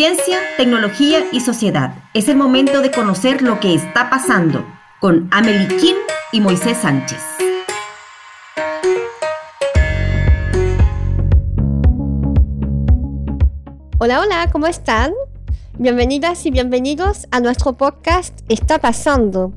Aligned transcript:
Ciencia, 0.00 0.38
tecnología 0.56 1.26
y 1.30 1.40
sociedad. 1.40 1.92
Es 2.14 2.28
el 2.28 2.36
momento 2.38 2.80
de 2.80 2.90
conocer 2.90 3.42
lo 3.42 3.60
que 3.60 3.74
está 3.74 4.08
pasando 4.08 4.64
con 4.98 5.28
Amelie 5.30 5.68
Kim 5.76 5.94
y 6.32 6.40
Moisés 6.40 6.78
Sánchez. 6.78 7.18
Hola, 13.98 14.22
hola, 14.22 14.48
¿cómo 14.50 14.68
están? 14.68 15.12
Bienvenidas 15.76 16.46
y 16.46 16.50
bienvenidos 16.50 17.26
a 17.30 17.40
nuestro 17.40 17.76
podcast 17.76 18.40
Está 18.48 18.78
pasando. 18.78 19.52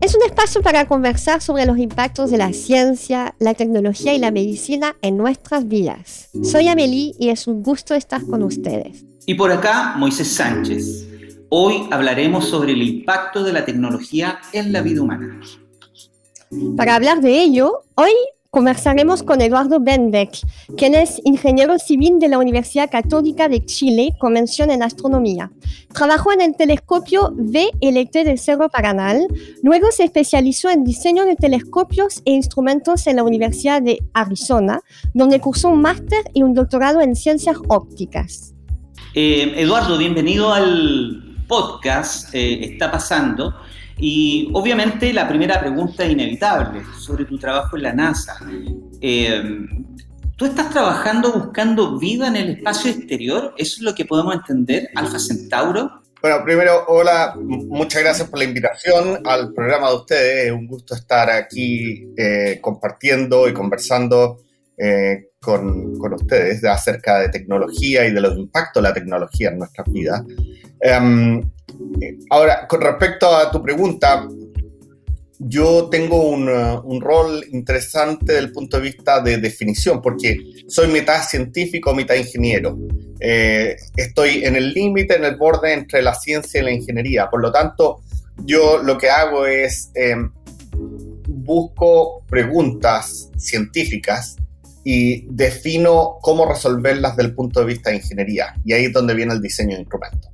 Es 0.00 0.14
un 0.14 0.22
espacio 0.22 0.62
para 0.62 0.86
conversar 0.86 1.42
sobre 1.42 1.66
los 1.66 1.78
impactos 1.78 2.30
de 2.30 2.38
la 2.38 2.52
ciencia, 2.52 3.34
la 3.40 3.54
tecnología 3.54 4.14
y 4.14 4.20
la 4.20 4.30
medicina 4.30 4.94
en 5.02 5.16
nuestras 5.16 5.66
vidas. 5.66 6.28
Soy 6.44 6.68
Amelie 6.68 7.16
y 7.18 7.30
es 7.30 7.48
un 7.48 7.64
gusto 7.64 7.96
estar 7.96 8.24
con 8.24 8.44
ustedes. 8.44 9.09
Y 9.30 9.34
por 9.34 9.52
acá, 9.52 9.94
Moisés 9.96 10.26
Sánchez. 10.26 11.06
Hoy 11.50 11.86
hablaremos 11.92 12.46
sobre 12.46 12.72
el 12.72 12.82
impacto 12.82 13.44
de 13.44 13.52
la 13.52 13.64
tecnología 13.64 14.40
en 14.52 14.72
la 14.72 14.82
vida 14.82 15.02
humana. 15.02 15.40
Para 16.76 16.96
hablar 16.96 17.20
de 17.20 17.40
ello, 17.40 17.84
hoy 17.94 18.10
conversaremos 18.50 19.22
con 19.22 19.40
Eduardo 19.40 19.78
Benbeck, 19.78 20.36
quien 20.76 20.96
es 20.96 21.20
ingeniero 21.22 21.78
civil 21.78 22.18
de 22.18 22.26
la 22.26 22.38
Universidad 22.38 22.90
Católica 22.90 23.48
de 23.48 23.64
Chile 23.64 24.14
con 24.18 24.32
mención 24.32 24.68
en 24.72 24.82
astronomía. 24.82 25.52
Trabajó 25.94 26.32
en 26.32 26.40
el 26.40 26.56
telescopio 26.56 27.32
VLT 27.32 28.24
de 28.24 28.36
Cerro 28.36 28.68
Paranal, 28.68 29.28
luego 29.62 29.92
se 29.92 30.02
especializó 30.02 30.70
en 30.70 30.82
diseño 30.82 31.24
de 31.24 31.36
telescopios 31.36 32.20
e 32.24 32.32
instrumentos 32.32 33.06
en 33.06 33.14
la 33.14 33.22
Universidad 33.22 33.80
de 33.80 34.02
Arizona, 34.12 34.80
donde 35.14 35.38
cursó 35.38 35.68
un 35.68 35.82
máster 35.82 36.24
y 36.34 36.42
un 36.42 36.52
doctorado 36.52 37.00
en 37.00 37.14
ciencias 37.14 37.58
ópticas. 37.68 38.54
Eh, 39.12 39.54
Eduardo, 39.56 39.98
bienvenido 39.98 40.52
al 40.54 41.36
podcast 41.48 42.32
eh, 42.32 42.64
Está 42.64 42.92
pasando. 42.92 43.56
Y 43.98 44.48
obviamente 44.54 45.12
la 45.12 45.28
primera 45.28 45.58
pregunta 45.58 46.06
inevitable 46.06 46.82
sobre 46.98 47.24
tu 47.24 47.36
trabajo 47.36 47.76
en 47.76 47.82
la 47.82 47.92
NASA. 47.92 48.38
Eh, 49.00 49.42
¿Tú 50.36 50.46
estás 50.46 50.70
trabajando 50.70 51.32
buscando 51.32 51.98
vida 51.98 52.28
en 52.28 52.36
el 52.36 52.50
espacio 52.50 52.92
exterior? 52.92 53.52
¿Eso 53.58 53.76
es 53.78 53.82
lo 53.82 53.94
que 53.94 54.04
podemos 54.04 54.34
entender, 54.36 54.88
Alfa 54.94 55.18
Centauro? 55.18 56.02
Bueno, 56.22 56.44
primero, 56.44 56.84
hola, 56.86 57.34
muchas 57.36 58.02
gracias 58.02 58.28
por 58.28 58.38
la 58.38 58.44
invitación 58.44 59.20
al 59.26 59.52
programa 59.52 59.90
de 59.90 59.96
ustedes. 59.96 60.46
Es 60.46 60.52
un 60.52 60.66
gusto 60.66 60.94
estar 60.94 61.28
aquí 61.28 62.06
compartiendo 62.62 63.48
y 63.48 63.52
conversando 63.52 64.38
con, 65.40 65.98
con, 65.98 66.12
ustedes 66.12 66.62
acerca 66.64 67.18
de 67.18 67.30
tecnología 67.30 68.06
y 68.06 68.12
de 68.12 68.20
los 68.20 68.36
impactos 68.36 68.82
de 68.82 68.88
la 68.88 68.94
tecnología 68.94 69.48
en 69.48 69.58
nuestras 69.58 69.90
vidas. 69.90 70.22
Em, 70.80 71.42
ahora, 72.28 72.66
con 72.68 72.80
respecto 72.82 73.34
a 73.34 73.50
tu 73.50 73.62
pregunta, 73.62 74.28
yo 75.38 75.88
tengo 75.90 76.28
un, 76.28 77.00
rol 77.00 77.42
interesante 77.52 78.34
desde 78.34 78.40
el 78.40 78.52
punto 78.52 78.76
de 78.76 78.82
vista 78.82 79.20
de 79.22 79.38
definición, 79.38 80.02
porque 80.02 80.36
soy 80.68 80.88
mitad 80.88 81.22
científico, 81.22 81.94
mitad 81.94 82.16
ingeniero. 82.16 82.78
Eh, 83.18 83.76
estoy 83.96 84.44
en 84.44 84.56
el 84.56 84.74
límite, 84.74 85.16
en 85.16 85.24
el 85.24 85.36
borde 85.36 85.72
entre 85.72 86.02
la 86.02 86.14
ciencia 86.14 86.60
y 86.60 86.64
la 86.64 86.72
ingeniería. 86.72 87.30
Por 87.30 87.40
lo 87.40 87.50
tanto, 87.50 88.02
yo 88.44 88.82
lo 88.82 88.98
que 88.98 89.08
hago 89.08 89.46
es 89.46 89.90
eh, 89.94 90.16
busco 91.26 92.22
preguntas 92.28 93.30
científicas 93.38 94.36
y 94.92 95.24
defino 95.28 96.18
cómo 96.20 96.46
resolverlas 96.46 97.16
desde 97.16 97.28
el 97.28 97.34
punto 97.36 97.60
de 97.60 97.66
vista 97.66 97.90
de 97.90 97.96
ingeniería. 97.96 98.56
Y 98.64 98.72
ahí 98.72 98.86
es 98.86 98.92
donde 98.92 99.14
viene 99.14 99.32
el 99.32 99.40
diseño 99.40 99.76
de 99.76 99.82
instrumentos. 99.82 100.32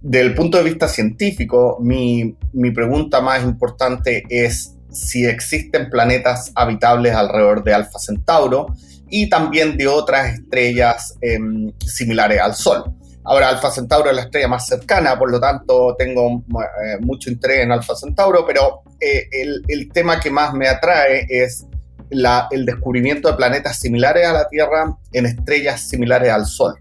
Del 0.00 0.32
punto 0.32 0.58
de 0.58 0.62
vista 0.62 0.86
científico, 0.86 1.78
mi, 1.80 2.36
mi 2.52 2.70
pregunta 2.70 3.20
más 3.20 3.42
importante 3.42 4.22
es 4.28 4.76
si 4.92 5.26
existen 5.26 5.90
planetas 5.90 6.52
habitables 6.54 7.16
alrededor 7.16 7.64
de 7.64 7.74
Alfa 7.74 7.98
Centauro 7.98 8.68
y 9.08 9.28
también 9.28 9.76
de 9.76 9.88
otras 9.88 10.34
estrellas 10.34 11.16
em, 11.20 11.72
similares 11.84 12.40
al 12.40 12.54
Sol. 12.54 12.84
Ahora, 13.24 13.48
Alfa 13.48 13.72
Centauro 13.72 14.08
es 14.08 14.14
la 14.14 14.22
estrella 14.22 14.46
más 14.46 14.68
cercana, 14.68 15.18
por 15.18 15.32
lo 15.32 15.40
tanto 15.40 15.96
tengo 15.98 16.44
eh, 16.48 16.98
mucho 17.00 17.28
interés 17.28 17.64
en 17.64 17.72
Alfa 17.72 17.96
Centauro, 17.96 18.46
pero 18.46 18.82
eh, 19.00 19.26
el, 19.32 19.64
el, 19.66 19.90
tema 19.90 20.20
que 20.20 20.30
más 20.30 20.54
me 20.54 20.68
atrae 20.68 21.26
es 21.28 21.66
el 22.10 22.66
descubrimiento 22.66 23.30
de 23.30 23.36
planetas 23.36 23.78
similares 23.78 24.26
a 24.26 24.32
la 24.32 24.48
Tierra 24.48 24.96
en 25.12 25.26
estrellas 25.26 25.88
similares 25.88 26.30
al 26.30 26.46
Sol. 26.46 26.74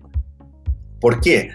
¿Por 0.99 1.21
qué? 1.21 1.51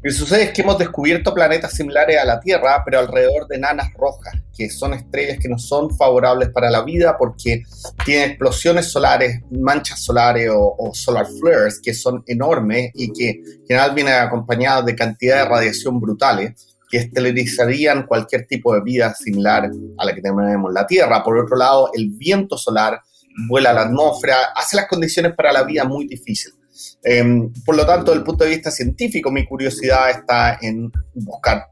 Lo 0.00 0.02
que 0.02 0.10
sucede 0.12 0.44
es 0.44 0.50
que 0.52 0.62
hemos 0.62 0.78
descubierto 0.78 1.34
planetas 1.34 1.72
similares 1.72 2.18
a 2.18 2.24
la 2.24 2.38
Tierra, 2.38 2.82
pero 2.84 3.00
alrededor 3.00 3.48
de 3.48 3.56
enanas 3.56 3.92
rojas, 3.94 4.32
que 4.56 4.70
son 4.70 4.94
estrellas 4.94 5.38
que 5.40 5.48
no 5.48 5.58
son 5.58 5.90
favorables 5.90 6.50
para 6.50 6.70
la 6.70 6.82
vida 6.82 7.16
porque 7.18 7.64
tienen 8.04 8.30
explosiones 8.30 8.86
solares, 8.86 9.40
manchas 9.50 10.00
solares 10.00 10.50
o, 10.54 10.92
solar 10.94 11.26
flares 11.26 11.80
que 11.82 11.92
son 11.94 12.22
enormes 12.28 12.92
y 12.94 13.12
que 13.12 13.30
en 13.30 13.66
general 13.66 13.94
vienen 13.94 14.14
acompañadas 14.14 14.86
de 14.86 14.94
cantidades 14.94 15.44
de 15.44 15.50
radiación 15.50 16.00
brutales 16.00 16.76
que 16.88 16.98
esterilizarían 16.98 18.06
cualquier 18.06 18.46
tipo 18.46 18.74
de 18.74 18.82
vida 18.82 19.12
similar 19.14 19.68
a 19.98 20.04
la 20.04 20.14
que 20.14 20.22
tenemos 20.22 20.44
en 20.44 20.74
la 20.74 20.86
Tierra. 20.86 21.24
Por 21.24 21.38
otro 21.38 21.56
lado, 21.56 21.90
el 21.92 22.10
viento 22.10 22.56
solar 22.56 23.02
vuela 23.46 23.70
a 23.70 23.72
la 23.72 23.82
atmósfera, 23.82 24.36
hace 24.54 24.76
las 24.76 24.86
condiciones 24.86 25.34
para 25.34 25.52
la 25.52 25.62
vida 25.62 25.84
muy 25.84 26.06
difíciles. 26.06 26.56
Em, 27.02 27.52
por 27.64 27.76
lo 27.76 27.86
tanto, 27.86 28.10
desde 28.10 28.18
el 28.18 28.24
punto 28.24 28.44
de 28.44 28.50
vista 28.50 28.70
científico, 28.70 29.30
mi 29.30 29.44
curiosidad 29.44 30.10
está 30.10 30.58
en 30.60 30.90
buscar 31.14 31.68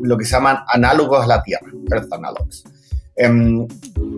lo 0.00 0.16
que 0.16 0.24
se 0.24 0.32
llaman 0.32 0.58
análogos 0.68 1.22
a 1.22 1.26
la 1.26 1.42
Tierra, 1.42 1.66
Earth 1.90 2.12
Analogs. 2.12 2.64
Em, 3.16 3.66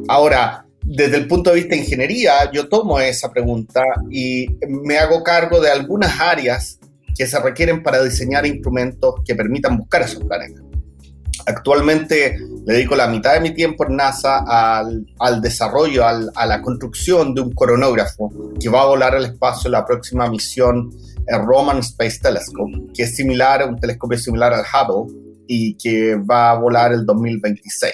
ahora, 0.08 0.64
desde 0.82 1.16
el 1.16 1.26
punto 1.26 1.50
de 1.50 1.56
vista 1.56 1.74
de 1.74 1.82
ingeniería, 1.82 2.50
yo 2.52 2.68
tomo 2.68 3.00
esa 3.00 3.30
pregunta 3.30 3.82
y 4.10 4.46
me 4.68 4.98
hago 4.98 5.22
cargo 5.22 5.60
de 5.60 5.70
algunas 5.70 6.20
áreas 6.20 6.78
que 7.16 7.26
se 7.26 7.38
requieren 7.40 7.82
para 7.82 8.02
diseñar 8.02 8.46
instrumentos 8.46 9.16
que 9.24 9.34
permitan 9.34 9.76
buscar 9.76 10.02
esos 10.02 10.24
planetas. 10.24 10.62
Actualmente 11.46 12.38
le 12.66 12.74
dedico 12.74 12.94
la 12.94 13.06
mitad 13.06 13.34
de 13.34 13.40
mi 13.40 13.54
tiempo 13.54 13.86
en 13.86 13.96
NASA 13.96 14.44
al, 14.46 15.40
desarrollo, 15.40 16.06
al, 16.06 16.30
a 16.34 16.46
la 16.46 16.62
construcción 16.62 17.34
de 17.34 17.40
un 17.40 17.52
coronógrafo 17.52 18.30
que 18.60 18.68
va 18.68 18.82
a 18.82 18.86
volar 18.86 19.14
al 19.14 19.24
espacio 19.24 19.68
en 19.68 19.72
la 19.72 19.84
próxima 19.84 20.28
misión 20.28 20.90
el 21.26 21.44
Roman 21.44 21.78
Space 21.78 22.18
Telescope, 22.20 22.92
que 22.94 23.04
es 23.04 23.14
similar, 23.14 23.66
un 23.68 23.78
telescopio 23.78 24.18
similar 24.18 24.52
al 24.52 24.64
Hubble 24.64 25.14
y 25.46 25.76
que 25.76 26.16
va 26.16 26.50
a 26.50 26.58
volar 26.58 26.92
el 26.92 27.06
2026. 27.06 27.92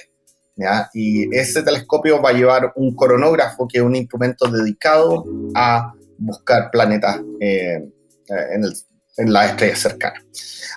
¿ya? 0.57 0.89
Y 0.95 1.35
ese 1.37 1.63
telescopio 1.63 2.21
va 2.21 2.31
a 2.31 2.33
llevar 2.33 2.73
un 2.77 2.95
coronógrafo, 2.95 3.69
que 3.69 3.79
es 3.79 3.85
un 3.85 3.95
instrumento 3.95 4.51
dedicado 4.51 5.25
a 5.55 5.93
buscar 6.19 6.71
planetas 6.71 7.21
eh, 7.41 7.89
en, 8.29 8.65
el, 8.65 8.73
en 9.17 9.33
la 9.33 9.47
estrella 9.47 9.77
cercana. 9.77 10.23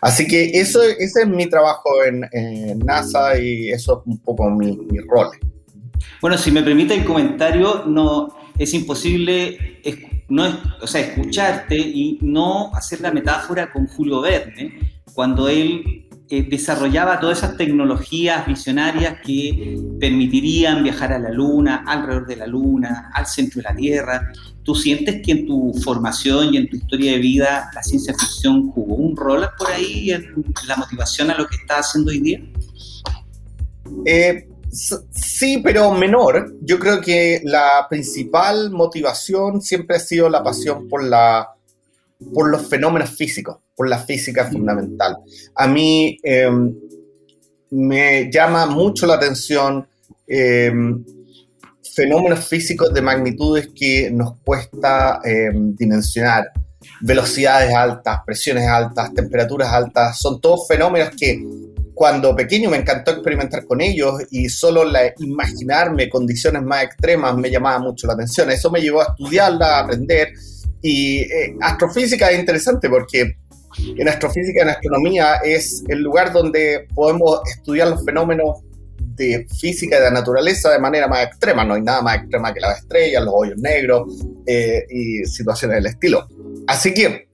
Así 0.02 0.28
que 0.28 0.52
eso, 0.54 0.82
ese 0.82 1.22
es 1.22 1.28
mi 1.28 1.50
trabajo 1.50 1.90
en, 2.06 2.80
NASA 2.80 3.38
y 3.40 3.70
eso 3.70 4.02
es 4.02 4.08
un 4.08 4.18
poco 4.20 4.50
mi, 4.50 4.78
rol. 5.08 5.30
Bueno, 6.22 6.38
si 6.38 6.52
me 6.52 6.64
permite 6.64 6.94
el 6.94 7.06
comentario, 7.06 7.84
no, 7.86 8.36
es 8.58 8.74
imposible 8.74 9.80
no, 10.30 10.46
o 10.82 10.88
sea, 10.88 11.02
escucharte 11.02 11.76
y 11.76 12.20
no 12.22 12.72
hacer 12.74 13.02
la 13.02 13.12
metáfora 13.12 13.72
con 13.72 13.88
Julio 13.88 14.22
Verne, 14.22 15.02
cuando 15.14 15.50
él 15.50 16.08
eh, 16.32 16.46
desarrollaba 16.48 17.20
todas 17.20 17.40
esas 17.40 17.58
tecnologías 17.58 18.46
visionarias 18.46 19.16
que 19.26 19.80
permitirían 20.00 20.84
viajar 20.84 21.12
a 21.12 21.18
la 21.18 21.32
Luna, 21.32 21.84
alrededor 21.88 22.28
de 22.28 22.36
la 22.36 22.46
Luna, 22.46 23.10
al 23.16 23.26
centro 23.26 23.64
de 23.64 23.70
la 23.70 23.76
Tierra. 23.76 24.32
¿Tú 24.62 24.76
sientes 24.76 25.22
que 25.26 25.32
en 25.32 25.48
tu 25.48 25.74
formación 25.84 26.54
y 26.54 26.58
en 26.58 26.70
tu 26.70 26.76
historia 26.76 27.14
de 27.14 27.18
vida 27.18 27.72
la 27.74 27.82
ciencia 27.82 28.14
ficción 28.14 28.70
jugó 28.70 28.94
un 28.94 29.18
rol 29.18 29.50
por 29.58 29.72
ahí 29.72 30.12
en 30.12 30.46
la 30.68 30.76
motivación 30.76 31.32
a 31.32 31.36
lo 31.36 31.48
que 31.48 31.56
estás 31.56 31.88
haciendo 31.88 32.12
hoy 32.12 32.20
día? 32.20 32.42
Eh, 34.06 34.48
sí, 34.72 35.62
pero 35.64 35.92
menor. 35.96 36.58
Yo 36.62 36.78
creo 36.78 37.02
que 37.02 37.42
la 37.44 37.88
principal 37.90 38.70
motivación 38.70 39.62
siempre 39.64 39.96
ha 39.96 40.00
sido 40.00 40.30
la 40.30 40.44
pasión 40.44 40.88
por, 40.88 41.04
la, 41.04 41.56
por 42.34 42.50
los 42.50 42.68
fenómenos 42.68 43.12
físicos, 43.12 43.58
por 43.76 43.88
la 43.88 44.00
física 44.00 44.46
fundamental. 44.46 45.18
A 45.56 45.68
mí 45.68 46.18
em, 46.24 46.76
me 47.72 48.30
llama 48.32 48.66
mucho 48.66 49.06
la 49.06 49.16
atención 49.16 49.88
em, 50.28 51.04
fenómenos 51.96 52.46
físicos 52.48 52.94
de 52.94 53.02
magnitudes 53.02 53.70
que 53.74 54.10
nos 54.12 54.38
cuesta 54.44 55.20
em, 55.24 55.76
dimensionar. 55.76 56.52
Velocidades 57.02 57.74
altas, 57.74 58.20
presiones 58.26 58.68
altas, 58.68 59.14
temperaturas 59.14 59.72
altas, 59.72 60.18
son 60.18 60.40
todos 60.40 60.68
fenómenos 60.68 61.10
que 61.16 61.44
cuando 61.94 62.34
pequeño 62.34 62.70
me 62.70 62.78
encantó 62.78 63.12
experimentar 63.12 63.66
con 63.66 63.82
ellos 63.82 64.22
y 64.32 64.48
solo 64.48 64.86
la, 64.86 65.14
imaginarme 65.18 66.08
condiciones 66.08 66.62
más 66.62 66.86
extremas 66.86 67.36
me 67.36 67.52
llamaba 67.52 67.80
mucho 67.80 68.08
la 68.08 68.14
atención. 68.14 68.50
Eso 68.50 68.72
me 68.72 68.80
llevó 68.80 69.02
a 69.02 69.08
estudiarla, 69.10 69.76
a 69.76 69.80
aprender. 69.82 70.30
Y 70.82 71.20
eh, 71.22 71.56
astrofísica 71.62 72.32
es 72.32 72.40
interesante 72.40 72.90
porque 72.90 73.36
en 73.98 74.10
astrofísica 74.10 74.62
en 74.62 74.70
astronomía 74.70 75.36
es 75.44 75.84
el 75.88 76.00
lugar 76.00 76.34
donde 76.34 76.88
podemos 76.94 77.42
estudiar 77.56 77.90
los 77.90 78.04
fenómenos 78.04 78.62
de 79.20 79.46
física 79.60 80.00
y 80.00 80.02
de 80.02 80.12
naturaleza 80.12 80.72
de 80.72 80.80
manera 80.80 81.08
más 81.08 81.26
extrema. 81.26 81.64
No 81.64 81.76
hay 81.76 81.82
nada 81.82 82.02
más 82.02 82.18
extrema 82.18 82.54
que 82.54 82.62
las 82.62 82.80
estrellas, 82.80 83.24
los 83.24 83.34
hoyos 83.36 83.58
negros 83.58 84.26
eh, 84.46 84.86
y 84.90 85.26
situaciones 85.26 85.76
del 85.76 85.88
estilo. 85.88 86.28
Así 86.68 86.94
que, 86.94 87.28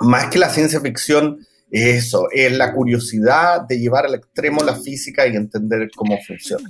más 0.00 0.26
que 0.26 0.38
la 0.38 0.48
ciencia 0.48 0.80
ficción, 0.80 1.38
es 1.70 2.06
eso, 2.06 2.28
es 2.32 2.52
la 2.52 2.72
curiosidad 2.72 3.62
de 3.68 3.78
llevar 3.78 4.06
al 4.06 4.14
extremo 4.14 4.62
la 4.62 4.76
física 4.76 5.26
y 5.26 5.34
entender 5.34 5.88
cómo 5.96 6.16
funciona. 6.24 6.68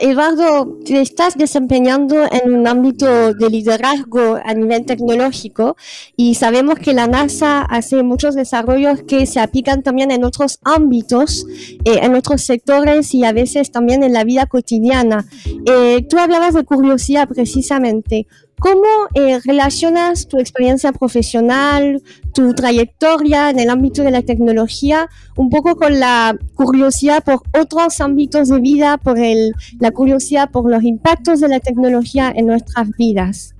Eduardo, 0.00 0.78
te 0.82 1.02
estás 1.02 1.36
desempeñando 1.36 2.16
en 2.32 2.54
un 2.54 2.66
ámbito 2.66 3.34
de 3.34 3.50
liderazgo 3.50 4.38
a 4.42 4.54
nivel 4.54 4.86
tecnológico 4.86 5.76
y 6.16 6.36
sabemos 6.36 6.78
que 6.78 6.94
la 6.94 7.06
NASA 7.06 7.60
hace 7.60 8.02
muchos 8.02 8.34
desarrollos 8.34 9.02
que 9.02 9.26
se 9.26 9.40
aplican 9.40 9.82
también 9.82 10.10
en 10.10 10.24
otros 10.24 10.58
ámbitos, 10.64 11.46
eh, 11.84 11.98
en 12.02 12.14
otros 12.14 12.40
sectores 12.40 13.14
y 13.14 13.24
a 13.24 13.32
veces 13.32 13.72
también 13.72 14.02
en 14.02 14.14
la 14.14 14.24
vida 14.24 14.46
cotidiana. 14.46 15.26
Eh, 15.66 16.06
tú 16.08 16.18
hablabas 16.18 16.54
de 16.54 16.64
curiosidad 16.64 17.28
precisamente. 17.28 18.26
¿Cómo 18.60 19.08
eh, 19.14 19.40
relacionas 19.46 20.28
tu 20.28 20.38
experiencia 20.38 20.92
profesional, 20.92 22.02
tu 22.34 22.52
trayectoria 22.52 23.48
en 23.48 23.58
el 23.58 23.70
ámbito 23.70 24.02
de 24.02 24.10
la 24.10 24.20
tecnología, 24.20 25.08
un 25.34 25.48
poco 25.48 25.76
con 25.76 25.98
la 25.98 26.38
curiosidad 26.54 27.24
por 27.24 27.40
otros 27.58 28.02
ámbitos 28.02 28.48
de 28.50 28.60
vida, 28.60 28.98
por 28.98 29.18
el, 29.18 29.54
la 29.78 29.92
curiosidad 29.92 30.50
por 30.50 30.70
los 30.70 30.82
impactos 30.82 31.40
de 31.40 31.48
la 31.48 31.60
tecnología 31.60 32.30
en 32.36 32.48
nuestras 32.48 32.90
vidas? 32.98 33.54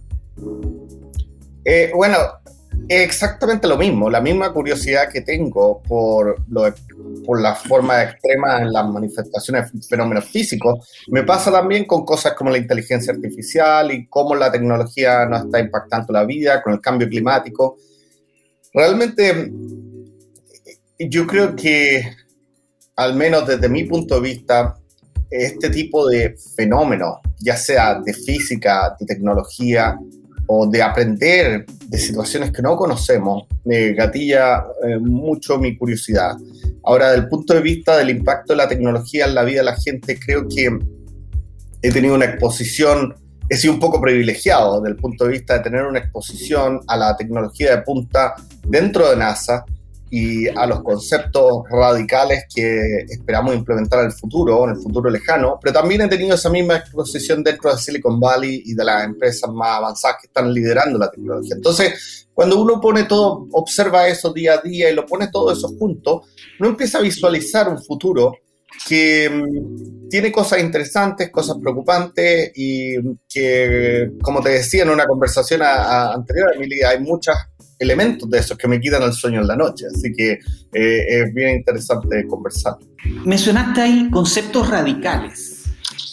Eh, 1.64 1.90
bueno, 1.94 2.16
exactamente 2.88 3.68
lo 3.68 3.76
mismo, 3.76 4.10
la 4.10 4.20
misma 4.20 4.52
curiosidad 4.52 5.08
que 5.10 5.20
tengo 5.20 5.82
por, 5.82 6.42
lo, 6.48 6.72
por 7.24 7.40
la 7.40 7.54
forma 7.54 8.02
extrema 8.02 8.60
en 8.62 8.72
las 8.72 8.88
manifestaciones 8.88 9.72
de 9.72 9.82
fenómenos 9.82 10.24
físicos, 10.24 10.88
me 11.08 11.22
pasa 11.22 11.50
también 11.50 11.84
con 11.84 12.04
cosas 12.04 12.34
como 12.34 12.50
la 12.50 12.58
inteligencia 12.58 13.12
artificial 13.12 13.92
y 13.92 14.06
cómo 14.06 14.34
la 14.34 14.50
tecnología 14.50 15.26
nos 15.26 15.44
está 15.44 15.60
impactando 15.60 16.12
la 16.12 16.24
vida, 16.24 16.62
con 16.62 16.72
el 16.72 16.80
cambio 16.80 17.08
climático. 17.08 17.76
Realmente, 18.72 19.50
yo 20.98 21.26
creo 21.26 21.56
que, 21.56 22.04
al 22.96 23.14
menos 23.14 23.46
desde 23.46 23.68
mi 23.68 23.84
punto 23.84 24.16
de 24.16 24.20
vista, 24.20 24.76
este 25.30 25.70
tipo 25.70 26.08
de 26.08 26.34
fenómenos, 26.56 27.18
ya 27.38 27.56
sea 27.56 28.00
de 28.00 28.12
física, 28.12 28.96
de 28.98 29.06
tecnología, 29.06 29.96
o 30.52 30.66
de 30.66 30.82
aprender 30.82 31.64
de 31.64 31.96
situaciones 31.96 32.50
que 32.50 32.60
no 32.60 32.74
conocemos, 32.74 33.44
me 33.64 33.92
gatilla 33.92 34.64
eh, 34.82 34.98
mucho 34.98 35.58
mi 35.58 35.76
curiosidad. 35.76 36.36
Ahora, 36.82 37.10
desde 37.10 37.22
el 37.22 37.28
punto 37.28 37.54
de 37.54 37.60
vista 37.60 37.96
del 37.96 38.10
impacto 38.10 38.52
de 38.52 38.56
la 38.56 38.68
tecnología 38.68 39.26
en 39.26 39.36
la 39.36 39.44
vida 39.44 39.58
de 39.58 39.66
la 39.66 39.76
gente, 39.76 40.18
creo 40.18 40.48
que 40.48 40.76
he 41.82 41.92
tenido 41.92 42.16
una 42.16 42.24
exposición, 42.24 43.14
he 43.48 43.56
sido 43.56 43.74
un 43.74 43.78
poco 43.78 44.00
privilegiado 44.00 44.80
desde 44.80 44.96
el 44.96 45.00
punto 45.00 45.24
de 45.24 45.30
vista 45.30 45.54
de 45.54 45.60
tener 45.60 45.84
una 45.84 46.00
exposición 46.00 46.80
a 46.88 46.96
la 46.96 47.16
tecnología 47.16 47.76
de 47.76 47.82
punta 47.82 48.34
dentro 48.66 49.08
de 49.08 49.18
NASA, 49.18 49.64
y 50.10 50.48
a 50.48 50.66
los 50.66 50.82
conceptos 50.82 51.62
radicales 51.70 52.44
que 52.52 53.04
esperamos 53.08 53.54
implementar 53.54 54.00
en 54.00 54.06
el 54.06 54.12
futuro, 54.12 54.64
en 54.64 54.70
el 54.70 54.76
futuro 54.76 55.08
lejano, 55.08 55.58
pero 55.62 55.72
también 55.72 56.00
he 56.00 56.08
tenido 56.08 56.34
esa 56.34 56.50
misma 56.50 56.76
exposición 56.76 57.44
dentro 57.44 57.70
de 57.70 57.78
Silicon 57.78 58.18
Valley 58.18 58.62
y 58.66 58.74
de 58.74 58.84
las 58.84 59.04
empresas 59.04 59.50
más 59.52 59.78
avanzadas 59.78 60.16
que 60.20 60.26
están 60.26 60.52
liderando 60.52 60.98
la 60.98 61.10
tecnología. 61.10 61.54
Entonces, 61.54 62.28
cuando 62.34 62.60
uno 62.60 62.80
pone 62.80 63.04
todo, 63.04 63.46
observa 63.52 64.08
eso 64.08 64.32
día 64.32 64.54
a 64.54 64.58
día 64.58 64.90
y 64.90 64.94
lo 64.94 65.06
pone 65.06 65.28
todo 65.28 65.52
eso 65.52 65.68
junto, 65.78 66.24
uno 66.58 66.70
empieza 66.70 66.98
a 66.98 67.02
visualizar 67.02 67.68
un 67.68 67.82
futuro 67.82 68.34
que 68.88 69.30
mm, 69.30 70.08
tiene 70.08 70.32
cosas 70.32 70.60
interesantes, 70.60 71.30
cosas 71.30 71.56
preocupantes 71.60 72.52
y 72.54 72.96
que, 73.28 74.10
como 74.22 74.40
te 74.40 74.50
decía 74.50 74.82
en 74.82 74.90
una 74.90 75.06
conversación 75.06 75.62
anterior, 75.62 76.52
Emilia, 76.54 76.90
hay 76.90 77.00
muchas 77.00 77.36
elementos 77.78 78.28
de 78.28 78.38
esos 78.38 78.58
que 78.58 78.68
me 78.68 78.78
quitan 78.78 79.02
el 79.02 79.12
sueño 79.12 79.40
en 79.40 79.46
la 79.46 79.56
noche. 79.56 79.86
Así 79.92 80.12
que 80.12 80.32
eh, 80.72 81.06
es 81.08 81.34
bien 81.34 81.56
interesante 81.56 82.26
conversar. 82.28 82.76
Mencionaste 83.24 83.80
ahí 83.80 84.10
conceptos 84.10 84.68
radicales. 84.68 85.64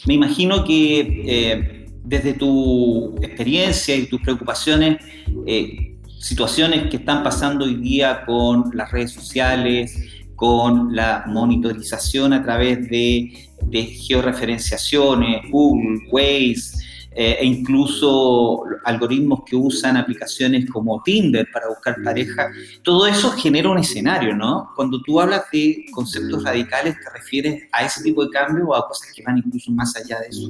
Me 0.05 0.13
imagino 0.13 0.63
que 0.63 0.99
eh, 1.25 1.85
desde 2.03 2.33
tu 2.33 3.15
experiencia 3.21 3.95
y 3.95 4.07
tus 4.07 4.21
preocupaciones, 4.21 5.03
eh, 5.45 5.97
situaciones 6.19 6.89
que 6.89 6.97
están 6.97 7.21
pasando 7.21 7.65
hoy 7.65 7.75
día 7.75 8.23
con 8.25 8.71
las 8.73 8.89
redes 8.91 9.11
sociales, 9.11 9.93
con 10.37 10.95
la 10.95 11.23
monitorización 11.25 12.31
a 12.31 12.43
través 12.43 12.87
de, 12.89 13.49
de 13.63 13.83
georreferenciaciones, 13.83 15.49
Google, 15.49 15.99
Waze, 16.11 16.77
eh, 17.19 17.37
e 17.39 17.45
incluso 17.45 18.63
algoritmos 18.85 19.39
que 19.43 19.55
usan 19.55 19.97
aplicaciones 19.97 20.69
como 20.69 21.01
Tinder 21.01 21.47
para 21.51 21.67
buscar 21.67 21.95
pareja, 22.03 22.51
todo 22.83 23.07
eso 23.07 23.31
genera 23.31 23.69
un 23.69 23.79
escenario, 23.79 24.35
¿no? 24.35 24.69
Cuando 24.75 25.01
tú 25.01 25.19
hablas 25.19 25.45
de 25.51 25.85
conceptos 25.91 26.43
radicales, 26.43 26.95
¿te 27.03 27.09
refieres 27.09 27.63
a 27.71 27.83
ese 27.83 28.03
tipo 28.03 28.23
de 28.23 28.29
cambio 28.29 28.67
o 28.67 28.75
a 28.75 28.87
cosas 28.87 29.11
que 29.11 29.23
van 29.23 29.39
incluso 29.39 29.71
más 29.71 29.95
allá 29.95 30.19
de 30.19 30.27
eso? 30.27 30.47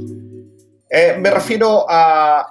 Eh, 0.89 1.17
me 1.17 1.31
refiero 1.31 1.85
a, 1.89 2.45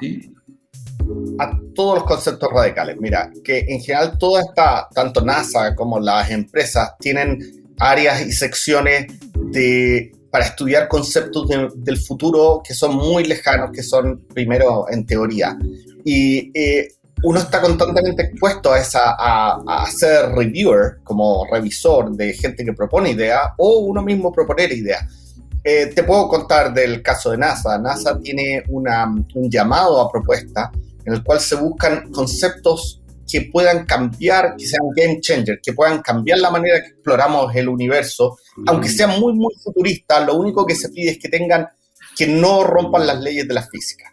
a 1.38 1.58
todos 1.74 1.96
los 1.96 2.04
conceptos 2.04 2.48
radicales. 2.52 2.96
Mira, 3.00 3.30
que 3.44 3.64
en 3.68 3.80
general 3.80 4.16
toda 4.18 4.42
esta, 4.42 4.88
tanto 4.94 5.20
NASA 5.20 5.74
como 5.74 6.00
las 6.00 6.30
empresas, 6.30 6.92
tienen 6.98 7.66
áreas 7.78 8.26
y 8.26 8.32
secciones 8.32 9.06
de 9.52 10.12
para 10.30 10.46
estudiar 10.46 10.88
conceptos 10.88 11.48
del 11.76 11.96
futuro 11.96 12.60
que 12.62 12.74
son 12.74 12.94
muy 12.94 13.24
lejanos, 13.24 13.70
que 13.72 13.82
son 13.82 14.26
primero 14.34 14.84
en 14.90 15.06
teoría. 15.06 15.56
Y 16.04 16.50
eh, 16.52 16.88
uno 17.22 17.38
está 17.38 17.62
constantemente 17.62 18.24
expuesto 18.24 18.72
a, 18.72 18.78
esa, 18.78 19.16
a, 19.18 19.86
ser 19.90 20.32
reviewer, 20.32 20.98
como 21.04 21.46
revisor 21.50 22.10
de 22.14 22.34
gente 22.34 22.66
que 22.66 22.74
propone 22.74 23.12
ideas, 23.12 23.40
o 23.56 23.78
uno 23.78 24.02
mismo 24.02 24.30
proponer 24.30 24.72
ideas. 24.72 25.06
Eh, 25.64 25.86
te 25.86 26.02
puedo 26.02 26.28
contar 26.28 26.74
del 26.74 27.02
caso 27.02 27.30
de 27.30 27.38
NASA. 27.38 27.78
NASA 27.78 28.18
tiene 28.20 28.62
una, 28.68 29.06
un 29.06 29.50
llamado 29.50 30.00
a 30.00 30.12
propuesta 30.12 30.70
en 31.06 31.14
el 31.14 31.24
cual 31.24 31.40
se 31.40 31.54
buscan 31.54 32.10
conceptos 32.10 33.00
que 33.28 33.42
puedan 33.52 33.86
cambiar, 33.86 34.56
que 34.56 34.66
sean 34.66 34.82
game 34.94 35.20
changer, 35.20 35.60
que 35.60 35.72
puedan 35.72 36.00
cambiar 36.00 36.38
la 36.38 36.50
manera 36.50 36.80
que 36.80 36.88
exploramos 36.88 37.54
el 37.56 37.68
universo, 37.68 38.38
aunque 38.66 38.88
sean 38.88 39.18
muy, 39.18 39.32
muy 39.32 39.54
futuristas, 39.62 40.26
lo 40.26 40.36
único 40.36 40.64
que 40.64 40.74
se 40.74 40.90
pide 40.90 41.12
es 41.12 41.18
que 41.18 41.28
tengan, 41.28 41.68
que 42.16 42.26
no 42.26 42.64
rompan 42.64 43.06
las 43.06 43.20
leyes 43.20 43.48
de 43.48 43.54
la 43.54 43.62
física. 43.62 44.12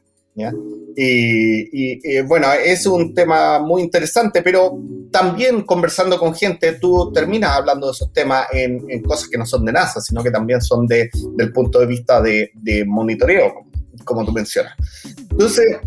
Y, 0.96 2.22
bueno, 2.22 2.48
es 2.54 2.86
un 2.88 3.14
tema 3.14 3.60
muy 3.60 3.84
interesante, 3.84 4.42
pero 4.42 4.80
también 5.12 5.62
conversando 5.62 6.18
con 6.18 6.34
gente, 6.34 6.74
tú 6.74 7.12
terminas 7.14 7.52
hablando 7.52 7.88
de 7.88 7.94
esos 7.94 8.12
temas 8.12 8.48
en, 8.52 9.02
cosas 9.04 9.30
que 9.30 9.38
no 9.38 9.46
son 9.46 9.64
de 9.66 9.74
NASA, 9.74 10.02
sino 10.02 10.24
que 10.24 10.32
también 10.32 10.62
son 10.62 10.88
de, 10.88 11.10
del 11.36 11.54
punto 11.54 11.80
de 11.80 11.86
vista 11.86 12.20
de, 12.20 12.52
de 12.56 12.84
monitoreo, 12.84 13.66
como 14.04 14.26
tú 14.26 14.32
mencionas. 14.32 14.74
Entonces, 15.30 15.78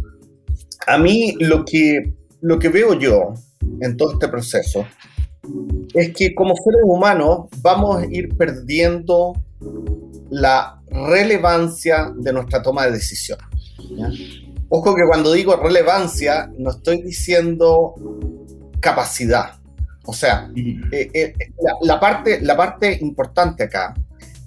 a 0.86 0.98
mí 0.98 1.34
lo 1.40 1.64
que 1.64 2.14
lo 2.40 2.58
que 2.58 2.68
veo 2.68 2.94
yo 2.94 3.34
en 3.80 3.96
todo 3.96 4.12
este 4.12 4.28
proceso 4.28 4.86
es 5.94 6.12
que 6.12 6.34
como 6.34 6.54
seres 6.56 6.82
humanos 6.84 7.48
vamos 7.60 8.02
a 8.02 8.06
ir 8.06 8.36
perdiendo 8.36 9.32
la 10.30 10.80
relevancia 10.88 12.12
de 12.16 12.32
nuestra 12.32 12.62
toma 12.62 12.86
de 12.86 12.92
decisión. 12.92 13.38
Ojo 14.68 14.94
que 14.94 15.04
cuando 15.06 15.32
digo 15.32 15.56
relevancia 15.56 16.50
no 16.58 16.70
estoy 16.70 17.02
diciendo 17.02 17.94
capacidad. 18.80 19.52
O 20.04 20.12
sea, 20.12 20.50
eh, 20.92 21.10
eh, 21.12 21.34
la, 21.82 21.98
parte, 21.98 22.40
la 22.40 22.56
parte 22.56 22.98
importante 23.00 23.64
acá 23.64 23.94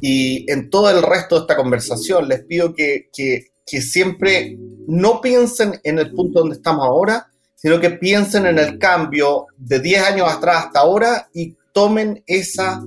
y 0.01 0.49
en 0.49 0.69
todo 0.69 0.89
el 0.89 1.03
resto 1.03 1.35
de 1.35 1.41
esta 1.41 1.57
conversación 1.57 2.27
les 2.29 2.45
pido 2.45 2.73
que, 2.73 3.09
que, 3.11 3.47
que 3.69 3.81
siempre 3.81 4.57
no 4.87 5.21
piensen 5.21 5.79
en 5.83 5.99
el 5.99 6.11
punto 6.11 6.39
donde 6.39 6.55
estamos 6.55 6.85
ahora, 6.85 7.27
sino 7.55 7.79
que 7.79 7.91
piensen 7.91 8.45
en 8.45 8.57
el 8.57 8.79
cambio 8.79 9.47
de 9.57 9.79
10 9.79 10.03
años 10.03 10.31
atrás 10.31 10.65
hasta 10.65 10.79
ahora 10.79 11.29
y 11.33 11.55
tomen 11.73 12.23
esa, 12.25 12.81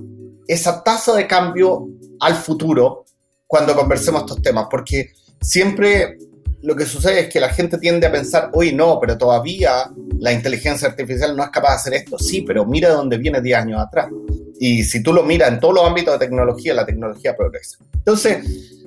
esa 0.47 0.83
tasa 0.83 1.15
de 1.15 1.27
cambio 1.27 1.87
al 2.19 2.35
futuro 2.35 3.05
cuando 3.47 3.75
conversemos 3.75 4.23
estos 4.23 4.41
temas, 4.41 4.67
porque 4.69 5.11
siempre 5.41 6.17
lo 6.63 6.75
que 6.75 6.85
sucede 6.85 7.21
es 7.21 7.29
que 7.29 7.39
la 7.39 7.49
gente 7.49 7.77
tiende 7.77 8.07
a 8.07 8.11
pensar, 8.11 8.49
hoy 8.53 8.73
no, 8.73 8.97
pero 8.99 9.17
todavía 9.17 9.91
la 10.17 10.31
inteligencia 10.31 10.87
artificial 10.87 11.35
no 11.35 11.43
es 11.43 11.49
capaz 11.49 11.69
de 11.69 11.75
hacer 11.75 11.93
esto. 11.93 12.17
Sí, 12.17 12.41
pero 12.41 12.65
mira 12.65 12.89
de 12.89 12.95
dónde 12.95 13.17
viene 13.17 13.41
10 13.41 13.59
años 13.59 13.81
atrás. 13.81 14.07
Y 14.59 14.83
si 14.83 15.03
tú 15.03 15.11
lo 15.11 15.23
miras 15.23 15.51
en 15.51 15.59
todos 15.59 15.75
los 15.75 15.85
ámbitos 15.85 16.17
de 16.17 16.25
tecnología, 16.25 16.73
la 16.73 16.85
tecnología 16.85 17.35
progresa. 17.35 17.79
Entonces, 17.93 18.82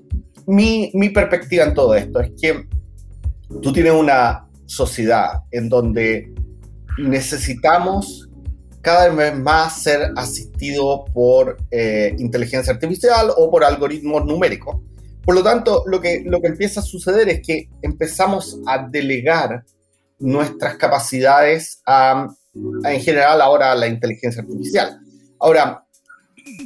mi, 0.47 0.91
mi 0.95 1.11
perspectiva 1.11 1.65
en 1.65 1.75
todo 1.75 1.95
esto 1.95 2.21
es 2.21 2.31
que 2.41 2.67
tú 3.63 3.73
tienes 3.73 3.93
una, 3.93 4.47
sociedad 4.67 5.45
en 5.53 5.69
donde 5.69 6.35
necesitamos 6.99 8.29
cada 8.83 9.09
vez 9.09 9.37
más 9.37 9.83
ser 9.83 10.13
asistido 10.17 11.05
por 11.13 11.57
eh, 11.71 12.15
inteligencia 12.19 12.73
artificial 12.73 13.31
o 13.37 13.51
por 13.51 13.65
algoritmos 13.65 14.25
numéricos. 14.25 14.77
Por 15.25 15.35
lo 15.35 15.43
tanto, 15.43 15.83
lo 15.87 16.01
que, 16.01 16.23
lo 16.25 16.41
que 16.41 16.49
empieza 16.49 16.81
a 16.81 16.85
suceder 16.85 17.29
es 17.29 17.41
que 17.45 17.69
empezamos 17.83 18.61
a 18.67 18.87
delegar 18.87 19.65
nuestras 20.19 20.77
capacidades 20.77 21.81
a, 21.85 22.29
en 22.55 23.01
general 23.01 23.41
ahora 23.41 23.73
a 23.73 23.75
la 23.75 23.89
inteligencia 23.89 24.43
artificial. 24.43 25.01
Ahora, 25.41 25.85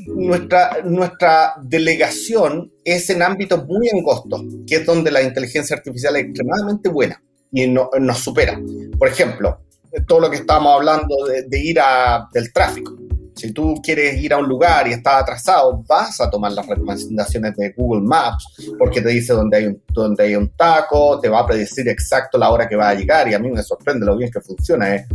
nuestra, 0.07 0.83
nuestra 0.85 1.55
delegación 1.63 2.73
es 2.85 3.11
en 3.11 3.23
ámbitos 3.23 3.67
muy 3.67 3.89
angostos, 3.89 4.43
que 4.67 4.77
es 4.77 4.87
donde 4.87 5.11
la 5.11 5.23
inteligencia 5.23 5.77
artificial 5.77 6.17
es 6.17 6.25
extremadamente 6.25 6.89
buena 6.89 7.23
y 7.53 7.67
no, 7.67 7.91
nos 7.99 8.19
supera. 8.19 8.61
Por 8.99 9.09
ejemplo, 9.09 9.61
todo 10.07 10.21
lo 10.21 10.31
que 10.31 10.37
estábamos 10.37 10.75
hablando 10.75 11.15
de, 11.47 11.59
ir 11.59 11.81
a, 11.81 12.29
del 12.33 12.53
tráfico. 12.53 12.97
Si 13.41 13.53
tú 13.53 13.81
quieres 13.83 14.23
ir 14.23 14.35
a 14.35 14.37
un 14.37 14.47
lugar 14.47 14.87
y 14.87 14.93
estás 14.93 15.23
atrasado, 15.23 15.83
vas 15.89 16.21
a 16.21 16.29
tomar 16.29 16.53
las 16.53 16.67
recomendaciones 16.67 17.57
de 17.57 17.71
Google 17.71 18.03
Maps 18.03 18.45
porque 18.79 19.01
te 19.01 19.09
dice 19.09 19.33
dónde 19.33 19.57
hay 19.57 19.67
un, 19.67 19.83
dónde 19.95 20.25
hay 20.25 20.37
un 20.37 20.51
taco, 20.51 21.19
te 21.21 21.31
va 21.31 21.41
a 21.41 21.47
predecir 21.47 21.89
exacto 21.89 22.37
la 22.37 22.51
hora 22.51 22.69
que 22.69 22.77
va 22.77 22.91
a 22.91 22.95
llegar 22.95 23.29
y 23.29 23.35
a 23.35 23.39
mí 23.39 23.51
me 23.51 23.63
sorprende 23.63 24.05
lo 24.05 24.15
bien 24.19 24.31
que 24.31 24.43
funciona. 24.43 24.95
¿eh? 24.95 25.07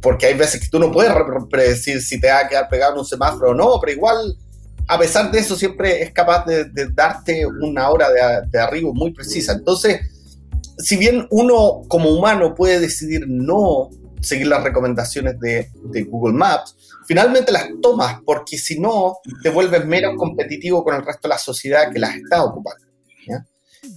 Porque 0.00 0.26
hay 0.26 0.34
veces 0.34 0.60
que 0.60 0.68
tú 0.68 0.78
no 0.78 0.92
puedes 0.92 1.12
predecir 1.50 2.00
si 2.00 2.20
te 2.20 2.28
va 2.28 2.38
a 2.38 2.48
quedar 2.48 2.68
pegado 2.68 2.92
en 2.92 2.98
un 3.00 3.04
semáforo 3.04 3.50
o 3.50 3.54
no, 3.54 3.80
pero 3.80 3.92
igual 3.92 4.36
a 4.86 4.96
pesar 4.96 5.32
de 5.32 5.40
eso 5.40 5.56
siempre 5.56 6.02
es 6.02 6.12
capaz 6.12 6.46
de, 6.46 6.70
darte 6.94 7.44
una 7.46 7.90
hora 7.90 8.10
de, 8.10 8.46
de 8.48 8.60
arribo 8.60 8.94
muy 8.94 9.12
precisa. 9.12 9.54
Entonces, 9.54 10.02
si 10.78 10.96
bien 10.96 11.26
uno 11.30 11.82
como 11.88 12.10
humano 12.10 12.54
puede 12.54 12.78
decidir 12.78 13.24
no 13.26 13.90
seguir 14.24 14.46
las 14.46 14.62
recomendaciones 14.62 15.38
de, 15.40 15.70
Google 16.08 16.34
Maps, 16.34 16.76
finalmente 17.06 17.52
las 17.52 17.68
tomas 17.80 18.20
porque 18.24 18.58
si 18.58 18.78
no 18.78 19.18
te 19.42 19.50
vuelves 19.50 19.84
menos 19.86 20.14
competitivo 20.16 20.82
con 20.82 20.94
el 20.94 21.04
resto 21.04 21.28
de 21.28 21.34
la 21.34 21.38
sociedad 21.38 21.92
que 21.92 21.98
las 21.98 22.16
está 22.16 22.44
ocupando. 22.44 22.84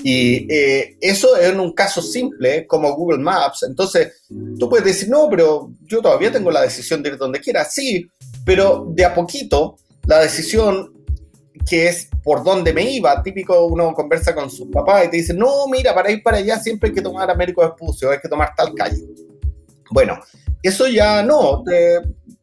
Y 0.04 0.52
eh, 0.54 0.98
eso 1.00 1.40
en 1.40 1.62
un 1.62 1.72
caso 1.72 2.02
simple 2.02 2.68
como 2.68 2.94
Google 2.94 3.20
Maps. 3.20 3.64
Entonces, 3.64 4.24
tú 4.60 4.70
puedes 4.70 4.86
decir, 4.86 5.10
no, 5.10 5.30
pero 5.30 5.72
yo 5.86 6.02
todavía 6.02 6.32
tengo 6.32 6.52
la 6.52 6.62
decisión 6.62 7.02
de 7.02 7.10
ir 7.10 7.18
donde 7.18 7.40
quiera. 7.40 7.64
Sí, 7.64 8.06
pero 8.46 8.86
de 8.90 9.06
a 9.06 9.16
poquito 9.16 9.78
la 10.06 10.20
decisión 10.20 10.94
que 11.68 11.88
es 11.88 12.10
por 12.24 12.44
dónde 12.44 12.74
me 12.74 12.90
iba. 12.92 13.22
Típico 13.22 13.66
uno 13.66 13.94
conversa 13.94 14.34
con 14.34 14.50
su 14.50 14.70
papá 14.70 15.04
y 15.04 15.10
te 15.10 15.18
dice, 15.18 15.34
no, 15.34 15.68
mira, 15.68 15.94
para 15.94 16.12
ir 16.12 16.22
para 16.24 16.38
allá 16.38 16.60
siempre 16.60 16.90
hay 16.90 16.96
que 16.96 17.02
tomar 17.02 17.30
Américo 17.30 17.62
Vespucio, 17.62 18.10
hay 18.10 18.20
que 18.20 18.30
tomar 18.30 18.54
tal 18.56 18.74
calle. 18.74 19.04
Bueno, 19.92 20.20
eso 20.62 20.88
ya 20.88 21.24
no, 21.24 21.64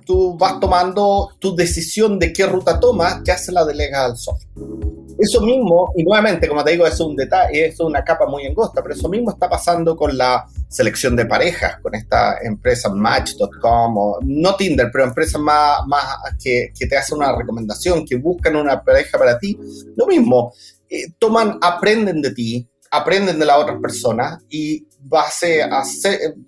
tú 0.04 0.36
vas 0.36 0.60
tomando 0.60 1.30
tu 1.38 1.54
decisión 1.54 2.18
de 2.18 2.32
qué 2.32 2.46
ruta 2.46 2.78
tomas, 2.78 3.20
ya 3.24 3.36
se 3.36 3.52
la 3.52 3.64
delegas 3.64 4.00
al 4.10 4.16
software. 4.16 4.94
Eso 5.18 5.40
mismo, 5.40 5.92
y 5.96 6.02
nuevamente, 6.02 6.48
como 6.48 6.64
te 6.64 6.72
digo, 6.72 6.86
es 6.86 6.98
un 6.98 7.14
detalle, 7.14 7.66
es 7.66 7.78
una 7.78 8.02
capa 8.02 8.26
muy 8.26 8.46
angosta, 8.46 8.82
pero 8.82 8.94
eso 8.94 9.08
mismo 9.08 9.30
está 9.30 9.48
pasando 9.48 9.96
con 9.96 10.16
la 10.16 10.44
selección 10.68 11.14
de 11.14 11.26
parejas, 11.26 11.78
con 11.80 11.94
esta 11.94 12.38
empresa 12.42 12.88
Match.com, 12.88 13.96
o 13.96 14.18
no 14.22 14.56
Tinder, 14.56 14.90
pero 14.92 15.04
empresas 15.04 15.40
más, 15.40 15.86
más 15.86 16.04
que, 16.42 16.72
que, 16.76 16.86
te 16.86 16.96
hacen 16.96 17.18
una 17.18 17.36
recomendación, 17.36 18.04
que 18.04 18.16
buscan 18.16 18.56
una 18.56 18.82
pareja 18.82 19.16
para 19.16 19.38
ti. 19.38 19.56
Lo 19.96 20.06
mismo, 20.06 20.52
eh, 20.88 21.12
toman, 21.18 21.58
aprenden 21.62 22.20
de 22.20 22.32
ti, 22.32 22.68
aprenden 22.90 23.38
de 23.38 23.46
las 23.46 23.58
otras 23.58 23.78
personas 23.80 24.42
y 24.48 24.84
base 25.04 25.62
a 25.62 25.82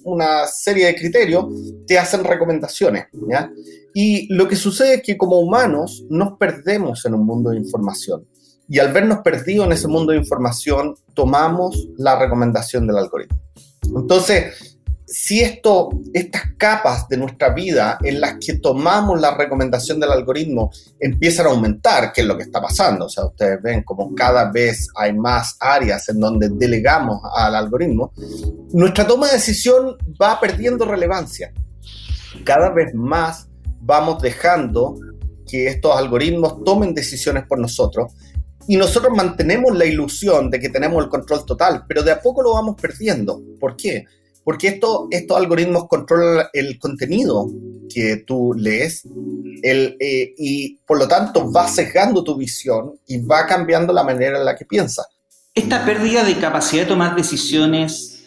una 0.04 0.46
serie 0.46 0.86
de 0.86 0.94
criterios 0.94 1.46
te 1.86 1.98
hacen 1.98 2.25
recomendaciones. 2.25 3.06
¿ya? 3.28 3.50
Y 3.94 4.32
lo 4.34 4.48
que 4.48 4.56
sucede 4.56 4.94
es 4.94 5.02
que 5.02 5.16
como 5.16 5.38
humanos 5.40 6.04
nos 6.08 6.36
perdemos 6.38 7.04
en 7.04 7.14
un 7.14 7.25
mundo 7.25 7.50
de 7.50 7.58
información. 7.58 8.26
Y 8.68 8.78
al 8.78 8.92
vernos 8.92 9.18
perdidos 9.22 9.66
en 9.66 9.72
ese 9.72 9.88
mundo 9.88 10.12
de 10.12 10.18
información, 10.18 10.96
tomamos 11.14 11.88
la 11.96 12.18
recomendación 12.18 12.86
del 12.86 12.96
algoritmo. 12.98 13.38
Entonces, 13.84 14.75
si 15.06 15.40
esto, 15.40 15.90
estas 16.12 16.42
capas 16.56 17.08
de 17.08 17.16
nuestra 17.16 17.50
vida 17.50 17.96
en 18.02 18.20
las 18.20 18.36
que 18.44 18.54
tomamos 18.54 19.20
la 19.20 19.36
recomendación 19.36 20.00
del 20.00 20.10
algoritmo 20.10 20.72
empiezan 20.98 21.46
a 21.46 21.50
aumentar, 21.50 22.12
que 22.12 22.22
es 22.22 22.26
lo 22.26 22.36
que 22.36 22.42
está 22.42 22.60
pasando, 22.60 23.06
o 23.06 23.08
sea, 23.08 23.26
ustedes 23.26 23.62
ven 23.62 23.84
como 23.84 24.14
cada 24.14 24.50
vez 24.50 24.88
hay 24.96 25.12
más 25.12 25.56
áreas 25.60 26.08
en 26.08 26.18
donde 26.18 26.48
delegamos 26.48 27.20
al 27.36 27.54
algoritmo, 27.54 28.12
nuestra 28.72 29.06
toma 29.06 29.28
de 29.28 29.34
decisión 29.34 29.96
va 30.20 30.40
perdiendo 30.40 30.84
relevancia. 30.84 31.52
Cada 32.44 32.70
vez 32.70 32.92
más 32.92 33.48
vamos 33.80 34.20
dejando 34.20 34.96
que 35.48 35.68
estos 35.68 35.96
algoritmos 35.96 36.64
tomen 36.64 36.92
decisiones 36.94 37.44
por 37.46 37.60
nosotros 37.60 38.12
y 38.66 38.76
nosotros 38.76 39.12
mantenemos 39.16 39.76
la 39.76 39.84
ilusión 39.84 40.50
de 40.50 40.58
que 40.58 40.68
tenemos 40.68 41.04
el 41.04 41.08
control 41.08 41.46
total, 41.46 41.84
pero 41.86 42.02
de 42.02 42.10
a 42.10 42.20
poco 42.20 42.42
lo 42.42 42.54
vamos 42.54 42.75
perdiendo. 42.80 43.40
¿Por 43.60 43.76
qué? 43.76 44.04
Porque 44.46 44.68
esto, 44.68 45.08
estos 45.10 45.36
algoritmos 45.36 45.88
controlan 45.88 46.46
el 46.52 46.78
contenido 46.78 47.50
que 47.92 48.18
tú 48.24 48.54
lees 48.56 49.02
el, 49.64 49.96
eh, 49.98 50.34
y 50.38 50.76
por 50.86 51.00
lo 51.00 51.08
tanto 51.08 51.50
va 51.50 51.66
sesgando 51.66 52.22
tu 52.22 52.36
visión 52.36 52.92
y 53.08 53.18
va 53.18 53.44
cambiando 53.44 53.92
la 53.92 54.04
manera 54.04 54.38
en 54.38 54.44
la 54.44 54.54
que 54.54 54.64
piensas. 54.64 55.04
Esta 55.52 55.84
pérdida 55.84 56.22
de 56.22 56.36
capacidad 56.36 56.84
de 56.84 56.88
tomar 56.88 57.16
decisiones 57.16 58.24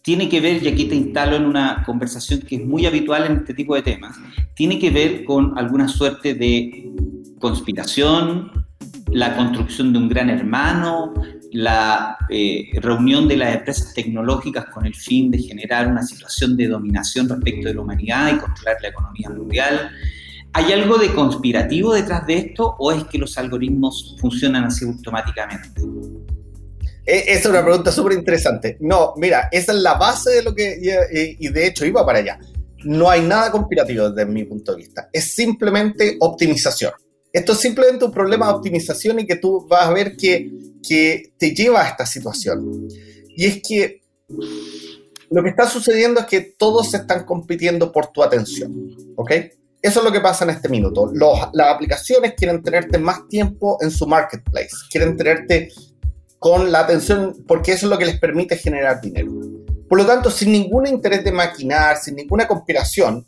tiene 0.00 0.30
que 0.30 0.40
ver, 0.40 0.62
y 0.62 0.68
aquí 0.68 0.86
te 0.86 0.94
instalo 0.94 1.36
en 1.36 1.44
una 1.44 1.82
conversación 1.84 2.40
que 2.40 2.56
es 2.56 2.64
muy 2.64 2.86
habitual 2.86 3.26
en 3.26 3.36
este 3.36 3.52
tipo 3.52 3.74
de 3.74 3.82
temas, 3.82 4.16
tiene 4.54 4.78
que 4.78 4.88
ver 4.88 5.24
con 5.26 5.58
alguna 5.58 5.88
suerte 5.88 6.32
de 6.32 6.90
conspiración, 7.38 8.63
la 9.12 9.36
construcción 9.36 9.92
de 9.92 9.98
un 9.98 10.08
gran 10.08 10.30
hermano, 10.30 11.14
la 11.52 12.16
eh, 12.28 12.70
reunión 12.80 13.28
de 13.28 13.36
las 13.36 13.54
empresas 13.54 13.94
tecnológicas 13.94 14.66
con 14.66 14.86
el 14.86 14.94
fin 14.94 15.30
de 15.30 15.38
generar 15.38 15.86
una 15.86 16.02
situación 16.02 16.56
de 16.56 16.68
dominación 16.68 17.28
respecto 17.28 17.68
de 17.68 17.74
la 17.74 17.80
humanidad 17.80 18.34
y 18.34 18.38
controlar 18.38 18.76
la 18.82 18.88
economía 18.88 19.30
mundial. 19.30 19.90
¿Hay 20.52 20.72
algo 20.72 20.98
de 20.98 21.12
conspirativo 21.12 21.94
detrás 21.94 22.26
de 22.26 22.38
esto 22.38 22.74
o 22.78 22.92
es 22.92 23.04
que 23.04 23.18
los 23.18 23.38
algoritmos 23.38 24.16
funcionan 24.20 24.64
así 24.64 24.84
automáticamente? 24.84 25.80
E, 27.06 27.18
esa 27.28 27.40
es 27.40 27.46
una 27.46 27.64
pregunta 27.64 27.92
súper 27.92 28.14
interesante. 28.14 28.76
No, 28.80 29.14
mira, 29.16 29.48
esa 29.52 29.72
es 29.72 29.78
la 29.78 29.94
base 29.94 30.30
de 30.30 30.42
lo 30.42 30.54
que, 30.54 31.36
y 31.38 31.48
de 31.48 31.66
hecho 31.66 31.84
iba 31.84 32.04
para 32.04 32.18
allá. 32.18 32.38
No 32.84 33.08
hay 33.08 33.22
nada 33.22 33.50
conspirativo 33.50 34.10
desde 34.10 34.30
mi 34.30 34.44
punto 34.44 34.72
de 34.72 34.78
vista. 34.78 35.08
Es 35.12 35.34
simplemente 35.34 36.16
optimización. 36.20 36.92
Esto 37.34 37.52
es 37.52 37.58
simplemente 37.58 38.04
un 38.04 38.12
problema 38.12 38.46
de 38.46 38.52
optimización 38.52 39.18
y 39.18 39.26
que 39.26 39.34
tú 39.34 39.66
vas 39.68 39.88
a 39.88 39.92
ver 39.92 40.16
que, 40.16 40.52
que 40.88 41.32
te 41.36 41.52
lleva 41.52 41.82
a 41.82 41.88
esta 41.88 42.06
situación. 42.06 42.86
Y 43.28 43.46
es 43.46 43.60
que 43.60 44.02
lo 45.30 45.42
que 45.42 45.48
está 45.48 45.68
sucediendo 45.68 46.20
es 46.20 46.26
que 46.26 46.40
todos 46.40 46.94
están 46.94 47.24
compitiendo 47.24 47.90
por 47.90 48.12
tu 48.12 48.22
atención, 48.22 48.72
¿ok? 49.16 49.32
Eso 49.82 49.98
es 49.98 50.04
lo 50.04 50.12
que 50.12 50.20
pasa 50.20 50.44
en 50.44 50.50
este 50.50 50.68
minuto. 50.68 51.12
las 51.12 51.68
aplicaciones 51.74 52.34
quieren 52.34 52.62
tenerte 52.62 52.98
más 52.98 53.26
tiempo 53.26 53.78
en 53.80 53.90
su 53.90 54.06
marketplace, 54.06 54.70
quieren 54.88 55.16
tenerte 55.16 55.70
con 56.38 56.70
la 56.70 56.80
atención 56.80 57.44
porque 57.48 57.72
eso 57.72 57.86
es 57.86 57.90
lo 57.90 57.98
que 57.98 58.06
les 58.06 58.20
permite 58.20 58.56
generar 58.56 59.00
dinero. 59.00 59.32
Por 59.88 59.98
lo 59.98 60.06
tanto, 60.06 60.30
sin 60.30 60.52
ningún 60.52 60.86
interés 60.86 61.24
de 61.24 61.32
maquinar, 61.32 61.96
sin 61.96 62.14
ninguna 62.14 62.46
conspiración, 62.46 63.26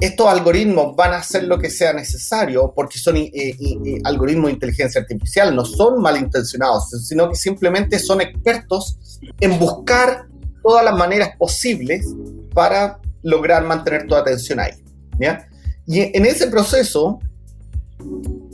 estos 0.00 0.28
algoritmos 0.28 0.94
van 0.94 1.12
a 1.12 1.18
hacer 1.18 1.44
lo 1.44 1.58
que 1.58 1.70
sea 1.70 1.92
necesario 1.92 2.72
porque 2.74 2.98
son 2.98 3.16
eh, 3.16 3.30
eh, 3.34 3.56
eh, 3.60 3.98
algoritmos 4.04 4.46
de 4.46 4.52
inteligencia 4.52 5.00
artificial, 5.00 5.54
no 5.54 5.64
son 5.64 6.00
malintencionados, 6.00 6.90
sino 7.06 7.28
que 7.28 7.34
simplemente 7.34 7.98
son 7.98 8.20
expertos 8.20 8.96
en 9.40 9.58
buscar 9.58 10.26
todas 10.62 10.84
las 10.84 10.96
maneras 10.96 11.30
posibles 11.36 12.06
para 12.54 13.00
lograr 13.22 13.64
mantener 13.64 14.06
tu 14.06 14.14
atención 14.14 14.60
ahí. 14.60 14.72
Y 15.86 16.16
en 16.16 16.26
ese 16.26 16.46
proceso, 16.46 17.18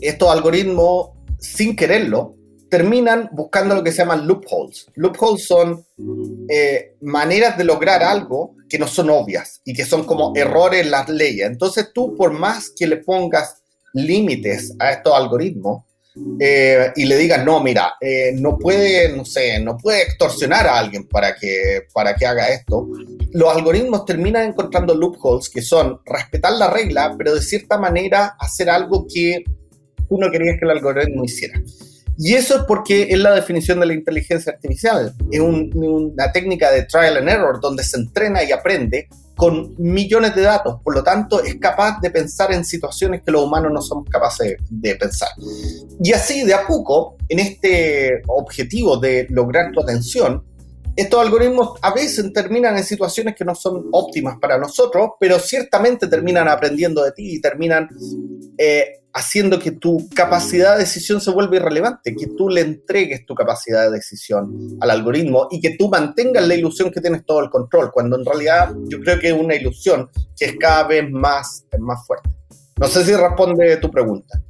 estos 0.01 0.31
algoritmos, 0.31 1.11
sin 1.39 1.77
quererlo, 1.77 2.37
terminan 2.75 3.31
buscando 3.31 3.77
lo 3.77 3.85
que 3.85 3.93
se 3.93 3.99
llaman 3.99 4.27
loopholes. 4.27 4.89
Loopholes 4.97 5.47
son 5.47 5.87
eh, 6.49 6.97
maneras 7.03 7.57
de 7.57 7.63
lograr 7.63 8.03
algo 8.03 8.57
que 8.69 8.81
no 8.81 8.89
son 8.89 9.11
obvias 9.11 9.61
y 9.65 9.73
que 9.73 9.85
son 9.85 10.03
como 10.03 10.33
errores 10.35 10.81
en 10.81 10.91
las 10.91 11.09
leyes. 11.09 11.47
Entonces 11.47 11.93
tú, 11.95 12.17
por 12.17 12.33
más 12.33 12.71
que 12.77 12.89
le 12.89 12.97
pongas 12.97 13.63
límites 13.93 14.75
a 14.81 14.91
estos 14.91 15.15
algoritmos 15.15 15.85
eh, 16.41 16.91
y 16.97 17.05
le 17.05 17.17
digas, 17.17 17.45
no, 17.45 17.61
mira, 17.61 17.95
eh, 18.01 18.33
no 18.35 18.59
puede, 18.59 19.17
no 19.17 19.25
sé, 19.25 19.61
no 19.61 19.77
puede 19.77 20.03
extorsionar 20.03 20.67
a 20.67 20.77
alguien 20.77 21.07
para 21.07 21.37
que, 21.37 21.83
para 21.93 22.17
que 22.17 22.27
haga 22.27 22.49
esto, 22.49 22.89
los 23.35 23.55
algoritmos 23.55 24.05
terminan 24.05 24.49
encontrando 24.49 24.97
loopholes 24.97 25.49
que 25.49 25.63
son 25.63 26.01
respetar 26.05 26.55
la 26.55 26.71
regla, 26.71 27.15
pero 27.17 27.37
de 27.37 27.41
cierta 27.41 27.79
manera 27.79 28.35
hacer 28.37 28.69
algo 28.69 29.07
que 29.09 29.45
tú 30.09 30.19
no 30.19 30.29
querías 30.29 30.57
que 30.59 30.65
el 30.65 30.73
algoritmo 30.73 31.23
hiciera. 31.23 31.63
Y 32.17 32.35
eso 32.35 32.57
es 32.57 32.63
porque 32.65 33.09
es 33.11 33.19
la 33.19 33.33
definición 33.33 33.81
de 33.81 33.87
la 33.87 33.95
inteligencia 33.95 34.53
artificial. 34.53 35.13
Es 35.31 35.41
una 35.41 36.33
técnica 36.33 36.71
de 36.71 36.85
trial 36.85 37.17
and 37.17 37.29
error 37.29 37.61
donde 37.61 37.83
se 37.83 37.99
entrena 37.99 38.43
y 38.45 38.53
aprende 38.53 39.09
con 39.37 39.75
millones 39.79 40.35
de 40.37 40.43
datos, 40.43 40.81
por 40.83 40.95
lo 40.95 41.03
tanto 41.03 41.43
es 41.43 41.57
capaz 41.57 42.01
de 42.01 42.11
pensar 42.11 42.53
en 42.53 42.65
situaciones 42.65 43.23
que 43.23 43.33
los 43.33 43.45
humanos 43.45 43.73
no 43.73 43.83
somos 43.83 44.09
capaces 44.09 44.57
de 44.71 44.95
pensar. 44.95 45.31
Y 46.01 46.13
así, 46.13 46.45
de 46.45 46.55
a 46.55 46.67
poco, 46.67 47.17
en 47.29 47.41
este 47.41 48.23
objetivo 48.29 48.97
de 48.97 49.27
lograr 49.31 49.73
tu 49.73 49.81
atención, 49.81 50.45
estos 50.97 51.21
algoritmos 51.21 51.79
a 51.83 51.93
veces 51.93 52.33
terminan 52.33 52.77
en 52.77 52.85
situaciones 52.85 53.35
que 53.35 53.45
no 53.45 53.55
son 53.55 53.89
óptimas 53.93 54.39
para 54.39 54.59
nosotros, 54.59 55.11
pero 55.19 55.39
ciertamente 55.39 56.07
terminan 56.07 56.49
aprendiendo 56.49 57.03
de 57.03 57.13
ti 57.13 57.37
y 57.37 57.41
terminan 57.41 57.89
eh, 58.59 59.03
haciendo 59.13 59.59
que 59.59 59.73
tu 59.73 60.09
capacidad 60.15 60.75
de 60.75 60.81
decisión 60.81 61.21
se 61.21 61.31
vuelva 61.31 61.57
irrelevante, 61.57 62.15
que 62.15 62.27
tú 62.37 62.49
le 62.49 62.61
entregues 62.61 63.25
tu 63.27 63.35
capacidad 63.35 63.85
de 63.85 63.97
decisión 63.97 64.77
al 64.81 64.91
algoritmo 64.91 65.49
y 65.51 65.61
que 65.61 65.77
tú 65.77 65.89
mantengas 65.89 66.47
la 66.47 66.55
ilusión 66.55 66.91
que 66.91 67.01
tienes 67.01 67.25
todo 67.25 67.41
el 67.41 67.51
control, 67.51 67.91
cuando 67.93 68.19
en 68.19 68.25
realidad 68.25 68.75
yo 68.89 69.01
creo 69.01 69.19
que 69.19 69.29
es 69.29 69.35
una 69.35 69.55
ilusión 69.55 70.11
que 70.37 70.47
es 70.47 70.57
cada 70.59 70.87
vez 70.87 71.09
más, 71.11 71.65
más 71.79 72.05
fuerte. 72.07 72.31
No 72.77 72.89
sé 72.89 73.05
si 73.05 73.15
responde 73.15 73.77
tu 73.77 73.89
pregunta. 73.91 74.41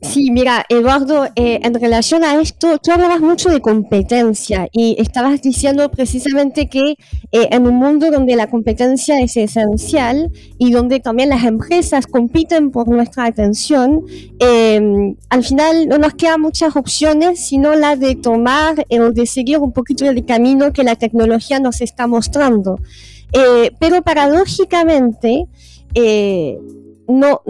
Sí, 0.00 0.30
mira, 0.30 0.64
Eduardo, 0.68 1.26
eh, 1.34 1.58
en 1.62 1.74
relación 1.74 2.22
a 2.22 2.40
esto, 2.40 2.78
tú 2.78 2.92
hablabas 2.92 3.20
mucho 3.20 3.50
de 3.50 3.60
competencia 3.60 4.68
y 4.70 4.94
estabas 5.00 5.42
diciendo 5.42 5.90
precisamente 5.90 6.68
que 6.68 6.92
eh, 7.32 7.48
en 7.50 7.66
un 7.66 7.74
mundo 7.74 8.08
donde 8.12 8.36
la 8.36 8.48
competencia 8.48 9.20
es 9.20 9.36
esencial 9.36 10.30
y 10.56 10.70
donde 10.70 11.00
también 11.00 11.30
las 11.30 11.42
empresas 11.42 12.06
compiten 12.06 12.70
por 12.70 12.86
nuestra 12.86 13.24
atención, 13.24 14.04
em, 14.38 15.16
al 15.30 15.42
final 15.42 15.88
no 15.88 15.98
nos 15.98 16.14
quedan 16.14 16.42
muchas 16.42 16.76
opciones, 16.76 17.40
sino 17.40 17.74
la 17.74 17.96
de 17.96 18.14
tomar 18.14 18.86
eh, 18.88 19.00
o 19.00 19.10
de 19.10 19.26
seguir 19.26 19.58
un 19.58 19.72
poquito 19.72 20.08
el 20.08 20.24
camino 20.24 20.72
que 20.72 20.84
la 20.84 20.94
tecnología 20.94 21.58
nos 21.58 21.80
está 21.80 22.06
mostrando. 22.06 22.78
pero 23.78 24.00
paradójicamente, 24.02 25.46
no, 27.08 27.42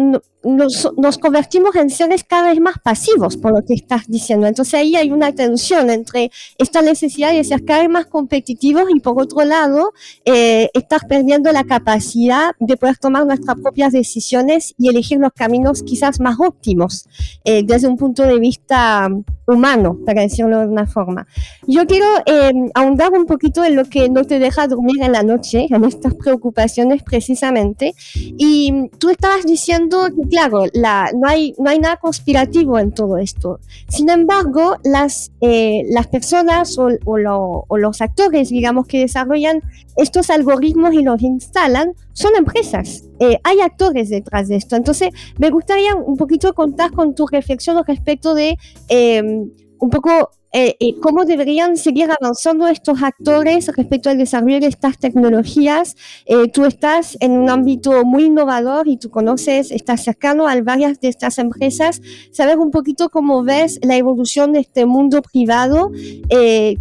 nos, 0.44 1.18
convertimos 1.18 1.74
en 1.76 1.90
seres 1.90 2.24
cada 2.24 2.50
vez 2.50 2.60
más 2.60 2.76
pasivos, 2.82 3.36
por 3.36 3.52
lo 3.52 3.64
que 3.64 3.74
estás 3.74 4.06
diciendo. 4.06 4.46
Entonces 4.46 4.74
ahí 4.74 4.96
hay 4.96 5.10
una 5.10 5.32
tensión 5.32 5.90
entre 5.90 6.30
esta 6.58 6.82
necesidad 6.82 7.32
de 7.32 7.42
ser 7.44 7.64
cada 7.64 7.80
vez 7.80 7.90
más 7.90 8.06
competitivos 8.06 8.84
y 8.94 9.00
por 9.00 9.20
otro 9.20 9.44
lado, 9.44 9.92
eh, 10.24 10.70
estar 10.74 11.06
perdiendo 11.08 11.50
la 11.52 11.64
capacidad 11.64 12.54
de 12.60 12.76
poder 12.76 12.98
tomar 12.98 13.26
nuestras 13.26 13.58
propias 13.60 13.92
decisiones 13.92 14.74
y 14.78 14.88
elegir 14.88 15.18
los 15.18 15.32
caminos 15.32 15.82
quizás 15.82 16.20
más 16.20 16.36
óptimos 16.38 17.08
eh, 17.44 17.62
desde 17.64 17.88
un 17.88 17.96
punto 17.96 18.22
de 18.22 18.38
vista 18.38 19.08
humano, 19.46 19.98
para 20.04 20.22
decirlo 20.22 20.60
de 20.60 20.66
una 20.66 20.86
forma. 20.86 21.26
Yo 21.66 21.86
quiero 21.86 22.06
eh, 22.26 22.52
ahondar 22.74 23.12
un 23.12 23.24
poquito 23.24 23.64
en 23.64 23.76
lo 23.76 23.84
que 23.84 24.08
no 24.08 24.24
te 24.24 24.38
deja 24.38 24.68
dormir 24.68 25.02
en 25.02 25.12
la 25.12 25.22
noche, 25.22 25.66
en 25.70 25.84
estas 25.84 26.14
preocupaciones 26.14 27.02
precisamente. 27.02 27.94
Y 28.14 28.90
tú 28.98 29.08
estabas 29.08 29.44
diciendo 29.44 30.08
que, 30.27 30.27
claro, 30.28 30.64
la, 30.72 31.10
no, 31.14 31.28
hay, 31.28 31.54
no 31.58 31.70
hay 31.70 31.78
nada 31.78 31.96
conspirativo 31.96 32.78
en 32.78 32.92
todo 32.92 33.18
esto. 33.18 33.60
Sin 33.88 34.10
embargo, 34.10 34.76
las, 34.84 35.32
eh, 35.40 35.84
las 35.88 36.06
personas 36.06 36.78
o, 36.78 36.88
o, 37.04 37.78
los 37.78 38.00
actores, 38.00 38.50
digamos, 38.50 38.86
que 38.86 39.00
desarrollan 39.00 39.62
estos 39.96 40.30
algoritmos 40.30 40.94
y 40.94 41.02
los 41.02 41.20
instalan, 41.22 41.94
son 42.12 42.32
empresas. 42.36 43.04
Eh, 43.20 43.38
hay 43.44 43.60
actores 43.60 44.08
detrás 44.10 44.48
de 44.48 44.56
esto. 44.56 44.76
Entonces, 44.76 45.10
me 45.38 45.50
gustaría 45.50 45.94
un 45.94 46.16
poquito 46.16 46.54
contar 46.54 46.92
con 46.92 47.14
tu 47.14 47.26
reflexión 47.26 47.82
respecto 47.86 48.34
de 48.34 48.56
em, 48.88 49.50
un 49.78 49.90
poco 49.90 50.30
eh, 50.52 50.76
eh, 50.80 50.94
cómo 51.00 51.24
deberían 51.24 51.76
seguir 51.76 52.08
avanzando 52.10 52.66
estos 52.68 53.02
actores 53.02 53.66
respecto 53.76 54.08
al 54.08 54.18
desarrollo 54.18 54.60
de 54.60 54.66
estas 54.66 54.98
tecnologías. 54.98 55.94
Eh, 56.26 56.48
tú 56.48 56.64
estás 56.64 57.16
en 57.20 57.32
un 57.32 57.50
ámbito 57.50 58.04
muy 58.04 58.24
innovador 58.24 58.88
y 58.88 58.96
tú 58.96 59.10
conoces, 59.10 59.70
estás 59.70 60.04
cercano 60.04 60.48
a 60.48 60.60
varias 60.62 61.00
de 61.00 61.08
estas 61.08 61.38
empresas. 61.38 62.00
Saber 62.32 62.58
un 62.58 62.70
poquito 62.70 63.10
cómo 63.10 63.42
ves 63.44 63.78
la 63.82 63.96
evolución 63.96 64.52
de 64.52 64.60
este 64.60 64.86
mundo 64.86 65.22
privado, 65.22 65.90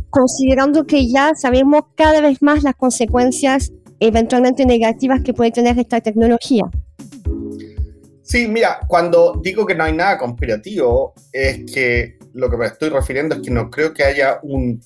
considerando 0.09 0.85
que 0.85 1.07
ya 1.07 1.35
sabemos 1.35 1.83
cada 1.95 2.21
vez 2.21 2.41
más 2.41 2.63
las 2.63 2.75
consecuencias 2.75 3.71
eventualmente 3.99 4.65
negativas 4.65 5.21
que 5.21 5.33
puede 5.33 5.51
tener 5.51 5.77
esta 5.79 6.01
tecnología. 6.01 6.63
Sí, 8.27 8.47
mira, 8.47 8.79
cuando 8.87 9.39
digo 9.41 9.65
que 9.65 9.73
no 9.73 9.85
hay 9.85 9.93
nada 9.93 10.17
conspirativo, 10.17 11.13
es 11.31 11.71
que 11.71 12.16
lo 12.37 12.49
que 12.49 12.57
me 12.57 12.67
estoy 12.67 12.89
refiriendo 12.89 13.35
es 13.35 13.41
que 13.41 13.51
no 13.51 13.69
creo 13.69 13.93
que 13.93 14.03
haya 14.03 14.39
un 14.43 14.81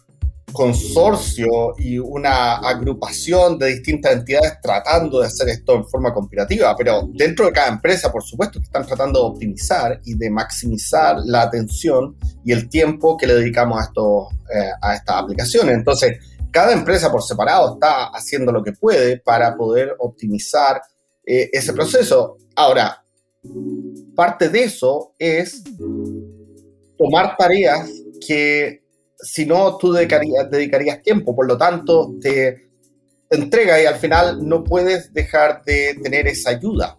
consorcio 0.52 1.76
y 1.78 1.98
una 1.98 2.56
agrupación 2.56 3.58
de 3.58 3.68
distintas 3.68 4.14
entidades 4.14 4.60
tratando 4.62 5.20
de 5.20 5.28
hacer 5.28 5.50
esto 5.50 5.76
en 5.76 5.86
forma 5.86 6.14
conspirativa, 6.14 6.76
pero 6.76 7.10
dentro 7.14 7.46
de 7.46 7.52
cada 7.52 7.70
empresa, 7.70 8.12
por 8.12 8.24
supuesto, 8.24 8.60
están 8.60 8.86
tratando 8.86 9.20
de 9.20 9.26
optimizar 9.28 10.02
y 10.04 10.16
de 10.16 10.30
maximizar 10.30 11.18
la 11.26 11.44
atención 11.44 12.18
y 12.44 12.52
el 12.52 12.70
tiempo 12.70 13.18
que 13.18 13.28
le 13.28 13.36
dedicamos 13.36 13.80
a, 13.80 13.84
estos, 13.86 14.34
eh, 14.54 14.72
a 14.82 14.96
estas 14.96 15.16
aplicaciones. 15.18 15.76
Entonces, 15.76 16.18
cada 16.52 16.74
empresa 16.74 17.12
por 17.12 17.24
separado 17.24 17.74
está 17.74 18.08
haciendo 18.08 18.52
lo 18.52 18.64
que 18.64 18.74
puede 18.74 19.18
para 19.18 19.56
poder 19.56 19.96
optimizar 20.00 20.82
eh, 21.26 21.50
ese 21.54 21.72
proceso. 21.72 22.38
Ahora, 22.56 23.04
parte 24.16 24.50
de 24.50 24.64
eso 24.64 25.14
es 25.18 25.64
tomar 27.02 27.36
tareas 27.36 27.90
que 28.26 28.84
si 29.18 29.46
no 29.46 29.78
tú 29.78 29.92
dedicarías, 29.92 31.02
tiempo, 31.02 31.36
por 31.36 31.48
lo 31.48 31.58
tanto 31.58 32.16
te, 32.22 32.70
entrega 33.30 33.82
y 33.82 33.86
al 33.86 33.96
final 33.96 34.48
no 34.48 34.64
puedes 34.64 35.14
dejar 35.14 35.64
de 35.64 35.98
tener 36.04 36.28
esa 36.28 36.52
ayuda. 36.52 36.98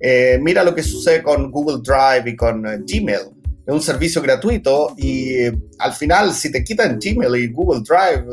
Eh, 0.00 0.38
mira 0.40 0.64
lo 0.64 0.74
que 0.74 0.82
sucede 0.82 1.22
con 1.22 1.50
Google 1.50 1.82
Drive 1.82 2.30
y 2.30 2.36
con 2.36 2.66
eh, 2.66 2.78
Gmail. 2.86 3.20
Es 3.66 3.72
un 3.72 3.82
servicio 3.82 4.22
gratuito 4.22 4.94
y 4.96 5.34
eh, 5.34 5.52
al 5.78 5.92
final 5.92 6.32
si 6.32 6.50
te 6.50 6.64
quitan 6.64 6.98
Gmail 6.98 7.36
y 7.36 7.52
Google 7.52 7.82
Drive, 7.86 8.24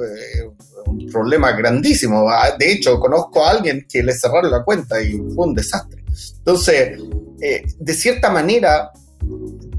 un 0.86 1.06
problema 1.12 1.52
grandísimo. 1.52 2.30
Ah, 2.30 2.56
de 2.58 2.72
hecho, 2.72 3.00
conozco 3.00 3.46
a 3.46 3.52
alguien 3.52 3.86
que 3.88 4.02
le 4.02 4.14
cerraron 4.14 4.50
la 4.50 4.64
cuenta 4.64 5.02
y 5.02 5.18
fue 5.36 5.48
un 5.48 5.54
desastre. 5.54 6.04
Entonces, 6.38 7.00
de 7.80 7.94
cierta 7.94 8.30
manera, 8.30 8.92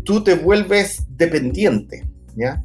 tú 0.04 0.22
te 0.22 0.34
vuelves 0.34 1.04
dependiente, 1.16 2.06
¿ya? 2.36 2.64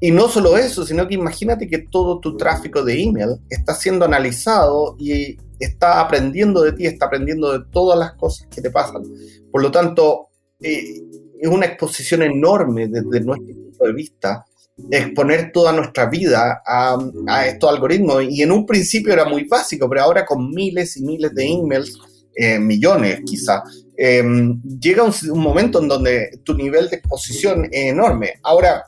Y 0.00 0.10
no 0.10 0.28
solo 0.28 0.58
eso, 0.58 0.84
sino 0.84 1.08
que 1.08 1.14
imagínate 1.14 1.66
que 1.66 1.78
todo 1.78 2.20
tu 2.20 2.36
tráfico 2.36 2.84
de 2.84 3.02
email 3.02 3.40
está 3.48 3.74
siendo 3.74 4.04
analizado 4.04 4.94
y 4.98 5.38
está 5.58 6.00
aprendiendo 6.00 6.62
de 6.62 6.72
ti, 6.72 6.86
está 6.86 7.06
aprendiendo 7.06 7.58
de 7.58 7.64
todas 7.70 7.98
las 7.98 8.12
cosas 8.14 8.46
que 8.48 8.60
te 8.60 8.70
pasan. 8.70 9.02
Por 9.50 9.62
lo 9.62 9.70
tanto, 9.70 10.28
eh, 10.60 11.00
es 11.40 11.48
una 11.48 11.66
exposición 11.66 12.22
enorme 12.22 12.88
desde 12.88 13.20
nuestro 13.20 13.54
punto 13.54 13.84
de 13.84 13.92
vista 13.94 14.44
exponer 14.90 15.52
toda 15.52 15.72
nuestra 15.72 16.06
vida 16.06 16.62
a, 16.64 16.98
a, 17.28 17.46
estos 17.46 17.70
algoritmos. 17.70 18.24
Y 18.28 18.42
en 18.42 18.52
un 18.52 18.66
principio 18.66 19.12
era 19.12 19.24
muy 19.24 19.44
básico, 19.44 19.88
pero 19.88 20.02
ahora 20.02 20.26
con 20.26 20.50
miles 20.50 20.96
y 20.96 21.02
miles 21.02 21.34
de 21.34 21.46
emails, 21.46 21.98
eh, 22.34 22.58
millones 22.58 23.20
quizá, 23.24 23.62
Em, 23.98 24.60
llega 24.78 25.02
un, 25.02 25.40
momento 25.40 25.80
en 25.80 25.88
donde 25.88 26.40
tu 26.44 26.54
nivel 26.54 26.88
de 26.90 26.96
exposición 26.96 27.64
es 27.72 27.92
enorme. 27.92 28.34
Ahora, 28.42 28.84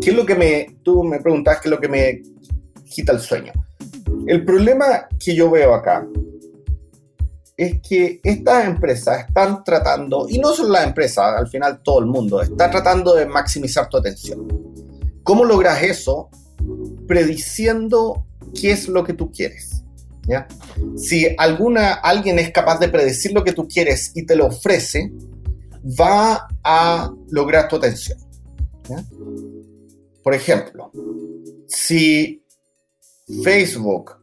¿qué 0.00 0.10
es 0.10 0.16
lo 0.16 0.26
que 0.26 0.34
me, 0.34 0.76
tú 0.82 1.02
me 1.02 1.20
preguntas, 1.20 1.58
qué 1.60 1.68
es 1.68 1.70
lo 1.70 1.80
que 1.80 1.88
me 1.88 2.22
quita 2.90 3.12
el 3.12 3.20
sueño? 3.20 3.52
El 4.26 4.44
problema 4.44 5.08
que 5.18 5.34
yo 5.34 5.50
veo 5.50 5.74
acá 5.74 6.06
es 7.56 7.80
que 7.86 8.20
estas 8.22 8.66
empresas 8.66 9.26
están 9.26 9.64
tratando, 9.64 10.26
y 10.28 10.38
no 10.38 10.52
solo 10.54 10.70
las 10.70 10.86
empresas, 10.86 11.36
al 11.36 11.48
final 11.48 11.80
todo 11.82 12.00
el 12.00 12.06
mundo, 12.06 12.40
está 12.40 12.70
tratando 12.70 13.14
de 13.14 13.26
maximizar 13.26 13.88
tu 13.88 13.96
atención. 13.96 14.46
¿Cómo 15.22 15.44
logras 15.44 15.82
eso? 15.82 16.30
Prediciendo 17.06 18.26
qué 18.58 18.72
es 18.72 18.88
lo 18.88 19.04
que 19.04 19.12
tú 19.12 19.30
quieres. 19.30 19.79
Si 20.96 21.26
alguna, 21.38 21.94
alguien 21.94 22.38
es 22.38 22.50
capaz 22.50 22.78
de 22.78 22.88
predecir 22.88 23.32
lo 23.32 23.42
que 23.42 23.52
tú 23.52 23.66
quieres 23.66 24.12
y 24.14 24.24
te 24.24 24.36
lo 24.36 24.46
ofrece, 24.46 25.12
va 25.84 26.48
a 26.62 27.12
lograr 27.30 27.68
tu 27.68 27.76
atención. 27.76 28.18
Por 30.22 30.34
ejemplo, 30.34 30.92
si 31.66 32.42
Facebook 33.42 34.16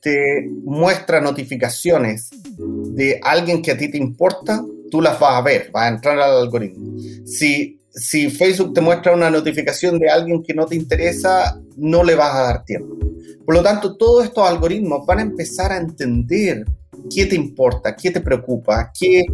te 0.00 0.48
muestra 0.64 1.20
notificaciones 1.20 2.30
de 2.58 3.20
alguien 3.22 3.62
que 3.62 3.70
a 3.70 3.78
ti 3.78 3.90
te 3.90 3.98
importa, 3.98 4.64
tú 4.90 5.00
las 5.00 5.18
vas 5.18 5.36
a 5.36 5.42
ver, 5.42 5.70
vas 5.72 5.84
a 5.84 5.94
entrar 5.94 6.18
al 6.18 6.38
algoritmo. 6.38 6.98
Si, 7.24 7.80
si 7.90 8.30
Facebook 8.30 8.74
te 8.74 8.80
muestra 8.80 9.14
una 9.14 9.30
notificación 9.30 9.98
de 9.98 10.10
alguien 10.10 10.42
que 10.42 10.54
no 10.54 10.66
te 10.66 10.76
interesa, 10.76 11.58
no 11.76 12.02
le 12.02 12.14
vas 12.14 12.34
a 12.34 12.42
dar 12.42 12.64
tiempo. 12.64 13.11
Por 13.44 13.54
lo 13.54 13.62
tanto, 13.62 13.96
todos 13.96 14.24
estos 14.24 14.46
algoritmos 14.48 15.04
van 15.06 15.18
a 15.18 15.22
empezar 15.22 15.72
a 15.72 15.78
entender 15.78 16.64
qué 17.12 17.26
te 17.26 17.34
importa, 17.34 17.96
qué 17.96 18.10
te 18.10 18.20
preocupa, 18.20 18.92
qué, 18.98 19.24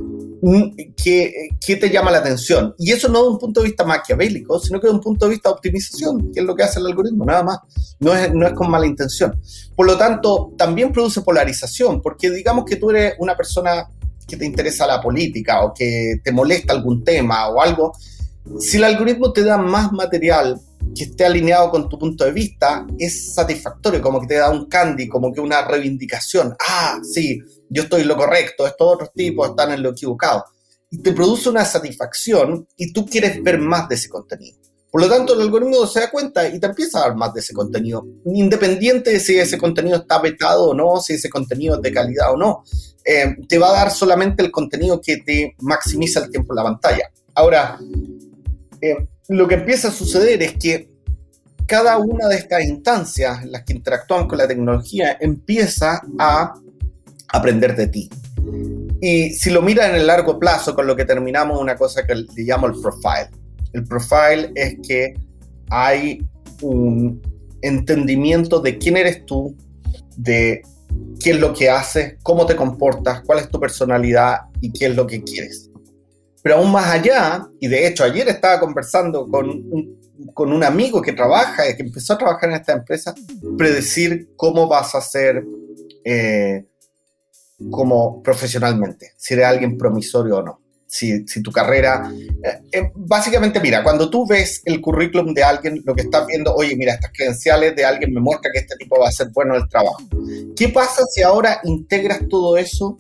¿qué, 0.96 1.48
¿qué, 1.64 1.76
te 1.76 1.90
llama 1.90 2.10
la 2.10 2.18
atención? 2.18 2.74
Y 2.78 2.92
eso 2.92 3.08
no 3.08 3.22
de 3.22 3.28
un 3.28 3.38
punto 3.38 3.60
de 3.60 3.68
vista 3.68 3.84
maquiavélico, 3.84 4.58
sino 4.60 4.80
que 4.80 4.86
de 4.86 4.94
un 4.94 5.00
punto 5.00 5.26
de 5.26 5.32
vista 5.32 5.48
de 5.48 5.54
optimización, 5.54 6.32
que 6.32 6.40
es 6.40 6.46
lo 6.46 6.54
que 6.54 6.62
hace 6.62 6.80
el 6.80 6.86
algoritmo, 6.86 7.24
nada 7.24 7.42
más. 7.42 7.58
No 8.00 8.14
es, 8.14 8.32
no 8.32 8.46
es 8.46 8.52
con 8.54 8.70
mala 8.70 8.86
intención. 8.86 9.40
Por 9.74 9.86
lo 9.86 9.98
tanto, 9.98 10.52
también 10.56 10.92
produce 10.92 11.20
polarización, 11.22 12.00
porque 12.00 12.30
digamos 12.30 12.64
que 12.64 12.76
tú 12.76 12.90
eres 12.90 13.14
una 13.18 13.36
persona 13.36 13.88
que 14.26 14.36
te 14.36 14.44
interesa 14.44 14.86
la 14.86 15.00
política 15.00 15.64
o 15.64 15.72
que 15.74 16.20
te 16.22 16.32
molesta 16.32 16.72
algún 16.72 17.02
tema 17.02 17.48
o 17.48 17.60
algo, 17.60 17.92
si 18.60 18.76
el 18.76 18.84
algoritmo 18.84 19.32
te 19.32 19.42
da 19.42 19.58
más 19.58 19.92
material 19.92 20.60
que 20.94 21.04
esté 21.04 21.24
alineado 21.24 21.70
con 21.70 21.88
tu 21.88 21.98
punto 21.98 22.24
de 22.24 22.32
vista, 22.32 22.86
es 22.98 23.34
satisfactorio, 23.34 24.00
como 24.00 24.20
que 24.20 24.26
te 24.28 24.34
da 24.34 24.50
un 24.50 24.66
candy, 24.66 25.08
como 25.08 25.32
que 25.32 25.40
una 25.40 25.66
reivindicación. 25.66 26.54
Ah, 26.68 26.98
sí, 27.02 27.40
yo 27.68 27.84
estoy 27.84 28.02
en 28.02 28.08
lo 28.08 28.16
correcto, 28.16 28.66
estos 28.66 28.94
otros 28.94 29.12
tipos 29.12 29.50
están 29.50 29.72
en 29.72 29.82
lo 29.82 29.90
equivocado. 29.90 30.44
Y 30.90 30.98
te 31.02 31.12
produce 31.12 31.48
una 31.48 31.64
satisfacción 31.64 32.66
y 32.76 32.92
tú 32.92 33.06
quieres 33.06 33.42
ver 33.42 33.58
más 33.58 33.88
de 33.88 33.96
ese 33.96 34.08
contenido. 34.08 34.58
Por 34.90 35.02
lo 35.02 35.08
tanto, 35.08 35.34
el 35.34 35.42
algoritmo 35.42 35.86
se 35.86 36.00
da 36.00 36.10
cuenta 36.10 36.48
y 36.48 36.58
te 36.58 36.66
empieza 36.66 36.98
a 36.98 37.08
dar 37.08 37.16
más 37.16 37.34
de 37.34 37.40
ese 37.40 37.52
contenido, 37.52 38.06
independiente 38.24 39.10
de 39.10 39.20
si 39.20 39.38
ese 39.38 39.58
contenido 39.58 39.98
está 39.98 40.18
vetado 40.18 40.70
o 40.70 40.74
no, 40.74 40.98
si 41.00 41.12
ese 41.12 41.28
contenido 41.28 41.76
es 41.76 41.82
de 41.82 41.92
calidad 41.92 42.32
o 42.32 42.38
no. 42.38 42.64
Eh, 43.04 43.36
te 43.46 43.58
va 43.58 43.68
a 43.68 43.72
dar 43.72 43.90
solamente 43.90 44.42
el 44.42 44.50
contenido 44.50 45.00
que 45.00 45.18
te 45.18 45.54
maximiza 45.60 46.24
el 46.24 46.30
tiempo 46.30 46.52
en 46.52 46.56
la 46.56 46.62
pantalla. 46.62 47.10
Ahora, 47.34 47.78
eh, 48.80 49.06
lo 49.28 49.46
que 49.46 49.56
empieza 49.56 49.88
a 49.88 49.92
suceder 49.92 50.42
es 50.42 50.54
que 50.54 50.90
cada 51.66 51.98
una 51.98 52.28
de 52.28 52.36
estas 52.36 52.64
instancias 52.64 53.44
las 53.44 53.62
que 53.64 53.74
interactúan 53.74 54.26
con 54.26 54.38
la 54.38 54.48
tecnología 54.48 55.18
empieza 55.20 56.00
a 56.18 56.54
aprender 57.28 57.76
de 57.76 57.88
ti. 57.88 58.10
Y 59.00 59.30
si 59.34 59.50
lo 59.50 59.60
mira 59.60 59.88
en 59.88 59.94
el 59.94 60.06
largo 60.06 60.38
plazo, 60.38 60.74
con 60.74 60.86
lo 60.86 60.96
que 60.96 61.04
terminamos 61.04 61.60
una 61.60 61.76
cosa 61.76 62.06
que 62.06 62.14
le 62.14 62.26
llamo 62.36 62.66
el 62.66 62.80
profile. 62.80 63.30
El 63.74 63.84
profile 63.84 64.50
es 64.54 64.76
que 64.86 65.14
hay 65.68 66.26
un 66.62 67.20
entendimiento 67.60 68.60
de 68.60 68.78
quién 68.78 68.96
eres 68.96 69.26
tú, 69.26 69.54
de 70.16 70.62
qué 71.22 71.32
es 71.32 71.38
lo 71.38 71.52
que 71.52 71.68
haces, 71.68 72.16
cómo 72.22 72.46
te 72.46 72.56
comportas, 72.56 73.20
cuál 73.26 73.40
es 73.40 73.48
tu 73.50 73.60
personalidad 73.60 74.38
y 74.62 74.72
qué 74.72 74.86
es 74.86 74.96
lo 74.96 75.06
que 75.06 75.22
quieres. 75.22 75.67
Pero 76.48 76.60
aún 76.60 76.72
más 76.72 76.86
allá, 76.86 77.46
y 77.60 77.68
de 77.68 77.86
hecho 77.86 78.04
ayer 78.04 78.26
estaba 78.26 78.58
conversando 78.58 79.28
con 79.28 79.50
un, 79.50 80.00
con 80.32 80.50
un 80.50 80.64
amigo 80.64 81.02
que 81.02 81.12
trabaja, 81.12 81.64
que 81.76 81.82
empezó 81.82 82.14
a 82.14 82.18
trabajar 82.18 82.48
en 82.48 82.56
esta 82.56 82.72
empresa, 82.72 83.14
predecir 83.58 84.30
cómo 84.34 84.66
vas 84.66 84.94
a 84.94 85.02
ser 85.02 85.44
eh, 86.02 86.64
como 87.70 88.22
profesionalmente, 88.22 89.12
si 89.18 89.34
eres 89.34 89.44
alguien 89.44 89.76
promisorio 89.76 90.38
o 90.38 90.42
no. 90.42 90.62
Si, 90.86 91.28
si 91.28 91.42
tu 91.42 91.52
carrera... 91.52 92.10
Eh, 92.42 92.60
eh, 92.72 92.92
básicamente, 92.94 93.60
mira, 93.60 93.82
cuando 93.82 94.08
tú 94.08 94.26
ves 94.26 94.62
el 94.64 94.80
currículum 94.80 95.34
de 95.34 95.44
alguien, 95.44 95.82
lo 95.84 95.94
que 95.94 96.00
estás 96.00 96.26
viendo, 96.26 96.54
oye, 96.54 96.74
mira, 96.76 96.94
estas 96.94 97.12
credenciales 97.12 97.76
de 97.76 97.84
alguien 97.84 98.14
me 98.14 98.22
muestra 98.22 98.50
que 98.50 98.60
este 98.60 98.74
tipo 98.76 98.98
va 98.98 99.08
a 99.08 99.12
ser 99.12 99.28
bueno 99.34 99.54
en 99.54 99.64
el 99.64 99.68
trabajo. 99.68 99.98
¿Qué 100.56 100.70
pasa 100.70 101.04
si 101.12 101.20
ahora 101.20 101.60
integras 101.64 102.20
todo 102.30 102.56
eso 102.56 102.96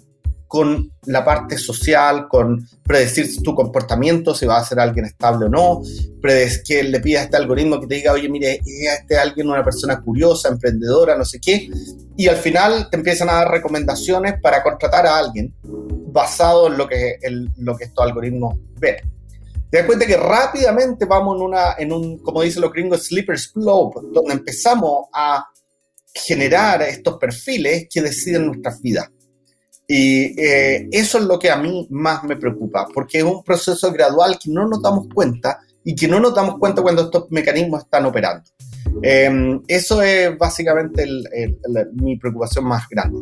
con 0.48 0.90
la 1.04 1.24
parte 1.24 1.58
social, 1.58 2.26
con 2.26 2.66
predecir 2.82 3.42
tu 3.42 3.54
comportamiento, 3.54 4.34
si 4.34 4.46
va 4.46 4.56
a 4.56 4.64
ser 4.64 4.80
alguien 4.80 5.04
estable 5.04 5.46
o 5.46 5.48
no, 5.50 5.82
predecir 6.20 6.62
que 6.62 6.82
le 6.82 7.00
pida 7.00 7.20
a 7.20 7.22
este 7.24 7.36
algoritmo 7.36 7.78
que 7.78 7.86
te 7.86 7.94
diga, 7.96 8.12
oye, 8.12 8.28
mire, 8.30 8.60
este 8.64 9.18
alguien 9.18 9.48
una 9.48 9.62
persona 9.62 10.00
curiosa, 10.00 10.48
emprendedora, 10.48 11.16
no 11.16 11.24
sé 11.24 11.38
qué, 11.38 11.68
y 12.16 12.26
al 12.28 12.36
final 12.36 12.88
te 12.90 12.96
empiezan 12.96 13.28
a 13.28 13.34
dar 13.34 13.50
recomendaciones 13.50 14.40
para 14.40 14.62
contratar 14.62 15.06
a 15.06 15.18
alguien 15.18 15.54
basado 15.62 16.68
en 16.68 16.78
lo 16.78 16.88
que, 16.88 17.18
el, 17.20 17.50
lo 17.58 17.76
que 17.76 17.84
estos 17.84 18.04
algoritmos 18.04 18.56
ven. 18.80 18.96
Te 19.70 19.78
das 19.78 19.86
cuenta 19.86 20.06
que 20.06 20.16
rápidamente 20.16 21.04
vamos 21.04 21.36
en, 21.36 21.42
una, 21.42 21.74
en 21.78 21.92
un, 21.92 22.18
como 22.20 22.40
dicen 22.40 22.62
los 22.62 22.72
gringos, 22.72 23.04
slipper 23.04 23.38
slope, 23.38 24.00
donde 24.14 24.32
empezamos 24.32 25.08
a 25.12 25.46
generar 26.14 26.80
estos 26.82 27.18
perfiles 27.18 27.86
que 27.90 28.00
deciden 28.00 28.46
nuestras 28.46 28.80
vidas. 28.80 29.10
Y 29.90 30.38
eh, 30.38 30.86
eso 30.92 31.16
es 31.16 31.24
lo 31.24 31.38
que 31.38 31.50
a 31.50 31.56
mí 31.56 31.86
más 31.88 32.22
me 32.22 32.36
preocupa, 32.36 32.86
porque 32.92 33.18
es 33.18 33.24
un 33.24 33.42
proceso 33.42 33.90
gradual 33.90 34.38
que 34.38 34.50
no 34.50 34.68
nos 34.68 34.82
damos 34.82 35.06
cuenta 35.12 35.60
y 35.82 35.94
que 35.94 36.06
no 36.06 36.20
nos 36.20 36.34
damos 36.34 36.58
cuenta 36.58 36.82
cuando 36.82 37.04
estos 37.04 37.30
mecanismos 37.30 37.84
están 37.84 38.04
operando. 38.04 38.44
Em, 39.02 39.62
eso 39.66 40.02
es 40.02 40.36
básicamente 40.36 41.06
mi 41.94 42.18
preocupación 42.18 42.66
más 42.66 42.86
grande. 42.90 43.18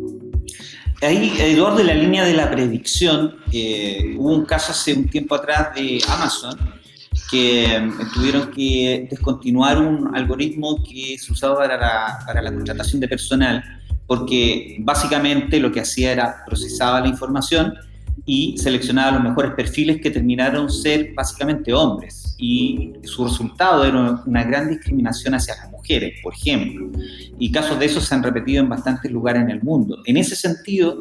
Ahí, 1.02 1.36
Eduardo, 1.38 1.78
de 1.78 1.84
la 1.84 1.94
línea 1.94 2.24
de 2.24 2.32
la 2.32 2.50
predicción, 2.50 3.36
eh, 3.52 4.16
hubo 4.18 4.34
un 4.34 4.44
caso 4.44 4.72
hace 4.72 4.92
un 4.94 5.08
tiempo 5.08 5.36
atrás 5.36 5.72
de 5.76 6.00
Amazon 6.08 6.58
que 7.30 7.74
em, 7.76 7.92
tuvieron 8.12 8.50
que 8.50 9.06
descontinuar 9.08 9.78
un 9.78 10.16
algoritmo 10.16 10.82
que 10.82 11.16
se 11.18 11.32
usaba 11.32 11.56
para 11.58 12.18
para 12.26 12.42
la 12.42 12.52
contratación 12.52 13.00
de 13.00 13.08
personal 13.08 13.62
porque 14.06 14.76
básicamente 14.80 15.58
lo 15.58 15.72
que 15.72 15.80
hacía 15.80 16.12
era 16.12 16.44
procesaba 16.46 17.00
la 17.00 17.08
información 17.08 17.74
y 18.24 18.56
seleccionaba 18.58 19.12
los 19.12 19.22
mejores 19.22 19.52
perfiles 19.52 20.00
que 20.00 20.10
terminaron 20.10 20.70
ser 20.70 21.12
básicamente 21.14 21.72
hombres. 21.72 22.34
Y 22.38 22.92
su 23.04 23.24
resultado 23.24 23.84
era 23.84 24.22
una 24.26 24.44
gran 24.44 24.68
discriminación 24.68 25.34
hacia 25.34 25.56
las 25.56 25.70
mujeres, 25.70 26.20
por 26.22 26.34
ejemplo. 26.34 26.90
Y 27.38 27.52
casos 27.52 27.78
de 27.78 27.86
eso 27.86 28.00
se 28.00 28.14
han 28.14 28.22
repetido 28.22 28.62
en 28.62 28.68
bastantes 28.68 29.10
lugares 29.10 29.42
en 29.42 29.50
el 29.50 29.62
mundo. 29.62 30.02
En 30.06 30.16
ese 30.16 30.34
sentido, 30.34 30.98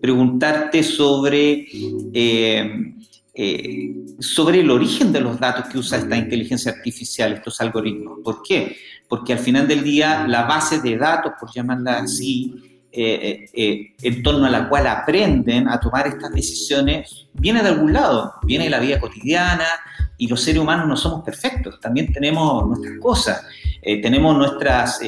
preguntarte 0.00 0.82
sobre, 0.82 1.66
eh, 2.12 2.94
eh, 3.40 3.94
sobre 4.18 4.58
el 4.58 4.68
origen 4.68 5.12
de 5.12 5.20
los 5.20 5.38
datos 5.38 5.66
que 5.68 5.78
usa 5.78 5.98
esta 5.98 6.16
inteligencia 6.16 6.72
artificial, 6.72 7.34
estos 7.34 7.60
algoritmos. 7.60 8.18
¿Por 8.24 8.42
qué? 8.42 8.76
porque 9.08 9.32
al 9.32 9.38
final 9.38 9.68
del 9.68 9.84
día 9.84 10.26
la 10.26 10.42
base 10.42 10.80
de 10.80 10.98
datos, 10.98 11.34
por 11.38 11.50
llamarla 11.54 12.00
así, 12.00 12.82
eh, 12.90 13.46
eh, 13.54 13.94
en 14.02 14.22
torno 14.24 14.44
a 14.44 14.50
la 14.50 14.68
cual 14.68 14.88
aprenden 14.88 15.68
a 15.68 15.78
tomar 15.78 16.08
estas 16.08 16.32
decisiones, 16.32 17.28
viene 17.32 17.62
de 17.62 17.68
algún 17.68 17.92
lado, 17.92 18.34
viene 18.42 18.64
de 18.64 18.70
la 18.70 18.80
vida 18.80 18.98
cotidiana 18.98 19.66
y 20.18 20.26
los 20.26 20.42
seres 20.42 20.60
humanos 20.60 20.88
no 20.88 20.96
somos 20.96 21.24
perfectos, 21.24 21.78
también 21.80 22.12
tenemos 22.12 22.66
nuestras 22.66 22.98
cosas, 23.00 23.46
tenemos 23.80 24.36
nuestras, 24.36 25.00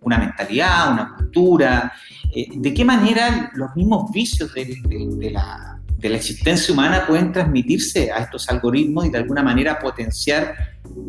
una 0.00 0.16
mentalidad, 0.18 0.92
una 0.92 1.14
cultura, 1.14 1.92
de 2.34 2.74
qué 2.74 2.84
manera 2.86 3.52
los 3.54 3.76
mismos 3.76 4.10
vicios 4.10 4.52
de 4.54 5.30
la 5.30 5.77
de 5.98 6.08
la 6.08 6.16
existencia 6.16 6.72
humana 6.72 7.04
pueden 7.06 7.32
transmitirse 7.32 8.12
a 8.12 8.18
estos 8.18 8.48
algoritmos 8.48 9.06
y 9.06 9.10
de 9.10 9.18
alguna 9.18 9.42
manera 9.42 9.80
potenciar, 9.80 10.54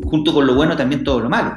junto 0.04 0.34
con 0.34 0.46
lo 0.46 0.56
bueno, 0.56 0.76
también 0.76 1.04
todo 1.04 1.20
lo 1.20 1.30
malo. 1.30 1.56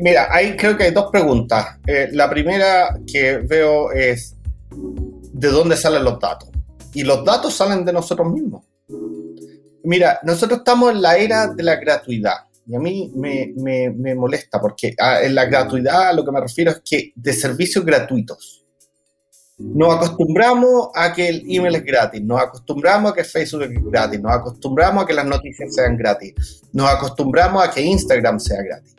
mira, 0.00 0.28
ahí 0.30 0.56
creo 0.56 0.76
que 0.76 0.84
hay 0.84 0.92
dos 0.92 1.10
preguntas. 1.10 1.78
Eh, 1.86 2.08
la 2.12 2.30
primera 2.30 2.96
que 3.04 3.38
veo 3.38 3.90
es, 3.90 4.36
¿de 4.70 5.48
dónde 5.48 5.76
salen 5.76 6.04
los 6.04 6.20
datos? 6.20 6.48
Y 6.94 7.02
los 7.02 7.24
datos 7.24 7.52
salen 7.52 7.84
de 7.84 7.92
nosotros 7.92 8.32
mismos. 8.32 8.64
Mira, 9.82 10.20
nosotros 10.22 10.60
estamos 10.60 10.92
en 10.92 11.02
la 11.02 11.16
era 11.16 11.48
de 11.48 11.62
la 11.64 11.76
gratuidad. 11.76 12.34
Y 12.64 12.76
a 12.76 12.78
mí 12.78 13.10
me, 13.16 13.52
me, 13.56 13.90
me 13.90 14.14
molesta 14.14 14.60
porque 14.60 14.94
ah, 15.00 15.20
en 15.20 15.34
la 15.34 15.46
gratuidad 15.46 16.10
a 16.10 16.12
lo 16.12 16.24
que 16.24 16.30
me 16.30 16.40
refiero 16.40 16.70
es 16.70 16.82
que 16.84 17.12
de 17.16 17.32
servicios 17.32 17.84
gratuitos 17.84 18.59
nos 19.60 19.94
acostumbramos 19.94 20.88
a 20.94 21.12
que 21.12 21.28
el 21.28 21.44
email 21.48 21.76
es 21.76 21.84
gratis, 21.84 22.22
nos 22.22 22.40
acostumbramos 22.40 23.12
a 23.12 23.14
que 23.14 23.24
Facebook 23.24 23.62
es 23.62 23.84
gratis, 23.84 24.20
nos 24.20 24.32
acostumbramos 24.32 25.04
a 25.04 25.06
que 25.06 25.12
las 25.12 25.26
noticias 25.26 25.74
sean 25.74 25.96
gratis, 25.96 26.62
nos 26.72 26.88
acostumbramos 26.88 27.62
a 27.62 27.70
que 27.70 27.82
Instagram 27.82 28.40
sea 28.40 28.62
gratis. 28.62 28.94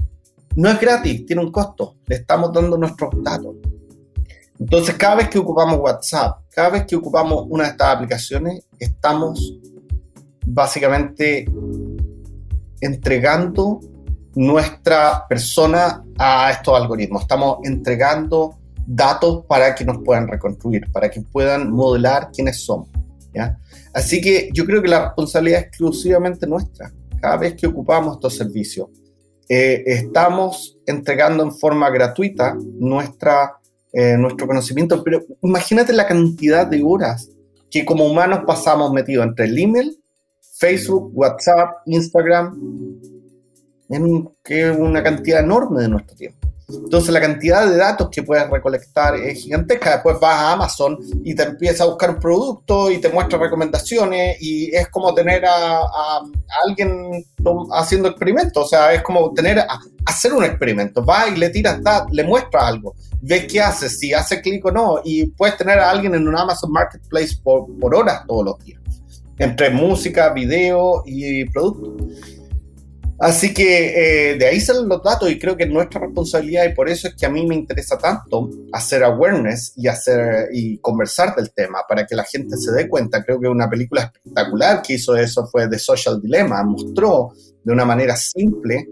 No 0.56 0.70
es 0.70 0.80
gratis, 0.80 1.26
tiene 1.26 1.42
un 1.42 1.52
costo, 1.52 1.96
le 2.06 2.18
estamos 2.18 2.54
dando 2.54 2.78
nuestros 2.78 3.12
datos. 3.24 3.56
Entonces, 4.60 4.94
cada 4.96 5.16
vez 5.16 5.30
que 5.30 5.40
ocupamos 5.40 5.80
WhatsApp, 5.80 6.42
cada 6.50 6.70
vez 6.70 6.86
que 6.86 6.96
ocupamos 6.96 7.46
una 7.50 7.64
de 7.64 7.70
estas 7.72 7.96
aplicaciones, 7.96 8.64
estamos 8.78 9.58
básicamente 10.46 11.46
entregando 12.82 13.80
nuestra 14.36 15.26
persona 15.28 16.04
a 16.18 16.52
estos 16.52 16.76
algoritmos. 16.80 17.24
Estamos 17.24 17.58
entregando 17.64 18.61
datos 18.88 19.46
para 19.48 19.76
que 19.76 19.86
nos 19.86 20.00
puedan 20.04 20.28
reconstruir, 20.28 20.92
para 20.92 21.10
que 21.10 21.22
puedan 21.22 21.72
modelar 21.72 22.32
quiénes 22.32 22.62
somos. 22.64 22.90
¿ya? 23.34 23.58
Así 23.94 24.22
que 24.22 24.50
yo 24.54 24.66
creo 24.66 24.82
que 24.82 24.88
la 24.88 25.06
responsabilidad 25.06 25.60
es 25.60 25.66
exclusivamente 25.68 26.48
nuestra. 26.48 26.92
Cada 27.20 27.38
vez 27.38 27.56
que 27.56 27.68
ocupamos 27.68 28.16
estos 28.16 28.36
servicios, 28.36 28.90
eh, 29.48 29.84
estamos 29.86 30.80
entregando 30.86 31.44
en 31.44 31.52
forma 31.52 31.90
gratuita 31.90 32.56
nuestra, 32.80 33.58
eh, 33.92 34.16
nuestro 34.18 34.48
conocimiento, 34.48 35.04
pero 35.04 35.22
imagínate 35.42 35.94
la 35.94 36.08
cantidad 36.08 36.66
de 36.66 36.82
horas 36.84 37.30
que 37.70 37.86
como 37.86 38.06
humanos 38.06 38.42
pasamos 38.46 38.92
metidos 38.92 39.26
entre 39.26 39.46
el 39.46 39.58
email, 39.58 39.98
Facebook, 40.40 41.12
WhatsApp, 41.14 41.78
Instagram, 41.86 42.58
en 43.90 44.30
que 44.44 44.70
una 44.70 45.04
cantidad 45.04 45.44
enorme 45.44 45.82
de 45.82 45.90
nuestro 45.90 46.16
tiempo. 46.16 46.41
Entonces 46.76 47.10
la 47.12 47.22
cantidad 47.22 47.68
de 47.68 47.78
datos 47.78 48.10
que 48.10 48.24
puedes 48.24 48.50
recolectar 48.50 49.16
es 49.16 49.44
gigantesca. 49.44 49.92
Después 49.92 50.20
vas 50.20 50.36
a 50.36 50.52
Amazon 50.54 50.98
y 51.24 51.36
te 51.36 51.44
empieza 51.44 51.84
a 51.84 51.88
buscar 51.88 52.12
un 52.12 52.20
producto 52.20 52.92
y 52.92 53.00
te 53.00 53.10
muestra 53.10 53.40
recomendaciones 53.40 54.38
y 54.42 54.74
es 54.76 54.88
como 54.90 55.14
tener 55.14 55.46
a, 55.46 56.22
alguien 56.66 57.26
haciendo 57.72 58.10
experimentos. 58.10 58.66
O 58.66 58.68
sea, 58.68 58.94
es 58.94 59.02
como 59.02 59.34
tener 59.34 59.60
a, 59.60 59.68
hacer 60.06 60.34
un 60.34 60.44
experimento. 60.44 61.04
Vas 61.04 61.30
y 61.32 61.38
le 61.38 61.50
tiras, 61.50 61.80
le 62.12 62.24
muestras 62.24 62.64
algo, 62.64 62.96
ves 63.22 63.46
qué 63.48 63.62
hace, 63.62 63.90
si 63.90 64.14
hace 64.14 64.42
clic 64.42 64.66
o 64.66 64.72
no 64.72 65.02
y 65.04 65.28
puedes 65.28 65.58
tener 65.58 65.80
a 65.80 65.90
alguien 65.90 66.16
en 66.16 66.28
un 66.28 66.38
Amazon 66.38 66.72
Marketplace 66.72 67.38
por, 67.44 67.68
horas 67.94 68.24
todos 68.28 68.46
los 68.46 68.60
días 68.66 68.82
entre 69.38 69.72
música, 69.72 70.30
video 70.30 71.02
y 71.06 71.46
producto. 71.46 71.98
Así 73.22 73.54
que 73.54 74.32
eh, 74.32 74.36
de 74.36 74.48
ahí 74.48 74.60
salen 74.60 74.90
los 74.90 75.04
datos 75.04 75.30
y 75.30 75.38
creo 75.38 75.56
que 75.56 75.66
es 75.66 75.70
nuestra 75.70 76.02
responsabilidad 76.02 76.66
y 76.66 76.74
por 76.74 76.90
eso 76.90 77.08
es 77.08 77.14
que 77.14 77.28
a 77.28 77.30
mí 77.30 77.46
me 77.46 77.54
interesa 77.54 77.96
tanto 77.96 78.50
hacer 78.72 79.04
awareness 79.04 79.74
y 79.78 79.88
hacer 79.88 80.50
y 80.52 80.80
conversar 80.80 81.36
del 81.36 81.54
tema 81.54 81.84
para 81.88 82.08
que 82.08 82.16
la 82.16 82.24
gente 82.24 82.58
se 82.58 82.72
dé 82.72 82.90
cuenta. 82.90 83.24
Creo 83.24 83.40
que 83.40 83.48
una 83.48 83.70
película 83.70 84.12
espectacular 84.12 84.82
que 84.82 84.94
hizo 84.94 85.16
eso 85.16 85.46
fue 85.46 85.70
The 85.70 85.78
Social 85.78 86.20
Dilemma, 86.20 86.64
mostró 86.64 87.34
de 87.64 87.72
una 87.72 87.86
manera 87.86 88.16
simple 88.16 88.88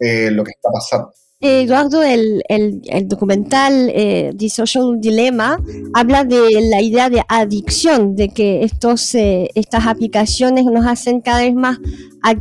eh, 0.00 0.30
lo 0.30 0.44
que 0.44 0.52
está 0.52 0.70
pasando. 0.72 1.12
Eduardo, 1.40 2.02
el, 2.02 2.42
el, 2.48 3.08
documental 3.08 3.90
eh, 3.94 4.32
The 4.36 4.48
Social 4.48 4.98
Dilemma 4.98 5.58
habla 5.92 6.24
de 6.24 6.60
la 6.70 6.80
idea 6.80 7.10
de 7.10 7.22
adicción, 7.28 8.16
de 8.16 8.30
que 8.30 8.62
estos, 8.62 9.14
eh, 9.14 9.50
estas 9.54 9.86
aplicaciones 9.86 10.64
nos 10.64 10.86
hacen 10.86 11.20
cada 11.20 11.40
vez 11.40 11.54
más 11.54 11.78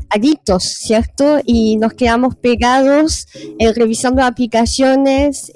adictos, 0.09 0.63
¿cierto? 0.63 1.39
Y 1.45 1.75
nos 1.77 1.93
quedamos 1.93 2.35
pegados 2.35 3.27
eh, 3.59 3.73
revisando 3.73 4.23
aplicaciones 4.23 5.51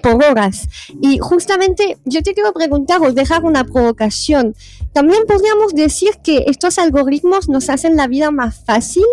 por 0.00 0.24
horas. 0.24 0.68
Y 1.00 1.18
justamente 1.18 1.98
yo 2.04 2.22
te 2.22 2.34
quiero 2.34 2.52
preguntar 2.52 3.00
o 3.02 3.12
dejar 3.12 3.44
una 3.44 3.64
provocación. 3.64 4.54
También 4.92 5.22
podríamos 5.26 5.72
decir 5.74 6.10
que 6.22 6.44
estos 6.48 6.78
algoritmos 6.78 7.48
nos 7.48 7.70
hacen 7.70 7.96
la 7.96 8.08
vida 8.08 8.30
más 8.30 8.64
fácil 8.64 9.04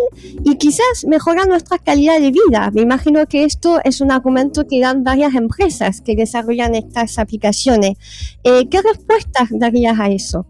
y 0.44 0.56
quizás 0.56 1.04
mejoran 1.06 1.48
nuestra 1.48 1.78
calidad 1.78 2.20
de 2.20 2.32
vida. 2.32 2.70
Me 2.72 2.82
imagino 2.82 3.26
que 3.26 3.44
esto 3.44 3.80
es 3.84 4.00
un 4.00 4.10
argumento 4.10 4.66
que 4.66 4.80
dan 4.80 5.04
varias 5.04 5.34
empresas 5.34 6.00
que 6.00 6.16
desarrollan 6.16 6.74
estas 6.74 7.18
aplicaciones. 7.18 7.96
Eh, 8.42 8.68
¿Qué 8.68 8.82
respuestas 8.82 9.48
darías 9.52 9.98
a 10.00 10.08
eso? 10.08 10.46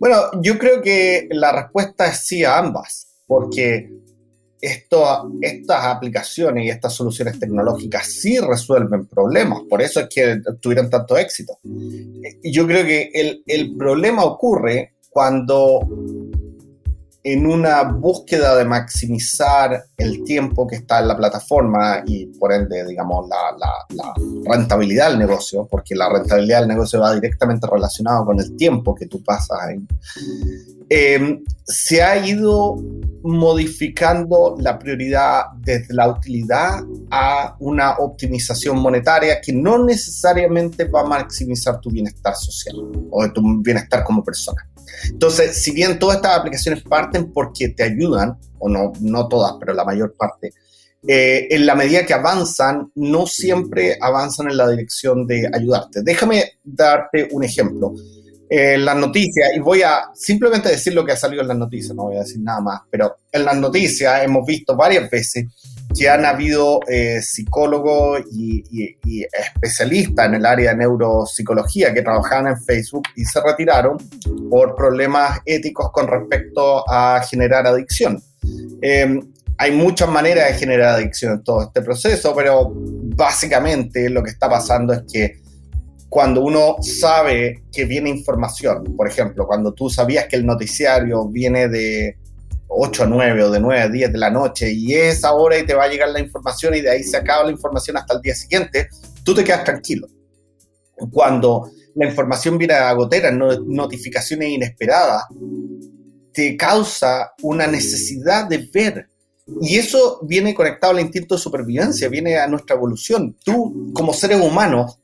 Bueno, 0.00 0.16
yo 0.40 0.58
creo 0.58 0.80
que 0.80 1.28
la 1.30 1.52
respuesta 1.52 2.06
es 2.06 2.18
sí 2.18 2.44
a 2.44 2.58
ambas, 2.58 3.08
porque 3.26 3.90
esto, 4.60 5.30
estas 5.40 5.84
aplicaciones 5.84 6.64
y 6.64 6.70
estas 6.70 6.94
soluciones 6.94 7.38
tecnológicas 7.38 8.06
sí 8.06 8.38
resuelven 8.38 9.06
problemas, 9.06 9.62
por 9.68 9.82
eso 9.82 10.00
es 10.00 10.08
que 10.08 10.40
tuvieron 10.60 10.90
tanto 10.90 11.16
éxito. 11.16 11.58
Yo 12.42 12.66
creo 12.66 12.84
que 12.84 13.10
el, 13.14 13.42
el 13.46 13.76
problema 13.76 14.24
ocurre 14.24 14.94
cuando 15.10 15.80
en 17.32 17.46
una 17.46 17.82
búsqueda 17.82 18.56
de 18.56 18.64
maximizar 18.64 19.84
el 19.98 20.24
tiempo 20.24 20.66
que 20.66 20.76
está 20.76 21.00
en 21.00 21.08
la 21.08 21.16
plataforma 21.16 22.02
y 22.06 22.24
por 22.38 22.52
ende, 22.52 22.86
digamos, 22.86 23.28
la, 23.28 23.54
la, 23.58 24.14
rentabilidad 24.50 25.10
del 25.10 25.18
negocio, 25.18 25.66
porque 25.70 25.94
la 25.94 26.08
rentabilidad 26.08 26.60
del 26.60 26.68
negocio 26.68 27.00
va 27.00 27.14
directamente 27.14 27.66
relacionado 27.70 28.24
con 28.24 28.40
el 28.40 28.56
tiempo 28.56 28.94
que 28.94 29.06
tú 29.06 29.22
pasas 29.22 29.58
ahí, 29.60 29.78
eh, 30.88 31.38
se 31.64 32.02
ha 32.02 32.26
ido 32.26 32.76
modificando 33.22 34.56
la 34.58 34.78
prioridad 34.78 35.46
desde 35.58 35.92
la 35.92 36.08
utilidad 36.08 36.82
a 37.10 37.56
una 37.58 37.98
optimización 37.98 38.78
monetaria 38.78 39.40
que 39.40 39.52
no 39.52 39.84
necesariamente 39.84 40.84
va 40.84 41.02
a 41.02 41.04
maximizar 41.04 41.78
tu 41.80 41.90
bienestar 41.90 42.34
social 42.36 42.76
o 43.10 43.30
tu 43.32 43.42
bienestar 43.60 44.02
como 44.04 44.24
persona. 44.24 44.67
Entonces, 45.10 45.62
si 45.62 45.72
bien 45.72 45.98
todas 45.98 46.16
estas 46.16 46.38
aplicaciones 46.38 46.82
parten 46.82 47.32
porque 47.32 47.70
te 47.70 47.82
ayudan, 47.82 48.38
o 48.58 48.68
no, 48.68 48.92
no 49.00 49.28
todas, 49.28 49.54
pero 49.58 49.74
la 49.74 49.84
mayor 49.84 50.14
parte, 50.16 50.52
eh, 51.06 51.46
en 51.50 51.64
la 51.64 51.74
medida 51.74 52.04
que 52.04 52.14
avanzan, 52.14 52.90
no 52.96 53.26
siempre 53.26 53.96
avanzan 54.00 54.50
en 54.50 54.56
la 54.56 54.68
dirección 54.68 55.26
de 55.26 55.48
ayudarte. 55.52 56.02
Déjame 56.02 56.52
darte 56.64 57.28
un 57.30 57.44
ejemplo. 57.44 57.94
En 58.50 58.84
las 58.84 58.96
noticias, 58.96 59.50
y 59.54 59.60
voy 59.60 59.82
a 59.82 60.06
simplemente 60.14 60.70
decir 60.70 60.94
lo 60.94 61.04
que 61.04 61.12
ha 61.12 61.16
salido 61.16 61.42
en 61.42 61.48
las 61.48 61.58
noticias, 61.58 61.94
no 61.94 62.04
voy 62.04 62.16
a 62.16 62.20
decir 62.20 62.40
nada 62.40 62.60
más, 62.60 62.80
pero 62.90 63.18
en 63.30 63.44
las 63.44 63.56
noticias 63.56 64.24
hemos 64.24 64.46
visto 64.46 64.74
varias 64.74 65.08
veces 65.10 65.46
que 65.96 66.08
han 66.08 66.24
habido 66.24 66.80
eh, 66.88 67.20
psicólogos 67.22 68.20
y, 68.32 68.64
especialistas 69.32 70.26
en 70.26 70.34
el 70.34 70.46
área 70.46 70.70
de 70.70 70.78
neuropsicología 70.78 71.94
que 71.94 72.02
trabajaban 72.02 72.48
en 72.48 72.60
Facebook 72.60 73.04
y 73.16 73.24
se 73.24 73.40
retiraron 73.40 73.96
por 74.50 74.74
problemas 74.74 75.40
éticos 75.44 75.90
con 75.92 76.06
respecto 76.06 76.84
a 76.88 77.22
generar 77.28 77.66
adicción. 77.66 78.22
Em, 78.82 79.20
hay 79.56 79.72
muchas 79.72 80.08
maneras 80.08 80.48
de 80.48 80.54
generar 80.54 80.94
adicción 80.94 81.32
en 81.34 81.42
todo 81.42 81.62
este 81.62 81.82
proceso, 81.82 82.34
pero 82.34 82.70
básicamente 82.74 84.08
lo 84.08 84.22
que 84.22 84.30
está 84.30 84.48
pasando 84.48 84.92
es 84.92 85.02
que 85.10 85.40
cuando 86.08 86.42
uno 86.42 86.76
sabe 86.80 87.62
que 87.72 87.84
viene 87.84 88.08
información, 88.08 88.84
por 88.96 89.08
ejemplo, 89.08 89.46
cuando 89.46 89.72
tú 89.72 89.90
sabías 89.90 90.26
que 90.26 90.36
el 90.36 90.46
noticiario 90.46 91.26
viene 91.28 91.68
de 91.68 92.16
8 92.68 93.04
a 93.04 93.06
9 93.06 93.42
o 93.44 93.50
de 93.50 93.60
9 93.60 93.80
a 93.80 93.88
10 93.88 94.12
de 94.12 94.18
la 94.18 94.30
noche 94.30 94.70
y 94.70 94.94
es 94.94 95.24
ahora 95.24 95.58
y 95.58 95.66
te 95.66 95.74
va 95.74 95.84
a 95.84 95.88
llegar 95.88 96.10
la 96.10 96.20
información 96.20 96.74
y 96.74 96.80
de 96.80 96.90
ahí 96.90 97.02
se 97.02 97.16
acaba 97.16 97.44
la 97.44 97.50
información 97.50 97.96
hasta 97.96 98.14
el 98.14 98.22
día 98.22 98.34
siguiente, 98.34 98.88
tú 99.24 99.34
te 99.34 99.42
quedas 99.42 99.64
tranquilo. 99.64 100.06
Cuando 101.10 101.70
la 101.94 102.06
información 102.06 102.58
viene 102.58 102.74
a 102.74 102.92
gotera, 102.92 103.30
notificaciones 103.30 104.50
inesperadas, 104.50 105.24
te 106.32 106.56
causa 106.56 107.32
una 107.42 107.66
necesidad 107.66 108.48
de 108.48 108.68
ver. 108.72 109.08
Y 109.62 109.78
eso 109.78 110.20
viene 110.22 110.54
conectado 110.54 110.92
al 110.92 111.00
instinto 111.00 111.34
de 111.34 111.40
supervivencia, 111.40 112.08
viene 112.08 112.36
a 112.36 112.46
nuestra 112.46 112.76
evolución. 112.76 113.36
Tú, 113.44 113.92
como 113.94 114.12
seres 114.12 114.40
humanos, 114.40 114.98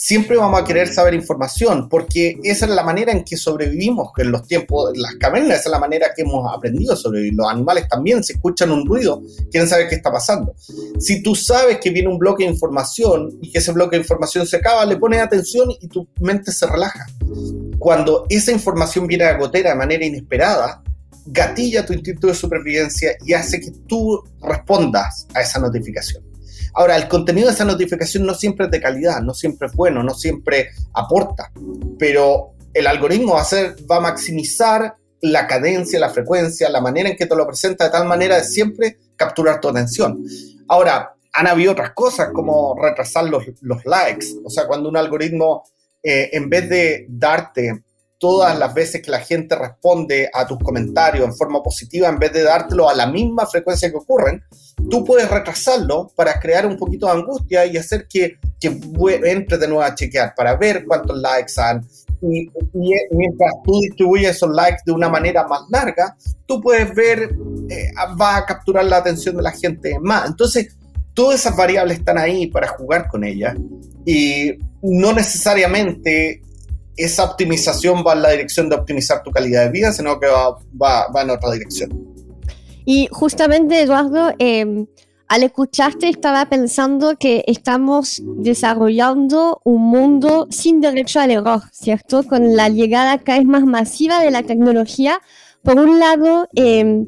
siempre 0.00 0.38
vamos 0.38 0.58
a 0.58 0.64
querer 0.64 0.88
saber 0.88 1.12
información, 1.12 1.86
porque 1.86 2.38
esa 2.42 2.64
es 2.64 2.70
la 2.70 2.82
manera 2.82 3.12
en 3.12 3.22
que 3.22 3.36
sobrevivimos 3.36 4.12
en 4.16 4.32
los 4.32 4.46
tiempos, 4.46 4.96
las 4.96 5.16
cavernas, 5.16 5.58
esa 5.58 5.68
es 5.68 5.72
la 5.72 5.78
manera 5.78 6.12
que 6.16 6.22
hemos 6.22 6.50
aprendido 6.50 6.94
a 6.94 6.96
sobrevivir. 6.96 7.34
Los 7.34 7.46
animales 7.50 7.86
también, 7.86 8.24
si 8.24 8.32
escuchan 8.32 8.70
un 8.70 8.86
ruido, 8.86 9.20
quieren 9.50 9.68
saber 9.68 9.90
qué 9.90 9.96
está 9.96 10.10
pasando. 10.10 10.54
Si 10.98 11.22
tú 11.22 11.34
sabes 11.34 11.80
que 11.80 11.90
viene 11.90 12.08
un 12.08 12.16
bloque 12.16 12.44
de 12.44 12.50
información 12.50 13.28
y 13.42 13.52
que 13.52 13.58
ese 13.58 13.72
bloque 13.72 13.96
de 13.96 14.00
información 14.00 14.46
se 14.46 14.56
acaba, 14.56 14.86
le 14.86 14.96
pones 14.96 15.20
atención 15.20 15.68
y 15.78 15.86
tu 15.88 16.08
mente 16.18 16.50
se 16.50 16.66
relaja. 16.66 17.06
Cuando 17.78 18.24
esa 18.30 18.52
información 18.52 19.06
viene 19.06 19.24
a 19.24 19.36
gotera 19.36 19.70
de 19.70 19.76
manera 19.76 20.02
inesperada, 20.02 20.82
gatilla 21.26 21.84
tu 21.84 21.92
instinto 21.92 22.26
de 22.26 22.34
supervivencia 22.34 23.16
y 23.26 23.34
hace 23.34 23.60
que 23.60 23.70
tú 23.86 24.18
respondas 24.40 25.26
a 25.34 25.42
esa 25.42 25.60
notificación. 25.60 26.29
Ahora, 26.74 26.96
el 26.96 27.08
contenido 27.08 27.48
de 27.48 27.54
esa 27.54 27.64
notificación 27.64 28.24
no 28.24 28.34
siempre 28.34 28.66
es 28.66 28.72
de 28.72 28.80
calidad, 28.80 29.20
no 29.22 29.34
siempre 29.34 29.68
es 29.68 29.74
bueno, 29.74 30.02
no 30.02 30.14
siempre 30.14 30.70
aporta, 30.94 31.52
pero 31.98 32.52
el 32.72 32.86
algoritmo 32.86 33.34
va 33.34 33.96
a, 33.96 34.00
maximizar 34.00 34.94
la 35.20 35.46
cadencia, 35.46 35.98
la 35.98 36.10
frecuencia, 36.10 36.68
la 36.70 36.80
manera 36.80 37.08
en 37.08 37.16
que 37.16 37.26
te 37.26 37.36
lo 37.36 37.46
presenta 37.46 37.84
de 37.84 37.90
tal 37.90 38.06
manera 38.06 38.36
de 38.36 38.44
siempre 38.44 38.98
capturar 39.16 39.60
tu 39.60 39.68
atención. 39.68 40.24
Ahora, 40.68 41.14
han 41.32 41.46
habido 41.46 41.72
otras 41.72 41.92
cosas 41.92 42.30
como 42.32 42.76
retrasar 42.80 43.24
los, 43.24 43.44
los 43.60 43.84
likes, 43.84 44.26
o 44.44 44.50
sea, 44.50 44.66
cuando 44.66 44.88
un 44.88 44.96
algoritmo, 44.96 45.64
eh, 46.02 46.30
en 46.32 46.48
vez 46.48 46.68
de 46.68 47.06
darte 47.08 47.82
todas 48.20 48.56
las 48.58 48.74
veces 48.74 49.00
que 49.00 49.10
la 49.10 49.20
gente 49.20 49.56
responde 49.56 50.28
a 50.32 50.46
tus 50.46 50.58
comentarios 50.58 51.24
en 51.24 51.34
forma 51.34 51.62
positiva, 51.62 52.06
en 52.06 52.18
vez 52.18 52.30
de 52.34 52.42
dártelo 52.42 52.88
a 52.90 52.94
la 52.94 53.06
misma 53.06 53.46
frecuencia 53.46 53.90
que 53.90 53.96
ocurren, 53.96 54.44
tú 54.90 55.02
puedes 55.06 55.28
retrasarlo 55.28 56.12
para 56.14 56.38
crear 56.38 56.66
un 56.66 56.76
poquito 56.76 57.06
de 57.06 57.12
angustia 57.12 57.64
y 57.64 57.78
hacer 57.78 58.06
que, 58.06 58.36
que 58.60 58.78
entre 59.24 59.56
de 59.56 59.66
nuevo 59.66 59.82
a 59.82 59.94
chequear 59.94 60.34
para 60.36 60.54
ver 60.56 60.84
cuántos 60.84 61.18
likes 61.18 61.54
han. 61.56 61.82
Y, 62.20 62.50
mientras 63.10 63.54
tú 63.64 63.80
distribuyes 63.80 64.36
esos 64.36 64.50
likes 64.50 64.82
de 64.84 64.92
una 64.92 65.08
manera 65.08 65.48
más 65.48 65.62
larga, 65.70 66.14
tú 66.44 66.60
puedes 66.60 66.94
ver, 66.94 67.34
eh, 67.70 67.90
va 68.20 68.36
a 68.36 68.44
capturar 68.44 68.84
la 68.84 68.98
atención 68.98 69.34
de 69.34 69.42
la 69.42 69.52
gente 69.52 69.98
más. 69.98 70.28
Entonces, 70.28 70.76
todas 71.14 71.40
esas 71.40 71.56
variables 71.56 72.00
están 72.00 72.18
ahí 72.18 72.48
para 72.48 72.68
jugar 72.68 73.08
con 73.08 73.24
ellas 73.24 73.56
y 74.04 74.58
no 74.82 75.14
necesariamente 75.14 76.42
esa 77.02 77.24
optimización 77.24 78.04
va 78.06 78.12
en 78.14 78.22
la 78.22 78.30
dirección 78.30 78.68
de 78.68 78.76
optimizar 78.76 79.22
tu 79.22 79.30
calidad 79.30 79.64
de 79.64 79.70
vida, 79.70 79.92
sino 79.92 80.18
que 80.18 80.26
va, 80.26 80.56
va, 81.12 81.22
en 81.22 81.30
otra 81.30 81.52
dirección. 81.52 81.90
Y 82.84 83.08
justamente, 83.10 83.82
Eduardo, 83.82 84.32
em, 84.38 84.86
al 85.28 85.44
escucharte 85.44 86.08
estaba 86.08 86.46
pensando 86.46 87.16
que 87.16 87.44
estamos 87.46 88.20
desarrollando 88.38 89.60
un 89.64 89.82
mundo 89.82 90.48
sin 90.50 90.80
derecho 90.80 91.20
al 91.20 91.30
error, 91.30 91.62
¿cierto? 91.70 92.24
Con 92.24 92.56
la 92.56 92.68
llegada 92.68 93.18
cada 93.18 93.38
vez 93.38 93.46
más 93.46 93.64
masiva 93.64 94.20
de 94.20 94.32
la 94.32 94.42
tecnología. 94.42 95.20
Por 95.62 95.78
un 95.78 96.00
lado, 96.00 96.48
eh, 96.56 97.04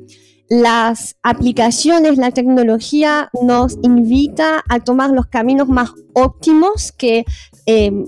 las 0.53 1.17
aplicaciones, 1.23 2.19
la 2.19 2.31
tecnología 2.31 3.31
nos 3.43 3.79
invita 3.83 4.63
a 4.69 4.81
tomar 4.81 5.09
los 5.09 5.27
caminos 5.27 5.67
más 5.67 5.93
óptimos 6.13 6.93
que 6.93 7.25
Em, 7.65 8.07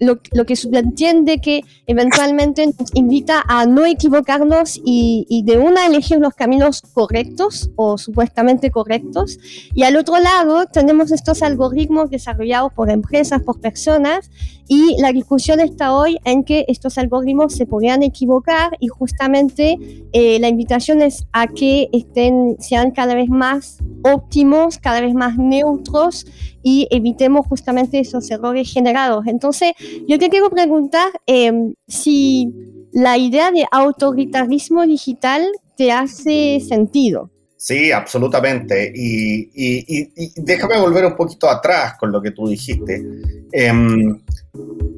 lo, 0.00 0.44
que 0.44 0.56
subentiende 0.56 1.40
que 1.40 1.60
eventualmente 1.86 2.66
nos 2.66 2.92
invita 2.94 3.44
a 3.46 3.66
no 3.66 3.86
equivocarnos 3.86 4.80
y, 4.84 5.42
de 5.44 5.58
una 5.58 5.86
elegir 5.86 6.18
los 6.18 6.34
caminos 6.34 6.82
correctos 6.92 7.70
o 7.76 7.98
supuestamente 7.98 8.72
correctos. 8.72 9.38
Y 9.74 9.84
al 9.84 9.96
otro 9.96 10.18
lado 10.18 10.66
tenemos 10.66 11.12
estos 11.12 11.42
algoritmos 11.42 12.10
desarrollados 12.10 12.72
por 12.72 12.90
empresas, 12.90 13.42
por 13.42 13.60
personas, 13.60 14.28
y 14.68 15.00
la 15.00 15.12
discusión 15.12 15.60
está 15.60 15.94
hoy 15.94 16.18
en 16.24 16.44
que 16.44 16.66
estos 16.68 16.98
algoritmos 16.98 17.54
se 17.54 17.64
podrían 17.64 18.02
equivocar 18.02 18.76
y 18.80 18.88
justamente 18.88 19.78
eh, 20.12 20.38
la 20.38 20.48
invitación 20.48 21.00
es 21.00 21.26
a 21.32 21.46
que 21.46 21.88
estén, 21.92 22.56
sean 22.60 22.90
cada 22.90 23.14
vez 23.14 23.30
más 23.30 23.78
óptimos, 24.04 24.78
cada 24.78 25.00
vez 25.00 25.14
más 25.14 25.38
neutros 25.38 26.26
y 26.62 26.86
evitemos 26.90 27.46
justamente 27.46 27.98
esos 27.98 28.30
errores 28.30 28.70
generados. 28.70 29.26
Entonces, 29.26 29.72
yo 30.06 30.18
te 30.18 30.28
quiero 30.28 30.50
preguntar 30.50 31.08
em, 31.26 31.74
si 31.86 32.52
la 32.92 33.16
idea 33.16 33.50
de 33.50 33.64
autoritarismo 33.70 34.86
digital 34.86 35.46
te 35.76 35.92
hace 35.92 36.60
sentido. 36.60 37.30
Sí, 37.58 37.90
absolutamente. 37.90 38.92
Y, 38.94 40.08
déjame 40.36 40.78
volver 40.78 41.06
un 41.06 41.16
poquito 41.16 41.50
atrás 41.50 41.94
con 41.98 42.12
lo 42.12 42.22
que 42.22 42.30
tú 42.30 42.48
dijiste. 42.48 43.04
Em, 43.50 44.20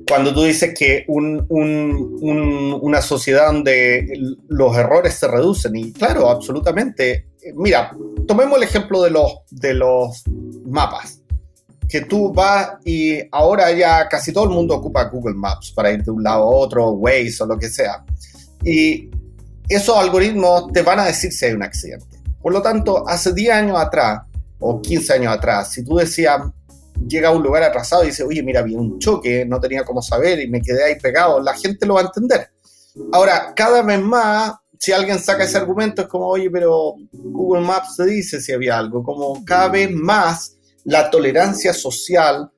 cuando 0.07 0.35
tú 0.35 0.45
dices 0.45 0.75
que 0.79 1.07
una 1.09 3.01
sociedad 3.01 3.47
donde 3.47 4.37
los 4.49 4.77
errores 4.77 5.15
se 5.15 5.27
reducen, 5.27 5.75
y 5.75 5.93
claro, 5.93 6.29
absolutamente. 6.29 7.29
Mira, 7.55 7.97
tomemos 8.29 8.59
el 8.59 8.65
ejemplo 8.65 9.03
de 9.03 9.11
los, 9.11 9.39
de 9.51 9.73
los 9.73 10.23
mapas 10.67 11.23
que 11.89 12.03
tú 12.03 12.33
vas 12.33 12.75
y 12.85 13.19
ahora 13.33 13.73
ya 13.73 14.07
casi 14.09 14.33
todo 14.33 14.45
el 14.45 14.51
mundo 14.51 14.77
ocupa 14.77 15.05
Google 15.05 15.35
Maps 15.35 15.73
para 15.73 15.91
ir 15.91 16.05
de 16.05 16.11
un 16.11 16.23
lado 16.23 16.45
a 16.45 16.47
otro, 16.47 16.91
Waze 16.91 17.37
o 17.41 17.47
lo 17.47 17.59
que 17.59 17.69
sea. 17.69 18.05
Y 18.63 19.11
esos 19.69 19.97
algoritmos 19.97 20.73
te 20.73 20.83
van 20.83 21.01
a 21.01 21.07
decir 21.07 21.33
si 21.33 21.47
hay 21.47 21.53
un 21.53 21.63
accidente. 21.63 22.10
Por 22.41 22.53
lo 22.53 22.63
tanto, 22.63 23.09
hace 23.09 23.33
10 23.33 23.55
años 23.55 23.79
atrás 23.79 24.23
o 24.59 24.81
15 24.81 25.15
años 25.15 25.35
atrás, 25.35 25.73
si 25.73 25.85
tú 25.85 25.97
decías, 25.97 26.41
llega 27.07 27.29
a 27.29 27.33
un 27.33 27.43
lugar 27.43 27.63
atrasado 27.63 28.03
y 28.05 28.09
dice, 28.09 28.23
oye, 28.25 28.43
mira, 28.43 28.63
vi 28.63 28.75
un 28.75 28.99
choque, 28.99 29.45
no 29.45 29.61
tenía 29.61 29.85
cómo 29.85 30.03
saber 30.03 30.41
y 30.41 30.49
me 30.49 30.61
quedé 30.61 30.85
ahí 30.85 30.99
pegado, 30.99 31.41
la 31.41 31.55
gente 31.55 31.87
lo 31.87 31.95
va 31.95 32.03
a 32.03 32.05
entender. 32.05 32.51
Ahora, 33.13 33.53
cada 33.55 33.83
vez 33.83 34.01
más, 34.01 34.55
si 34.79 34.93
alguien 34.93 35.19
saca 35.19 35.45
ese 35.45 35.59
argumento, 35.59 36.03
es 36.03 36.09
como, 36.09 36.27
oye, 36.27 36.51
pero 36.51 36.95
Google 37.13 37.63
Maps 37.63 37.97
te 37.97 38.07
dice 38.07 38.41
si 38.41 38.53
había 38.53 38.79
algo, 38.79 39.03
como 39.03 39.45
cada 39.45 39.69
vez 39.69 39.91
más 39.91 40.57
la 40.85 41.11
tolerancia 41.11 41.73
social 41.73 42.51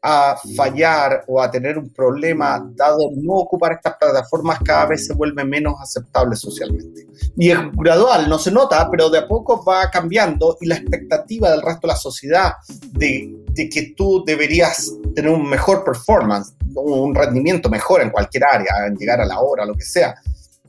a 0.00 0.36
fallar 0.56 1.24
o 1.26 1.42
a 1.42 1.50
tener 1.50 1.76
un 1.76 1.92
problema, 1.92 2.64
dado 2.76 3.10
no 3.16 3.34
ocupar 3.34 3.72
estas 3.72 3.96
plataformas, 3.96 4.60
cada 4.64 4.86
vez 4.86 5.06
se 5.06 5.14
vuelve 5.14 5.44
menos 5.44 5.74
aceptable 5.80 6.36
socialmente. 6.36 7.06
Y 7.36 7.50
es 7.50 7.58
gradual, 7.72 8.28
no 8.28 8.38
se 8.38 8.52
nota, 8.52 8.88
pero 8.90 9.10
de 9.10 9.18
a 9.18 9.26
poco 9.26 9.64
va 9.64 9.90
cambiando 9.90 10.56
y 10.60 10.66
la 10.66 10.76
expectativa 10.76 11.50
del 11.50 11.62
resto 11.62 11.88
de 11.88 11.92
la 11.92 11.96
sociedad 11.96 12.52
de, 12.92 13.34
de 13.50 13.68
que 13.68 13.94
tú 13.96 14.22
deberías 14.24 14.92
tener 15.14 15.32
un 15.32 15.48
mejor 15.48 15.82
performance, 15.82 16.54
un 16.74 17.14
rendimiento 17.14 17.68
mejor 17.68 18.00
en 18.02 18.10
cualquier 18.10 18.44
área, 18.44 18.86
en 18.86 18.96
llegar 18.96 19.20
a 19.20 19.26
la 19.26 19.40
hora, 19.40 19.64
lo 19.66 19.74
que 19.74 19.84
sea, 19.84 20.14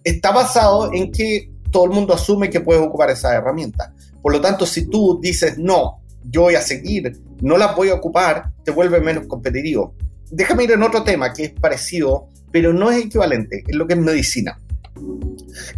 está 0.03 0.31
basado 0.31 0.91
en 0.91 1.11
que 1.11 1.51
todo 1.71 1.85
el 1.85 1.91
mundo 1.91 2.15
asume 2.15 2.49
que 2.49 2.61
puedes 2.61 2.81
ocupar 2.81 3.11
esa 3.11 3.35
herramienta. 3.35 3.93
Por 4.23 4.33
lo 4.33 4.41
tanto, 4.41 4.65
si 4.65 4.87
tú 4.87 5.19
dices 5.21 5.57
no, 5.59 6.01
yo 6.23 6.43
voy 6.43 6.55
a 6.55 6.61
seguir, 6.61 7.15
no 7.41 7.57
las 7.57 7.75
voy 7.75 7.89
a 7.89 7.95
ocupar, 7.95 8.51
te 8.63 8.71
vuelve 8.71 8.99
menos 8.99 9.27
competitivo. 9.27 9.93
Déjame 10.31 10.65
ir 10.65 10.71
en 10.71 10.83
otro 10.83 11.03
tema 11.03 11.33
que 11.33 11.45
es 11.45 11.51
parecido, 11.51 12.27
pero 12.51 12.73
no 12.73 12.91
es 12.91 13.05
equivalente, 13.05 13.63
es 13.67 13.75
lo 13.75 13.87
que 13.87 13.93
es 13.93 13.99
medicina. 13.99 14.59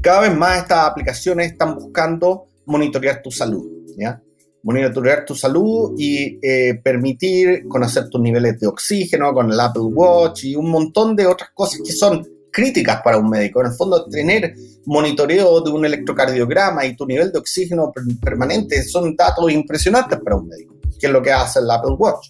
Cada 0.01 0.21
vez 0.21 0.35
más 0.35 0.59
estas 0.59 0.89
aplicaciones 0.89 1.51
están 1.51 1.75
buscando 1.75 2.47
monitorear 2.65 3.21
tu 3.21 3.31
salud, 3.31 3.65
¿ya? 3.97 4.21
Monitorear 4.63 5.25
tu 5.25 5.35
salud 5.35 5.95
y 5.97 6.39
eh, 6.41 6.79
permitir 6.83 7.67
conocer 7.67 8.09
tus 8.09 8.21
niveles 8.21 8.59
de 8.59 8.67
oxígeno 8.67 9.33
con 9.33 9.51
el 9.51 9.59
Apple 9.59 9.83
Watch 9.83 10.43
y 10.45 10.55
un 10.55 10.69
montón 10.69 11.15
de 11.15 11.25
otras 11.25 11.49
cosas 11.53 11.81
que 11.83 11.91
son 11.91 12.27
críticas 12.51 13.01
para 13.03 13.17
un 13.17 13.29
médico. 13.29 13.61
En 13.61 13.67
el 13.67 13.73
fondo, 13.73 14.05
tener 14.05 14.53
monitoreo 14.85 15.61
de 15.61 15.71
un 15.71 15.85
electrocardiograma 15.85 16.85
y 16.85 16.95
tu 16.95 17.05
nivel 17.05 17.31
de 17.31 17.39
oxígeno 17.39 17.91
permanente 18.21 18.83
son 18.83 19.15
datos 19.15 19.51
impresionantes 19.51 20.19
para 20.19 20.35
un 20.35 20.47
médico, 20.47 20.75
que 21.01 21.07
es 21.07 21.13
lo 21.13 21.21
que 21.21 21.31
hace 21.31 21.59
el 21.59 21.69
Apple 21.69 21.95
Watch. 21.97 22.29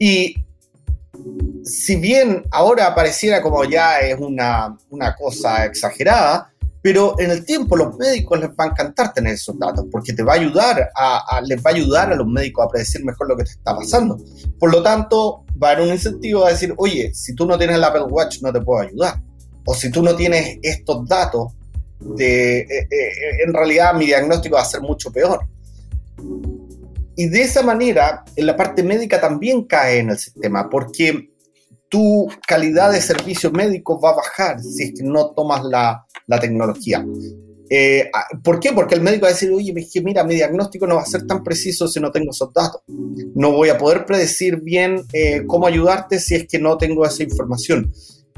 Y 0.00 0.34
si 1.62 1.96
bien 1.96 2.42
ahora 2.50 2.94
pareciera 2.94 3.42
como 3.42 3.64
ya 3.64 4.00
es 4.00 4.18
una, 4.18 4.76
una 4.90 5.14
cosa 5.14 5.66
exagerada, 5.66 6.50
pero 6.80 7.14
en 7.20 7.30
el 7.30 7.44
tiempo 7.44 7.76
los 7.76 7.96
médicos 7.96 8.40
les 8.40 8.50
va 8.50 8.64
a 8.64 8.66
encantar 8.68 9.12
tener 9.12 9.34
esos 9.34 9.56
datos 9.56 9.86
porque 9.92 10.12
te 10.12 10.24
va 10.24 10.32
a 10.32 10.36
ayudar 10.36 10.90
a, 10.96 11.40
les 11.44 11.58
va 11.58 11.70
a 11.70 11.74
ayudar 11.74 12.12
a 12.12 12.16
los 12.16 12.26
médicos 12.26 12.64
a 12.64 12.68
predecir 12.68 13.04
mejor 13.04 13.28
lo 13.28 13.36
que 13.36 13.44
te 13.44 13.50
está 13.50 13.76
pasando. 13.76 14.18
Por 14.58 14.72
lo 14.72 14.82
tanto, 14.82 15.44
va 15.62 15.68
a 15.68 15.72
haber 15.72 15.86
un 15.86 15.92
incentivo 15.92 16.44
a 16.44 16.50
decir, 16.50 16.74
oye, 16.78 17.12
si 17.14 17.36
tú 17.36 17.46
no 17.46 17.56
tienes 17.56 17.76
el 17.76 17.84
Apple 17.84 18.06
Watch 18.08 18.42
no 18.42 18.52
te 18.52 18.60
puedo 18.60 18.80
ayudar 18.80 19.22
o 19.64 19.74
si 19.74 19.92
tú 19.92 20.02
no 20.02 20.16
tienes 20.16 20.58
estos 20.62 21.06
datos, 21.06 21.52
de, 22.00 22.60
eh, 22.60 22.88
eh, 22.90 23.44
en 23.46 23.54
realidad 23.54 23.94
mi 23.94 24.06
diagnóstico 24.06 24.56
va 24.56 24.62
a 24.62 24.64
ser 24.64 24.80
mucho 24.80 25.12
peor. 25.12 25.46
Y 27.16 27.28
de 27.28 27.42
esa 27.42 27.62
manera, 27.62 28.24
en 28.36 28.46
la 28.46 28.56
parte 28.56 28.82
médica 28.82 29.20
también 29.20 29.64
cae 29.64 29.98
en 29.98 30.10
el 30.10 30.18
sistema, 30.18 30.68
porque 30.70 31.30
tu 31.88 32.26
calidad 32.46 32.90
de 32.90 33.00
servicios 33.00 33.52
médicos 33.52 34.00
va 34.02 34.10
a 34.10 34.16
bajar 34.16 34.60
si 34.60 34.84
es 34.84 34.92
que 34.92 35.02
no 35.02 35.30
tomas 35.30 35.62
la, 35.64 36.06
la 36.26 36.40
tecnología. 36.40 37.04
Eh, 37.68 38.10
ah, 38.14 38.26
¿Por 38.42 38.60
qué? 38.60 38.72
Porque 38.72 38.94
el 38.94 39.02
médico 39.02 39.22
va 39.22 39.28
a 39.28 39.32
decir, 39.32 39.50
oye, 39.50 39.74
mira, 40.02 40.24
mi 40.24 40.34
diagnóstico 40.34 40.86
no 40.86 40.96
va 40.96 41.02
a 41.02 41.06
ser 41.06 41.26
tan 41.26 41.42
preciso 41.42 41.88
si 41.88 42.00
no 42.00 42.10
tengo 42.10 42.30
esos 42.30 42.52
datos. 42.52 42.82
No 43.34 43.52
voy 43.52 43.68
a 43.68 43.78
poder 43.78 44.04
predecir 44.04 44.60
bien 44.60 45.02
cómo 45.46 45.66
ayudarte 45.66 46.18
si 46.18 46.34
es 46.34 46.46
que 46.46 46.58
no 46.58 46.76
tengo 46.78 47.04
esa 47.04 47.22
información. 47.22 47.92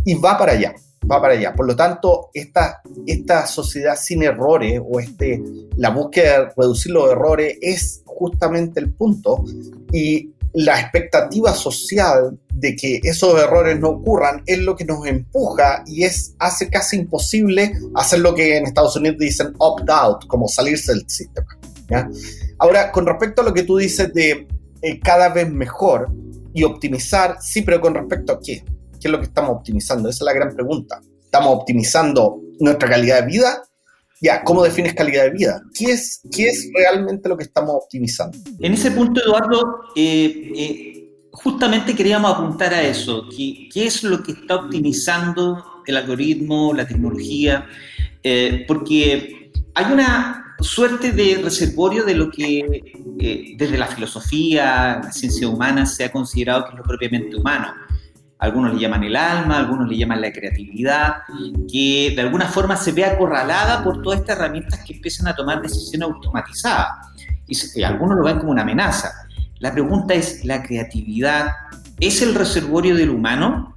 Y 0.05 0.15
va 0.15 0.37
para 0.37 0.53
allá 0.53 0.75
va 1.11 1.21
para 1.21 1.35
allá. 1.35 1.53
Por 1.53 1.67
lo 1.67 1.77
tanto, 1.77 2.31
esta, 2.33 2.83
esta 3.07 3.47
sociedad 3.47 3.97
sin 3.97 4.23
errores 4.23 4.81
o 4.85 5.01
este, 5.01 5.43
la 5.77 5.91
búsqueda 5.91 6.41
de 6.41 6.53
reducir 6.57 6.93
los 6.93 7.11
errores 7.11 7.59
es 7.61 8.03
justamente 8.15 8.81
el 8.81 8.93
punto. 8.93 9.45
Y 9.93 10.31
la 10.55 10.81
expectativa 10.81 11.53
social 11.53 12.39
de 12.55 12.77
que 12.77 13.01
esos 13.03 13.41
errores 13.41 13.79
no 13.81 13.91
ocurran 13.91 14.43
es 14.47 14.61
lo 14.61 14.77
que 14.77 14.85
nos 14.85 15.05
empuja 15.07 15.83
y 15.87 16.05
es, 16.05 16.35
hace 16.39 16.71
casi 16.71 16.97
imposible 16.97 17.73
hacer 17.95 18.21
lo 18.21 18.35
que 18.35 18.57
en 18.57 18.67
Estados 18.67 18.97
Unidos 18.97 19.19
dicen 19.19 19.53
opt-out, 19.59 20.27
como 20.29 20.49
salirse 20.49 20.93
del 20.93 21.05
sistema. 21.09 21.47
Ahora, 22.59 22.93
con 22.93 23.05
respecto 23.07 23.43
a 23.43 23.45
lo 23.45 23.53
que 23.53 23.65
tú 23.65 23.77
dices 23.77 24.13
de 24.15 24.47
eh, 24.83 25.01
cada 25.01 25.29
vez 25.29 25.51
mejor 25.51 26.13
y 26.53 26.63
optimizar, 26.63 27.37
sí, 27.41 27.63
pero 27.63 27.81
con 27.81 27.95
respecto 27.95 28.35
a 28.35 28.41
qué? 28.41 28.65
¿Qué 29.01 29.09
es 29.09 29.11
lo 29.11 29.19
que 29.19 29.27
estamos 29.27 29.57
optimizando? 29.57 30.09
Esa 30.09 30.19
es 30.19 30.23
la 30.23 30.33
gran 30.33 30.55
pregunta. 30.55 31.01
¿Estamos 31.23 31.51
optimizando 31.53 32.41
nuestra 32.61 32.89
calidad 32.89 33.21
de 33.21 33.27
vida? 33.27 33.63
¿Cómo 34.45 34.63
defines 34.63 34.95
calidad 34.95 35.25
de 35.25 35.31
vida? 35.31 35.63
¿Qué 35.75 35.93
es, 35.93 36.21
realmente 36.75 37.29
lo 37.29 37.37
que 37.37 37.45
estamos 37.45 37.75
optimizando? 37.75 38.39
En 38.61 38.75
ese 38.75 38.91
punto, 38.91 39.23
Eduardo, 39.23 39.83
eh, 39.97 40.53
eh, 40.57 41.29
justamente 41.33 41.95
queríamos 41.95 42.33
apuntar 42.33 42.73
a 42.75 42.83
eso. 42.83 43.29
¿Qué, 43.37 43.69
¿Qué, 43.73 43.87
es 43.87 44.03
lo 44.03 44.23
que 44.23 44.33
está 44.33 44.57
optimizando 44.57 45.83
el 45.87 45.97
algoritmo, 45.97 46.73
la 46.73 46.87
tecnología? 46.87 47.67
Eh, 48.23 48.65
porque 48.67 49.53
hay 49.75 49.93
una 49.93 50.57
suerte 50.61 51.13
de 51.13 51.41
reservorio 51.43 52.05
de 52.05 52.15
lo 52.15 52.31
que 52.31 52.83
desde 53.59 53.77
la 53.77 53.87
filosofía, 53.87 55.01
la 55.03 55.13
ciencia 55.13 55.49
humana 55.49 55.85
se 55.85 56.05
ha 56.05 56.13
considerado 56.13 56.65
que 56.65 56.71
es 56.71 56.77
lo 56.79 56.83
propiamente 56.85 57.37
humano 57.37 57.75
algunos 58.39 58.75
le 58.75 58.81
llaman 58.81 59.05
el 59.05 59.17
alma, 59.17 59.59
algunos 59.59 59.89
le 59.89 59.97
llaman 59.97 60.21
la 60.21 60.33
creatividad, 60.33 61.17
que 61.71 62.13
de 62.15 62.23
alguna 62.23 62.47
forma 62.47 62.77
se 62.77 62.93
ve 62.93 63.05
acorralada 63.05 63.83
por 63.83 64.03
todas 64.03 64.21
estas 64.21 64.37
herramientas 64.37 64.81
que 64.85 64.95
empiezan 64.95 65.29
a 65.29 65.35
tomar 65.35 65.63
decisiones 65.63 66.09
automatizadas. 66.09 66.89
Y, 67.47 67.83
algunos 67.83 68.17
lo 68.17 68.25
ven 68.25 68.39
como 68.39 68.51
una 68.51 68.63
amenaza. 68.63 69.13
La 69.59 69.73
pregunta 69.73 70.15
es, 70.15 70.45
¿la 70.45 70.63
creatividad 70.63 71.53
es 72.01 72.23
el 72.23 72.35
reservorio 72.35 72.97
del 72.97 73.11
humano? 73.11 73.77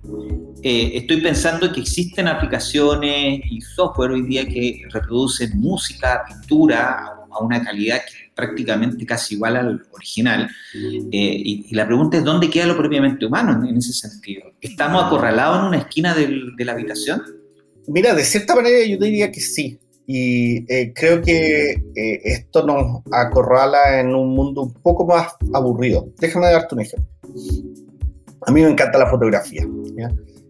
Eh, 0.63 0.91
estoy 0.95 1.21
pensando 1.21 1.71
que 1.71 1.81
existen 1.81 2.27
aplicaciones 2.27 3.41
y 3.45 3.61
software 3.61 4.11
hoy 4.11 4.23
día 4.23 4.45
que 4.45 4.81
reproducen 4.91 5.59
música, 5.59 6.23
pintura 6.27 7.13
a 7.31 7.39
una 7.39 7.63
calidad 7.63 7.99
prácticamente 8.37 9.05
casi 9.05 9.35
igual 9.35 9.57
al 9.57 9.85
original. 9.91 10.47
Eh, 10.73 11.09
y, 11.11 11.75
la 11.75 11.85
pregunta 11.85 12.17
es, 12.17 12.23
¿dónde 12.23 12.49
queda 12.49 12.67
lo 12.67 12.77
propiamente 12.77 13.25
humano 13.25 13.67
en, 13.67 13.75
ese 13.75 13.91
sentido? 13.91 14.43
¿Estamos 14.61 15.03
acorralados 15.03 15.59
en 15.59 15.65
una 15.65 15.77
esquina 15.79 16.13
de 16.13 16.63
la 16.63 16.71
habitación? 16.71 17.21
Mira, 17.87 18.13
de 18.13 18.23
cierta 18.23 18.55
manera 18.55 18.85
yo 18.85 18.97
diría 18.97 19.31
que 19.31 19.41
sí. 19.41 19.79
Y 20.05 20.71
eh, 20.73 20.93
creo 20.95 21.21
que 21.21 21.71
eh, 21.71 22.21
esto 22.23 22.65
nos 22.65 23.01
acorrala 23.11 23.99
en 23.99 24.15
un 24.15 24.33
mundo 24.33 24.63
un 24.63 24.73
poco 24.73 25.05
más 25.05 25.33
aburrido. 25.53 26.07
Déjame 26.19 26.47
darte 26.47 26.75
un 26.75 26.81
ejemplo. 26.81 27.09
A 28.45 28.51
mí 28.51 28.61
me 28.61 28.69
encanta 28.69 28.97
la 28.97 29.09
fotografía. 29.09 29.67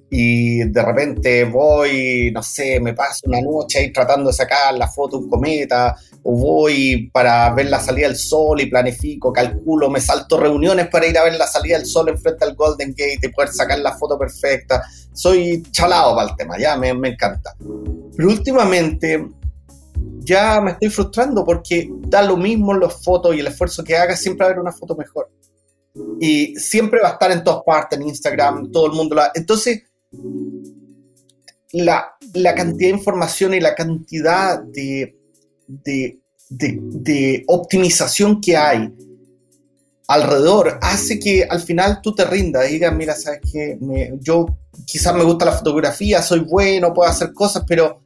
Y 0.09 0.63
de 0.63 0.81
repente 0.81 1.43
voy, 1.43 2.31
no 2.33 2.41
sé, 2.41 2.79
me 2.79 2.93
paso 2.93 3.21
una 3.25 3.41
noche 3.41 3.79
ahí 3.79 3.91
tratando 3.91 4.29
de 4.29 4.35
sacar 4.35 4.73
la 4.73 4.87
foto 4.87 5.17
de 5.17 5.23
un 5.25 5.29
cometa, 5.29 5.97
o 6.23 6.31
voy 6.31 7.09
para 7.11 7.53
ver 7.53 7.69
la 7.69 7.79
salida 7.79 8.07
del 8.07 8.15
sol 8.15 8.61
y 8.61 8.67
planifico, 8.67 9.33
calculo, 9.33 9.89
me 9.89 9.99
salto 9.99 10.39
reuniones 10.39 10.87
para 10.87 11.07
ir 11.07 11.17
a 11.17 11.23
ver 11.23 11.35
la 11.35 11.47
salida 11.47 11.77
del 11.77 11.85
sol 11.85 12.07
enfrente 12.07 12.45
al 12.45 12.55
Golden 12.55 12.91
Gate 12.91 13.19
y 13.23 13.27
poder 13.29 13.49
sacar 13.49 13.79
la 13.79 13.97
foto 13.97 14.17
perfecta. 14.17 14.81
Soy 15.11 15.61
chalado 15.71 16.15
para 16.15 16.29
el 16.29 16.35
tema, 16.37 16.57
ya 16.57 16.77
me, 16.77 16.93
me 16.93 17.09
encanta. 17.09 17.53
Pero 18.15 18.29
últimamente 18.29 19.27
ya 20.19 20.59
me 20.61 20.71
estoy 20.71 20.89
frustrando 20.89 21.43
porque 21.43 21.89
da 22.01 22.21
lo 22.21 22.35
mismo 22.37 22.73
las 22.73 23.03
fotos 23.03 23.35
y 23.35 23.39
el 23.39 23.47
esfuerzo 23.47 23.83
que 23.83 23.95
haga, 23.95 24.15
siempre 24.15 24.43
va 24.43 24.49
a 24.49 24.51
haber 24.51 24.61
una 24.61 24.71
foto 24.71 24.95
mejor. 24.95 25.29
Y 26.19 26.55
siempre 26.55 27.01
va 27.01 27.09
a 27.09 27.11
estar 27.13 27.31
en 27.31 27.43
todas 27.43 27.63
partes, 27.65 27.99
en 27.99 28.07
Instagram, 28.07 28.71
todo 28.71 28.87
el 28.87 28.91
mundo 28.91 29.15
la... 29.15 29.31
Entonces, 29.33 29.83
la, 31.71 32.15
la 32.33 32.55
cantidad 32.55 32.89
de 32.91 32.97
información 32.97 33.53
y 33.53 33.59
la 33.59 33.75
cantidad 33.75 34.61
de, 34.61 35.17
de, 35.67 36.19
de, 36.49 37.43
optimización 37.47 38.41
que 38.41 38.55
hay 38.55 38.93
alrededor 40.07 40.79
hace 40.81 41.19
que 41.19 41.43
al 41.43 41.59
final 41.59 41.99
tú 42.01 42.15
te 42.15 42.23
rindas 42.23 42.69
y 42.69 42.73
digas, 42.73 42.95
mira, 42.95 43.13
sabes 43.15 43.41
que 43.51 43.77
yo 44.21 44.45
quizás 44.85 45.13
me 45.13 45.23
gusta 45.23 45.45
la 45.45 45.51
fotografía, 45.51 46.21
soy 46.21 46.39
bueno, 46.39 46.93
puedo 46.93 47.09
hacer 47.09 47.33
cosas, 47.33 47.63
pero 47.67 48.01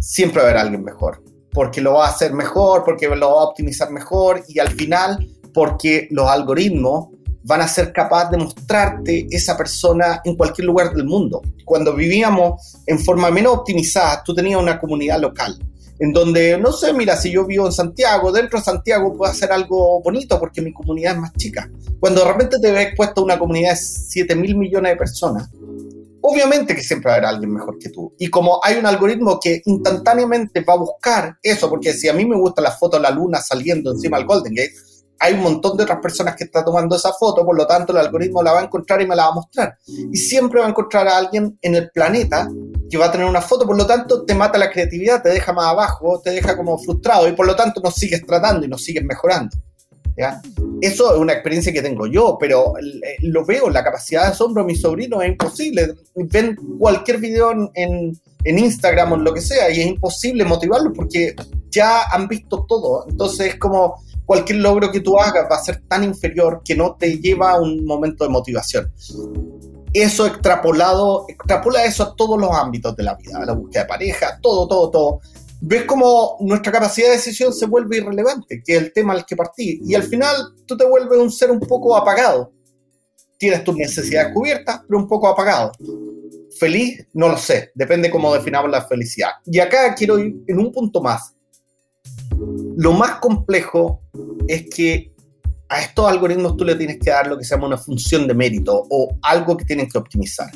siempre 0.00 0.42
va 0.42 0.48
a 0.48 0.50
haber 0.50 0.62
alguien 0.62 0.82
mejor 0.82 1.22
porque 1.52 1.80
lo 1.80 1.94
va 1.94 2.06
a 2.06 2.10
hacer 2.10 2.32
mejor, 2.32 2.84
porque 2.84 3.08
lo 3.08 3.34
va 3.34 3.40
a 3.40 3.46
optimizar 3.46 3.90
mejor 3.90 4.44
y 4.48 4.58
al 4.58 4.68
final 4.68 5.26
porque 5.52 6.06
los 6.10 6.28
algoritmos 6.28 7.08
van 7.48 7.62
a 7.62 7.68
ser 7.68 7.92
capaces 7.94 8.30
de 8.30 8.36
mostrarte 8.36 9.26
esa 9.30 9.56
persona 9.56 10.20
en 10.22 10.36
cualquier 10.36 10.66
lugar 10.66 10.92
del 10.92 11.06
mundo. 11.06 11.40
Cuando 11.64 11.94
vivíamos 11.94 12.76
en 12.86 12.98
forma 12.98 13.30
menos 13.30 13.54
optimizada, 13.54 14.22
tú 14.22 14.34
tenías 14.34 14.60
una 14.60 14.78
comunidad 14.78 15.18
local, 15.18 15.58
en 15.98 16.12
donde, 16.12 16.58
no 16.58 16.72
sé, 16.72 16.92
mira, 16.92 17.16
si 17.16 17.30
yo 17.30 17.46
vivo 17.46 17.64
en 17.64 17.72
Santiago, 17.72 18.30
dentro 18.30 18.58
de 18.58 18.66
Santiago 18.66 19.16
puedo 19.16 19.32
hacer 19.32 19.50
algo 19.50 20.02
bonito 20.02 20.38
porque 20.38 20.60
mi 20.60 20.74
comunidad 20.74 21.14
es 21.14 21.20
más 21.20 21.32
chica. 21.32 21.70
Cuando 21.98 22.22
de 22.22 22.30
repente 22.30 22.60
te 22.60 22.70
ves 22.70 22.88
puesto 22.94 23.24
una 23.24 23.38
comunidad 23.38 23.70
de 23.70 23.76
7 23.76 24.36
mil 24.36 24.54
millones 24.54 24.92
de 24.92 24.96
personas, 24.96 25.48
obviamente 26.20 26.76
que 26.76 26.82
siempre 26.82 27.08
va 27.08 27.14
a 27.14 27.16
haber 27.16 27.28
alguien 27.30 27.54
mejor 27.54 27.78
que 27.78 27.88
tú. 27.88 28.12
Y 28.18 28.28
como 28.28 28.60
hay 28.62 28.76
un 28.76 28.84
algoritmo 28.84 29.40
que 29.40 29.62
instantáneamente 29.64 30.60
va 30.60 30.74
a 30.74 30.78
buscar 30.78 31.38
eso, 31.42 31.70
porque 31.70 31.94
si 31.94 32.08
a 32.08 32.12
mí 32.12 32.26
me 32.26 32.36
gusta 32.36 32.60
la 32.60 32.72
foto 32.72 32.98
de 32.98 33.04
la 33.04 33.10
luna 33.10 33.40
saliendo 33.40 33.92
encima 33.92 34.18
del 34.18 34.26
Golden 34.26 34.54
Gate, 34.54 34.74
hay 35.20 35.34
un 35.34 35.40
montón 35.40 35.76
de 35.76 35.82
otras 35.82 35.98
personas 36.00 36.36
que 36.36 36.44
están 36.44 36.64
tomando 36.64 36.96
esa 36.96 37.12
foto, 37.12 37.44
por 37.44 37.56
lo 37.56 37.66
tanto 37.66 37.92
el 37.92 37.98
algoritmo 37.98 38.42
la 38.42 38.52
va 38.52 38.60
a 38.60 38.64
encontrar 38.64 39.02
y 39.02 39.06
me 39.06 39.16
la 39.16 39.24
va 39.24 39.30
a 39.30 39.34
mostrar. 39.34 39.76
Y 39.86 40.16
siempre 40.16 40.60
va 40.60 40.66
a 40.66 40.70
encontrar 40.70 41.08
a 41.08 41.18
alguien 41.18 41.58
en 41.60 41.74
el 41.74 41.90
planeta 41.90 42.48
que 42.88 42.96
va 42.96 43.06
a 43.06 43.12
tener 43.12 43.26
una 43.26 43.40
foto, 43.40 43.66
por 43.66 43.76
lo 43.76 43.86
tanto 43.86 44.24
te 44.24 44.34
mata 44.34 44.58
la 44.58 44.70
creatividad, 44.70 45.22
te 45.22 45.30
deja 45.30 45.52
más 45.52 45.66
abajo, 45.66 46.20
te 46.22 46.30
deja 46.30 46.56
como 46.56 46.78
frustrado 46.78 47.28
y 47.28 47.32
por 47.32 47.46
lo 47.46 47.56
tanto 47.56 47.80
no 47.82 47.90
sigues 47.90 48.24
tratando 48.24 48.64
y 48.64 48.68
no 48.68 48.78
sigues 48.78 49.04
mejorando. 49.04 49.56
Eso 50.80 51.14
es 51.14 51.20
una 51.20 51.32
experiencia 51.32 51.72
que 51.72 51.82
tengo 51.82 52.06
yo, 52.06 52.36
pero 52.40 52.74
eh, 52.78 53.16
lo 53.22 53.44
veo, 53.44 53.70
la 53.70 53.84
capacidad 53.84 54.22
de 54.22 54.28
asombro 54.28 54.62
de 54.62 54.68
mis 54.68 54.80
sobrinos 54.80 55.22
es 55.22 55.28
imposible. 55.30 55.94
Ven 56.14 56.56
cualquier 56.78 57.18
video 57.18 57.52
en, 57.74 58.18
en 58.44 58.58
Instagram 58.58 59.12
o 59.12 59.14
en 59.16 59.24
lo 59.24 59.32
que 59.32 59.40
sea 59.40 59.70
y 59.70 59.80
es 59.80 59.86
imposible 59.86 60.44
motivarlos 60.44 60.92
porque 60.94 61.34
ya 61.70 62.04
han 62.10 62.26
visto 62.26 62.64
todo. 62.68 63.06
Entonces 63.08 63.54
es 63.54 63.56
como 63.56 64.02
cualquier 64.28 64.58
logro 64.58 64.92
que 64.92 65.00
tú 65.00 65.18
hagas 65.18 65.46
va 65.50 65.56
a 65.56 65.64
ser 65.64 65.80
tan 65.88 66.04
inferior 66.04 66.60
que 66.62 66.76
no 66.76 66.96
te 66.96 67.18
lleva 67.18 67.52
a 67.52 67.60
un 67.60 67.82
momento 67.86 68.24
de 68.24 68.30
motivación. 68.30 68.92
Eso 69.94 70.26
extrapolado, 70.26 71.24
extrapola 71.28 71.86
eso 71.86 72.02
a 72.02 72.14
todos 72.14 72.38
los 72.38 72.50
ámbitos 72.52 72.94
de 72.94 73.04
la 73.04 73.14
vida, 73.14 73.42
la 73.46 73.54
búsqueda 73.54 73.84
de 73.84 73.88
pareja, 73.88 74.38
todo, 74.42 74.68
todo, 74.68 74.90
todo 74.90 75.20
ves 75.60 75.84
como 75.84 76.36
nuestra 76.40 76.70
capacidad 76.70 77.08
de 77.08 77.14
decisión 77.14 77.54
se 77.54 77.66
vuelve 77.66 77.96
irrelevante, 77.96 78.62
que 78.62 78.76
es 78.76 78.82
el 78.82 78.92
tema 78.92 79.14
al 79.14 79.24
que 79.24 79.34
partí. 79.34 79.80
Y 79.82 79.94
al 79.94 80.02
final 80.02 80.36
tú 80.66 80.76
te 80.76 80.84
vuelves 80.86 81.18
un 81.18 81.32
ser 81.32 81.50
un 81.50 81.60
poco 81.60 81.96
apagado. 81.96 82.52
Tienes 83.38 83.64
tus 83.64 83.76
necesidades 83.76 84.34
cubiertas, 84.34 84.82
pero 84.86 84.98
un 84.98 85.08
poco 85.08 85.26
apagado. 85.26 85.72
Feliz, 86.60 87.06
no 87.14 87.28
lo 87.28 87.38
sé, 87.38 87.70
depende 87.74 88.10
cómo 88.10 88.34
definamos 88.34 88.70
la 88.70 88.82
felicidad. 88.82 89.30
Y 89.46 89.58
acá 89.58 89.94
quiero 89.94 90.18
ir 90.18 90.36
en 90.46 90.58
un 90.58 90.70
punto 90.70 91.00
más. 91.00 91.34
Lo 92.76 92.92
más 92.92 93.16
complejo 93.16 94.02
es 94.46 94.68
que 94.74 95.12
a 95.68 95.80
estos 95.82 96.08
algoritmos 96.08 96.56
tú 96.56 96.64
le 96.64 96.74
tienes 96.74 96.98
que 96.98 97.10
dar 97.10 97.26
lo 97.26 97.36
que 97.36 97.44
se 97.44 97.54
llama 97.54 97.66
una 97.66 97.76
función 97.76 98.26
de 98.26 98.34
mérito 98.34 98.86
o 98.88 99.18
algo 99.22 99.56
que 99.56 99.64
tienen 99.64 99.88
que 99.88 99.98
optimizar. 99.98 100.50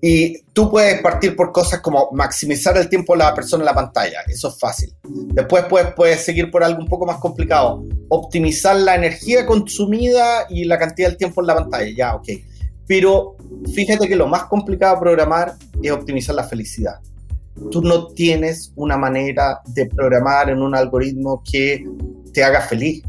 Y 0.00 0.42
tú 0.52 0.70
puedes 0.70 1.00
partir 1.00 1.34
por 1.34 1.52
cosas 1.52 1.80
como 1.80 2.10
maximizar 2.12 2.76
el 2.76 2.88
tiempo 2.88 3.14
de 3.14 3.20
la 3.20 3.34
persona 3.34 3.62
en 3.62 3.66
la 3.66 3.74
pantalla, 3.74 4.20
eso 4.28 4.48
es 4.48 4.58
fácil. 4.58 4.94
Después 5.02 5.64
puedes, 5.68 5.94
puedes 5.94 6.20
seguir 6.20 6.50
por 6.50 6.62
algo 6.62 6.80
un 6.80 6.86
poco 6.86 7.06
más 7.06 7.16
complicado, 7.16 7.84
optimizar 8.08 8.76
la 8.76 8.94
energía 8.94 9.46
consumida 9.46 10.46
y 10.48 10.64
la 10.64 10.78
cantidad 10.78 11.08
del 11.08 11.16
tiempo 11.16 11.40
en 11.40 11.46
la 11.48 11.54
pantalla, 11.56 11.90
ya, 11.96 12.14
ok. 12.14 12.28
Pero 12.86 13.36
fíjate 13.74 14.06
que 14.06 14.14
lo 14.14 14.28
más 14.28 14.44
complicado 14.44 14.94
de 14.94 15.00
programar 15.00 15.54
es 15.82 15.90
optimizar 15.90 16.34
la 16.34 16.44
felicidad. 16.44 17.00
Tú 17.70 17.82
no 17.82 18.08
tienes 18.08 18.72
una 18.76 18.96
manera 18.96 19.60
de 19.66 19.86
programar 19.86 20.50
en 20.50 20.62
un 20.62 20.74
algoritmo 20.74 21.42
que 21.50 21.84
te 22.32 22.44
haga 22.44 22.60
feliz, 22.60 23.02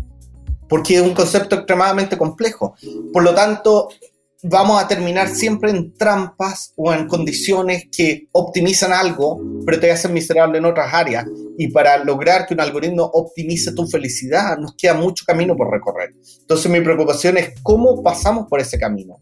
porque 0.70 0.96
es 0.96 1.02
un 1.02 1.14
concepto 1.14 1.56
extremadamente 1.58 2.18
complejo. 2.18 2.76
Por 3.12 3.24
lo 3.24 3.34
tanto, 3.36 3.90
vamos 4.44 4.82
a 4.82 4.88
terminar 4.88 5.30
siempre 5.30 5.72
en 5.72 5.94
trampas 5.94 6.74
o 6.76 6.94
en 6.94 7.08
condiciones 7.08 7.88
que 7.92 8.28
optimizan 8.32 8.94
algo, 8.94 9.42
pero 9.66 9.80
te 9.80 9.92
hacen 9.92 10.14
miserable 10.14 10.58
en 10.58 10.66
otras 10.66 10.94
áreas. 10.94 11.26
Y 11.58 11.70
para 11.70 12.04
lograr 12.04 12.46
que 12.46 12.54
un 12.54 12.62
algoritmo 12.62 13.04
optimice 13.04 13.74
tu 13.74 13.88
felicidad, 13.88 14.58
nos 14.58 14.76
queda 14.76 14.94
mucho 14.94 15.26
camino 15.26 15.56
por 15.56 15.72
recorrer. 15.72 16.14
Entonces 16.40 16.72
mi 16.72 16.82
preocupación 16.82 17.38
es 17.38 17.54
cómo 17.64 18.04
pasamos 18.04 18.48
por 18.48 18.60
ese 18.60 18.78
camino, 18.78 19.20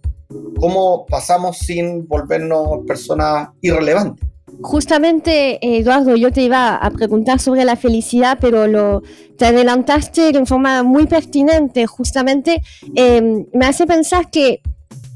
cómo 0.59 1.05
pasamos 1.05 1.57
sin 1.57 2.07
volvernos 2.07 2.85
personas 2.85 3.49
irrelevantes. 3.61 4.34
Justamente, 4.61 5.59
Eduardo, 5.61 6.15
yo 6.15 6.31
te 6.31 6.41
iba 6.41 6.75
a 6.75 6.89
preguntar 6.91 7.39
sobre 7.39 7.65
la 7.65 7.75
felicidad, 7.75 8.37
pero 8.39 8.67
lo, 8.67 9.03
te 9.37 9.45
adelantaste 9.45 10.31
de 10.31 10.45
forma 10.45 10.83
muy 10.83 11.07
pertinente. 11.07 11.85
Justamente 11.85 12.61
eh, 12.95 13.45
me 13.53 13.65
hace 13.65 13.85
pensar 13.85 14.29
que 14.29 14.61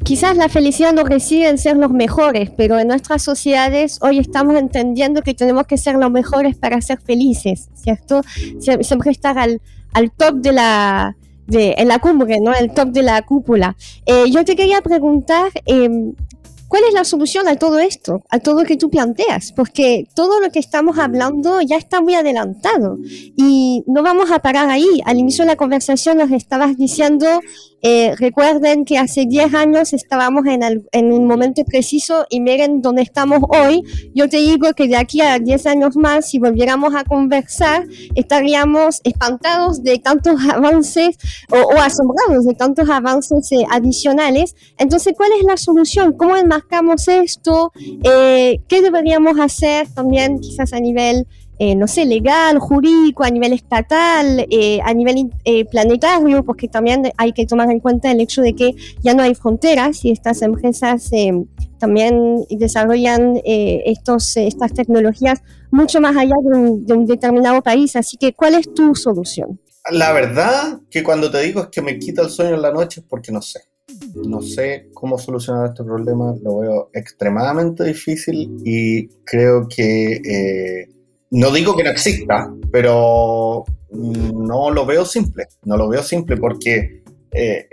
Quizás 0.03 0.37
la 0.37 0.47
felicidad 0.47 0.93
no 0.93 1.03
reside 1.03 1.49
en 1.49 1.57
ser 1.57 1.75
los 1.75 1.91
mejores, 1.91 2.49
pero 2.55 2.79
en 2.79 2.87
nuestras 2.87 3.21
sociedades 3.21 3.99
hoy 4.01 4.17
estamos 4.17 4.55
entendiendo 4.55 5.21
que 5.21 5.33
tenemos 5.33 5.67
que 5.67 5.77
ser 5.77 5.95
los 5.95 6.09
mejores 6.09 6.55
para 6.55 6.81
ser 6.81 7.01
felices, 7.01 7.69
¿cierto? 7.73 8.21
Siempre 8.59 9.11
estar 9.11 9.37
al, 9.37 9.61
top 10.15 10.35
de 10.35 10.53
la, 10.53 11.17
de, 11.47 11.75
en 11.77 11.89
la 11.89 11.99
cumbre, 11.99 12.39
¿no? 12.39 12.53
El 12.53 12.71
top 12.73 12.89
de 12.89 13.03
la 13.03 13.21
cúpula. 13.23 13.75
Eh, 14.05 14.31
yo 14.31 14.45
te 14.45 14.55
quería 14.55 14.81
preguntar, 14.81 15.51
eh, 15.65 15.89
¿Cuál 16.69 16.83
es 16.87 16.93
la 16.93 17.03
solución 17.03 17.47
a 17.47 17.55
todo 17.55 17.79
esto, 17.79 18.21
a 18.29 18.39
todo 18.39 18.61
lo 18.61 18.65
que 18.67 18.77
tú 18.77 18.91
planteas? 18.91 19.51
Porque 19.51 20.07
todo 20.13 20.39
lo 20.39 20.51
que 20.51 20.59
estamos 20.59 20.99
hablando 20.99 21.61
ya 21.61 21.77
está 21.77 21.99
muy 21.99 22.13
adelantado 22.13 22.99
y 23.35 23.83
no 23.87 24.03
vamos 24.03 24.29
a 24.31 24.37
parar 24.37 24.69
ahí. 24.69 25.01
Al 25.05 25.17
inicio 25.17 25.43
de 25.43 25.47
la 25.47 25.55
conversación 25.55 26.19
nos 26.19 26.31
estabas 26.31 26.77
diciendo, 26.77 27.41
eh, 27.81 28.13
recuerden 28.17 28.83
que 28.83 28.97
hace 28.97 29.25
10 29.25 29.53
años 29.53 29.93
estábamos 29.93 30.43
en, 30.45 31.11
un 31.11 31.27
momento 31.27 31.63
preciso 31.63 32.25
y 32.29 32.41
miren 32.41 32.81
dónde 32.81 33.01
estamos 33.01 33.39
hoy. 33.49 33.83
Yo 34.13 34.27
te 34.27 34.37
digo 34.37 34.73
que 34.73 34.87
de 34.87 34.97
aquí 34.97 35.21
a 35.21 35.39
10 35.39 35.65
años 35.65 35.95
más, 35.95 36.29
si 36.29 36.39
volviéramos 36.39 36.93
a 36.95 37.03
conversar, 37.03 37.85
estaríamos 38.15 39.01
espantados 39.03 39.83
de 39.83 39.97
tantos 39.99 40.35
avances 40.51 41.17
o, 41.49 41.79
asombrados 41.79 42.45
de 42.45 42.53
tantos 42.53 42.89
avances 42.89 43.51
eh, 43.51 43.65
adicionales. 43.69 44.55
Entonces, 44.77 45.13
¿cuál 45.15 45.31
es 45.39 45.45
la 45.45 45.57
solución? 45.57 46.13
¿Cómo 46.13 46.35
el 46.35 46.47
marcamos 46.47 47.07
esto? 47.07 47.71
Eh, 48.03 48.59
¿Qué 48.67 48.81
deberíamos 48.81 49.39
hacer 49.39 49.87
también 49.93 50.39
quizás 50.39 50.73
a 50.73 50.79
nivel, 50.79 51.27
eh, 51.59 51.75
no 51.75 51.87
sé, 51.87 52.05
legal, 52.05 52.57
jurídico, 52.59 53.23
a 53.23 53.29
nivel 53.29 53.53
estatal, 53.53 54.47
eh, 54.49 54.79
a 54.83 54.93
nivel 54.93 55.29
planetario? 55.69 56.43
Porque 56.43 56.67
también 56.67 57.11
hay 57.17 57.33
que 57.33 57.45
tomar 57.45 57.69
en 57.69 57.79
cuenta 57.79 58.11
el 58.11 58.21
hecho 58.21 58.41
de 58.41 58.55
que 58.55 58.75
ya 59.01 59.13
no 59.13 59.23
hay 59.23 59.35
fronteras 59.35 60.03
y 60.05 60.11
estas 60.11 60.41
empresas 60.41 61.11
también 61.77 62.45
desarrollan 62.49 63.39
estos, 63.43 64.37
estas 64.37 64.73
tecnologías 64.73 65.41
mucho 65.71 66.01
más 66.01 66.17
allá 66.17 66.35
de 66.43 66.57
un, 66.57 66.85
de 66.85 66.93
un 66.93 67.05
determinado 67.05 67.61
país. 67.61 67.95
Así 67.95 68.17
que, 68.17 68.33
¿cuál 68.33 68.55
es 68.55 68.73
tu 68.73 68.95
solución? 68.95 69.59
La 69.91 70.11
verdad 70.11 70.79
que 70.89 71.03
cuando 71.03 71.29
te 71.31 71.41
digo 71.41 71.61
es 71.61 71.67
que 71.67 71.81
me 71.81 71.99
quita 71.99 72.21
el 72.21 72.29
sueño 72.29 72.55
en 72.55 72.61
la 72.61 72.71
noche 72.71 73.01
es 73.01 73.05
porque 73.07 73.31
no 73.31 73.41
sé 73.41 73.69
no 74.15 74.41
sé 74.41 74.89
cómo 74.93 75.17
solucionar 75.17 75.67
este 75.67 75.83
problema, 75.83 76.35
lo 76.41 76.59
veo 76.59 76.89
extremadamente 76.93 77.83
difícil 77.83 78.57
y 78.63 79.07
creo 79.25 79.67
que 79.67 80.13
eh, 80.13 80.89
no 81.31 81.51
digo 81.51 81.75
que 81.75 81.83
no 81.83 81.89
exista, 81.89 82.51
pero 82.71 83.65
no 83.91 84.71
lo 84.71 84.85
veo 84.85 85.05
simple, 85.05 85.47
no 85.63 85.77
lo 85.77 85.89
veo 85.89 86.03
simple 86.03 86.37
porque 86.37 87.01
eh, 87.31 87.67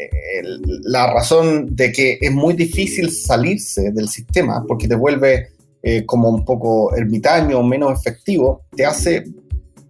la 0.83 1.13
razón 1.13 1.75
de 1.75 1.93
que 1.93 2.19
es 2.21 2.33
muy 2.33 2.55
difícil 2.55 3.11
salirse 3.11 3.91
del 3.93 4.09
sistema, 4.09 4.65
porque 4.67 4.89
te 4.89 4.95
vuelve 4.95 5.49
eh, 5.83 6.05
como 6.05 6.29
un 6.29 6.45
poco 6.45 6.95
ermitaño, 6.97 7.63
menos 7.63 7.99
efectivo, 8.01 8.65
te 8.75 8.85
hace 8.85 9.25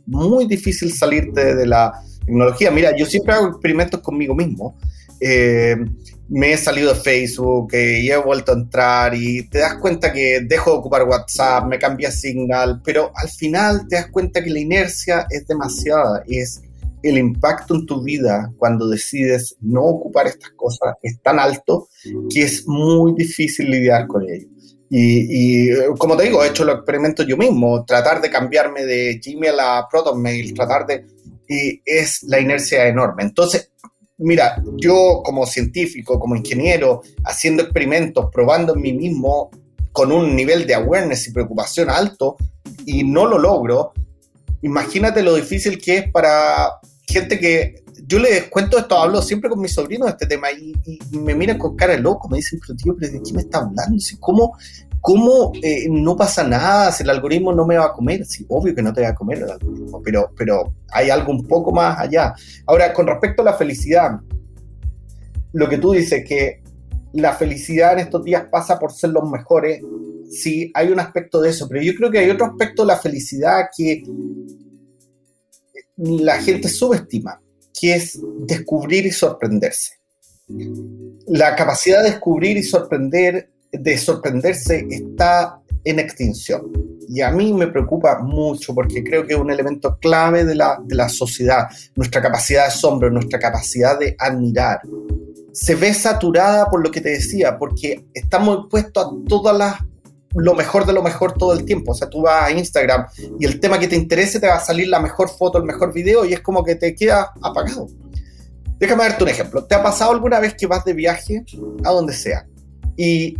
muy 0.07 0.47
difícil 0.47 0.93
salirte 0.93 1.55
de 1.55 1.67
la 1.67 1.93
tecnología. 2.25 2.71
Mira, 2.71 2.95
yo 2.97 3.07
siempre 3.07 3.35
hago 3.35 3.49
experimentos 3.49 4.01
conmigo 4.01 4.35
mismo. 4.35 4.77
Eh, 5.21 5.77
me 6.29 6.53
he 6.53 6.59
salido 6.59 6.93
de 6.93 7.01
Facebook 7.01 7.73
eh, 7.73 8.01
y 8.01 8.11
he 8.11 8.17
vuelto 8.17 8.53
a 8.53 8.57
entrar 8.57 9.15
y 9.15 9.49
te 9.49 9.59
das 9.59 9.77
cuenta 9.77 10.13
que 10.13 10.41
dejo 10.41 10.73
de 10.73 10.77
ocupar 10.79 11.05
WhatsApp, 11.05 11.67
me 11.67 11.79
cambia 11.79 12.11
Signal, 12.11 12.81
pero 12.85 13.13
al 13.15 13.29
final 13.29 13.87
te 13.89 13.97
das 13.97 14.11
cuenta 14.11 14.43
que 14.43 14.51
la 14.51 14.59
inercia 14.59 15.27
es 15.31 15.47
demasiada, 15.47 16.23
es 16.27 16.63
el 17.03 17.19
impacto 17.19 17.75
en 17.75 17.87
tu 17.87 18.03
vida 18.03 18.53
cuando 18.57 18.89
decides 18.89 19.57
no 19.61 19.83
ocupar 19.83 20.27
estas 20.27 20.51
cosas 20.53 20.95
es 21.03 21.21
tan 21.21 21.39
alto 21.39 21.89
que 22.33 22.43
es 22.43 22.67
muy 22.67 23.15
difícil 23.15 23.71
lidiar 23.71 24.07
con 24.07 24.29
ello. 24.29 24.49
Y, 24.89 25.69
como 25.99 26.17
te 26.17 26.25
digo, 26.25 26.45
he 26.45 26.49
hecho 26.49 26.65
los 26.65 26.77
experimentos 26.77 27.27
yo 27.27 27.37
mismo, 27.37 27.85
tratar 27.85 28.21
de 28.21 28.31
cambiarme 28.31 28.85
de 28.85 29.21
Gmail 29.25 29.59
a 29.61 29.87
ProtonMail, 29.91 30.55
tratar 30.55 30.87
de... 30.87 31.07
Y 31.49 31.81
es 31.85 32.23
la 32.25 32.41
inercia 32.41 32.87
enorme. 32.87 33.25
Entonces, 33.25 33.73
mira, 34.19 34.63
yo 34.77 35.23
como 35.25 35.47
científico, 35.47 36.19
como 36.19 36.37
ingeniero, 36.37 37.03
haciendo 37.25 37.63
experimentos, 37.63 38.27
probando 38.33 38.75
en 38.75 38.83
mí 38.83 38.93
mismo 38.93 39.51
con 39.93 40.13
un 40.13 40.35
nivel 40.37 40.67
de 40.67 40.75
awareness 40.75 41.29
y 41.29 41.33
preocupación 41.33 41.91
alto 41.91 42.37
y 42.85 43.05
no 43.05 43.27
lo 43.27 43.39
logro, 43.39 43.93
imagínate 44.63 45.23
lo 45.23 45.35
difícil 45.35 45.79
que 45.79 45.99
es 45.99 46.11
para 46.11 46.71
gente 47.07 47.39
que 47.39 47.83
yo 48.07 48.19
les 48.19 48.45
cuento 48.45 48.79
esto, 48.79 48.99
hablo 48.99 49.23
siempre 49.23 49.49
con 49.49 49.61
mis 49.61 49.73
sobrinos 49.73 50.07
de 50.07 50.13
este 50.13 50.27
tema 50.27 50.49
y, 50.53 50.75
me 51.13 51.35
miran 51.35 51.59
con 51.59 51.77
cara 51.77 51.95
de 51.95 52.01
loco, 52.01 52.29
me 52.29 52.37
dicen, 52.37 52.61
pero 52.61 52.77
tío, 52.77 52.97
¿pero 52.99 53.13
¿de 53.13 53.23
qué 53.23 53.33
me 53.33 53.41
está 53.41 53.59
hablando? 53.59 53.97
¿Cómo, 54.21 54.57
cómo 55.01 55.53
eh, 55.63 55.87
no 55.89 56.17
pasa 56.17 56.47
nada 56.47 56.93
si 56.93 57.03
el 57.03 57.11
algoritmo 57.11 57.53
no 57.53 57.67
me 57.67 57.77
va 57.77 57.87
a 57.87 57.93
comer? 57.93 58.25
Sí, 58.25 58.45
obvio 58.49 58.75
que 58.75 58.83
no 58.83 58.93
te 58.93 59.03
va 59.03 59.09
a 59.09 59.15
comer 59.15 59.39
el 59.39 59.51
algoritmo, 59.51 60.03
pero, 60.03 60.31
pero 60.37 60.75
hay 60.91 61.11
algo 61.11 61.33
un 61.33 61.47
poco 61.47 61.73
más 61.73 61.99
allá. 61.99 62.35
Ahora, 62.67 62.93
con 62.93 63.07
respecto 63.07 63.43
a 63.43 63.47
la 63.47 63.55
felicidad, 63.55 64.21
lo 65.53 65.69
que 65.69 65.79
tú 65.79 65.93
dices, 65.93 66.25
que 66.27 66.63
la 67.13 67.33
felicidad 67.33 67.95
en 67.95 68.01
estos 68.01 68.25
días 68.25 68.45
pasa 68.51 68.79
por 68.79 68.93
ser 68.93 69.11
los 69.11 69.29
mejores, 69.31 69.83
sí, 70.31 70.71
hay 70.75 70.91
un 70.91 71.01
aspecto 71.01 71.41
de 71.41 71.51
eso, 71.51 71.69
pero 71.69 71.83
yo 71.83 71.95
creo 71.95 72.11
que 72.11 72.19
hay 72.19 72.31
otro 72.31 72.47
aspecto 72.47 72.83
de 72.83 72.89
la 72.89 72.97
felicidad 72.97 73.67
que 73.77 74.03
la 75.97 76.43
gente 76.43 76.69
subestima 76.69 77.41
que 77.79 77.95
es 77.95 78.19
descubrir 78.47 79.07
y 79.07 79.11
sorprenderse. 79.11 79.95
La 81.27 81.55
capacidad 81.57 82.03
de 82.03 82.11
descubrir 82.11 82.57
y 82.57 82.63
sorprender, 82.63 83.51
de 83.73 83.99
sorprenderse 83.99 84.87
está 84.91 85.61
en 85.85 85.99
extinción. 85.99 86.73
Y 87.09 87.21
a 87.21 87.31
mí 87.31 87.53
me 87.53 87.69
preocupa 87.69 88.19
mucho 88.19 88.75
porque 88.75 89.05
creo 89.05 89.27
que 89.27 89.35
es 89.35 89.39
un 89.39 89.51
elemento 89.51 89.97
clave 89.99 90.45
de 90.45 90.57
la, 90.57 90.79
de 90.83 90.95
la 90.95 91.09
sociedad, 91.09 91.69
nuestra 91.95 92.21
capacidad 92.21 92.63
de 92.63 92.69
asombro, 92.69 93.11
nuestra 93.11 93.39
capacidad 93.39 93.99
de 93.99 94.17
admirar. 94.19 94.81
Se 95.53 95.75
ve 95.75 95.95
saturada 95.95 96.69
por 96.69 96.85
lo 96.85 96.91
que 96.91 97.01
te 97.01 97.11
decía, 97.11 97.57
porque 97.57 98.05
estamos 98.13 98.59
expuestos 98.59 99.05
a 99.05 99.29
todas 99.29 99.57
las 99.57 99.77
lo 100.37 100.55
mejor 100.55 100.85
de 100.85 100.93
lo 100.93 101.03
mejor 101.03 101.33
todo 101.33 101.55
el 101.55 101.65
tiempo. 101.65 101.93
O 101.93 101.95
sea, 101.95 102.11
tú 102.11 102.23
vas 102.23 102.45
a 102.45 102.51
Instagram 102.51 103.07
y 103.39 103.47
el 103.47 103.59
tema 103.59 103.79
que 103.79 103.89
te 103.89 103.97
interese 103.97 104.39
te 104.39 104.47
va 104.47 104.57
a 104.57 104.61
salir 104.61 104.89
la 104.89 105.01
mejor 105.01 105.31
foto, 105.31 105.59
el 105.59 105.65
mejor 105.65 105.93
video 105.93 106.25
y 106.25 106.35
es 106.35 106.41
como 106.41 106.63
que 106.63 106.75
te 106.75 106.95
queda 106.95 107.33
apagado. 107.41 107.89
Déjame 108.79 109.05
darte 109.05 109.25
un 109.25 109.31
ejemplo. 109.31 109.65
¿Te 109.65 109.75
ha 109.75 109.83
pasado 109.83 110.11
alguna 110.11 110.39
vez 110.39 110.55
que 110.55 110.67
vas 110.67 110.85
de 110.85 110.93
viaje 110.93 111.45
a 111.85 111.91
donde 111.91 112.13
sea 112.13 112.47
y 112.97 113.39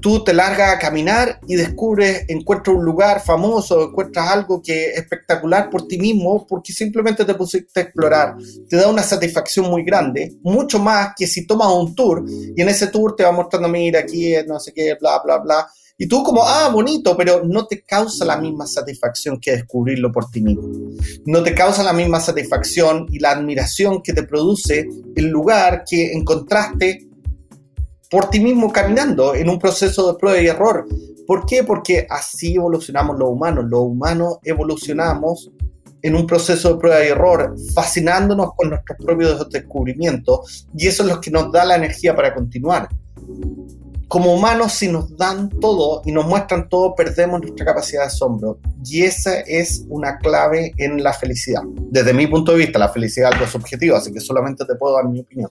tú 0.00 0.22
te 0.22 0.32
largas 0.32 0.74
a 0.74 0.78
caminar 0.78 1.40
y 1.48 1.56
descubres, 1.56 2.24
encuentras 2.28 2.76
un 2.76 2.84
lugar 2.84 3.20
famoso, 3.20 3.88
encuentras 3.88 4.30
algo 4.30 4.62
que 4.62 4.90
es 4.90 4.98
espectacular 4.98 5.68
por 5.70 5.86
ti 5.86 5.98
mismo 5.98 6.46
porque 6.46 6.72
simplemente 6.72 7.24
te 7.24 7.34
pusiste 7.34 7.80
a 7.80 7.82
explorar? 7.84 8.36
Te 8.68 8.76
da 8.76 8.88
una 8.88 9.02
satisfacción 9.02 9.70
muy 9.70 9.84
grande, 9.84 10.36
mucho 10.42 10.78
más 10.78 11.10
que 11.16 11.26
si 11.26 11.46
tomas 11.46 11.72
un 11.72 11.94
tour 11.94 12.24
y 12.28 12.60
en 12.60 12.68
ese 12.68 12.88
tour 12.88 13.16
te 13.16 13.24
va 13.24 13.32
mostrando, 13.32 13.68
mira, 13.68 14.00
aquí 14.00 14.34
no 14.46 14.60
sé 14.60 14.72
qué, 14.72 14.96
bla, 15.00 15.20
bla, 15.24 15.38
bla 15.38 15.68
y 16.00 16.06
tú 16.06 16.22
como, 16.22 16.44
ah, 16.44 16.70
bonito, 16.72 17.16
pero 17.16 17.42
no 17.44 17.66
te 17.66 17.82
causa 17.82 18.24
la 18.24 18.36
misma 18.36 18.68
satisfacción 18.68 19.40
que 19.40 19.50
descubrirlo 19.50 20.12
por 20.12 20.30
ti 20.30 20.40
mismo. 20.40 20.62
No 21.26 21.42
te 21.42 21.56
causa 21.56 21.82
la 21.82 21.92
misma 21.92 22.20
satisfacción 22.20 23.06
y 23.10 23.18
la 23.18 23.32
admiración 23.32 24.00
que 24.00 24.12
te 24.12 24.22
produce 24.22 24.88
el 25.16 25.26
lugar 25.26 25.82
que 25.84 26.12
encontraste 26.12 27.07
por 28.10 28.30
ti 28.30 28.40
mismo 28.40 28.72
caminando 28.72 29.34
en 29.34 29.48
un 29.48 29.58
proceso 29.58 30.12
de 30.12 30.18
prueba 30.18 30.40
y 30.40 30.46
error. 30.46 30.86
¿Por 31.26 31.44
qué? 31.46 31.62
Porque 31.62 32.06
así 32.08 32.54
evolucionamos 32.54 33.18
los 33.18 33.28
humanos. 33.28 33.66
Los 33.68 33.80
humanos 33.80 34.38
evolucionamos 34.42 35.50
en 36.02 36.14
un 36.14 36.26
proceso 36.26 36.72
de 36.72 36.80
prueba 36.80 37.04
y 37.04 37.08
error, 37.08 37.54
fascinándonos 37.74 38.54
con 38.54 38.70
nuestros 38.70 38.98
propios 38.98 39.48
descubrimientos 39.50 40.68
y 40.76 40.86
eso 40.86 41.02
es 41.02 41.08
lo 41.08 41.20
que 41.20 41.30
nos 41.30 41.50
da 41.50 41.64
la 41.64 41.76
energía 41.76 42.14
para 42.14 42.34
continuar 42.34 42.88
como 44.08 44.32
humanos, 44.32 44.72
si 44.72 44.88
nos 44.88 45.14
dan 45.16 45.50
todo 45.60 46.00
y 46.06 46.12
nos 46.12 46.26
muestran 46.26 46.68
todo, 46.70 46.94
perdemos 46.94 47.42
nuestra 47.42 47.66
capacidad 47.66 48.02
de 48.02 48.06
asombro. 48.06 48.58
Y 48.84 49.02
esa 49.02 49.40
es 49.40 49.84
una 49.88 50.16
clave 50.18 50.72
en 50.78 51.02
la 51.02 51.12
felicidad. 51.12 51.60
Desde 51.90 52.14
mi 52.14 52.26
punto 52.26 52.52
de 52.52 52.58
vista, 52.58 52.78
la 52.78 52.88
felicidad 52.88 53.28
es 53.28 53.34
algo 53.36 53.46
subjetivo, 53.46 53.96
así 53.96 54.10
que 54.10 54.20
solamente 54.20 54.64
te 54.64 54.74
puedo 54.76 54.94
dar 54.94 55.06
mi 55.08 55.20
opinión. 55.20 55.50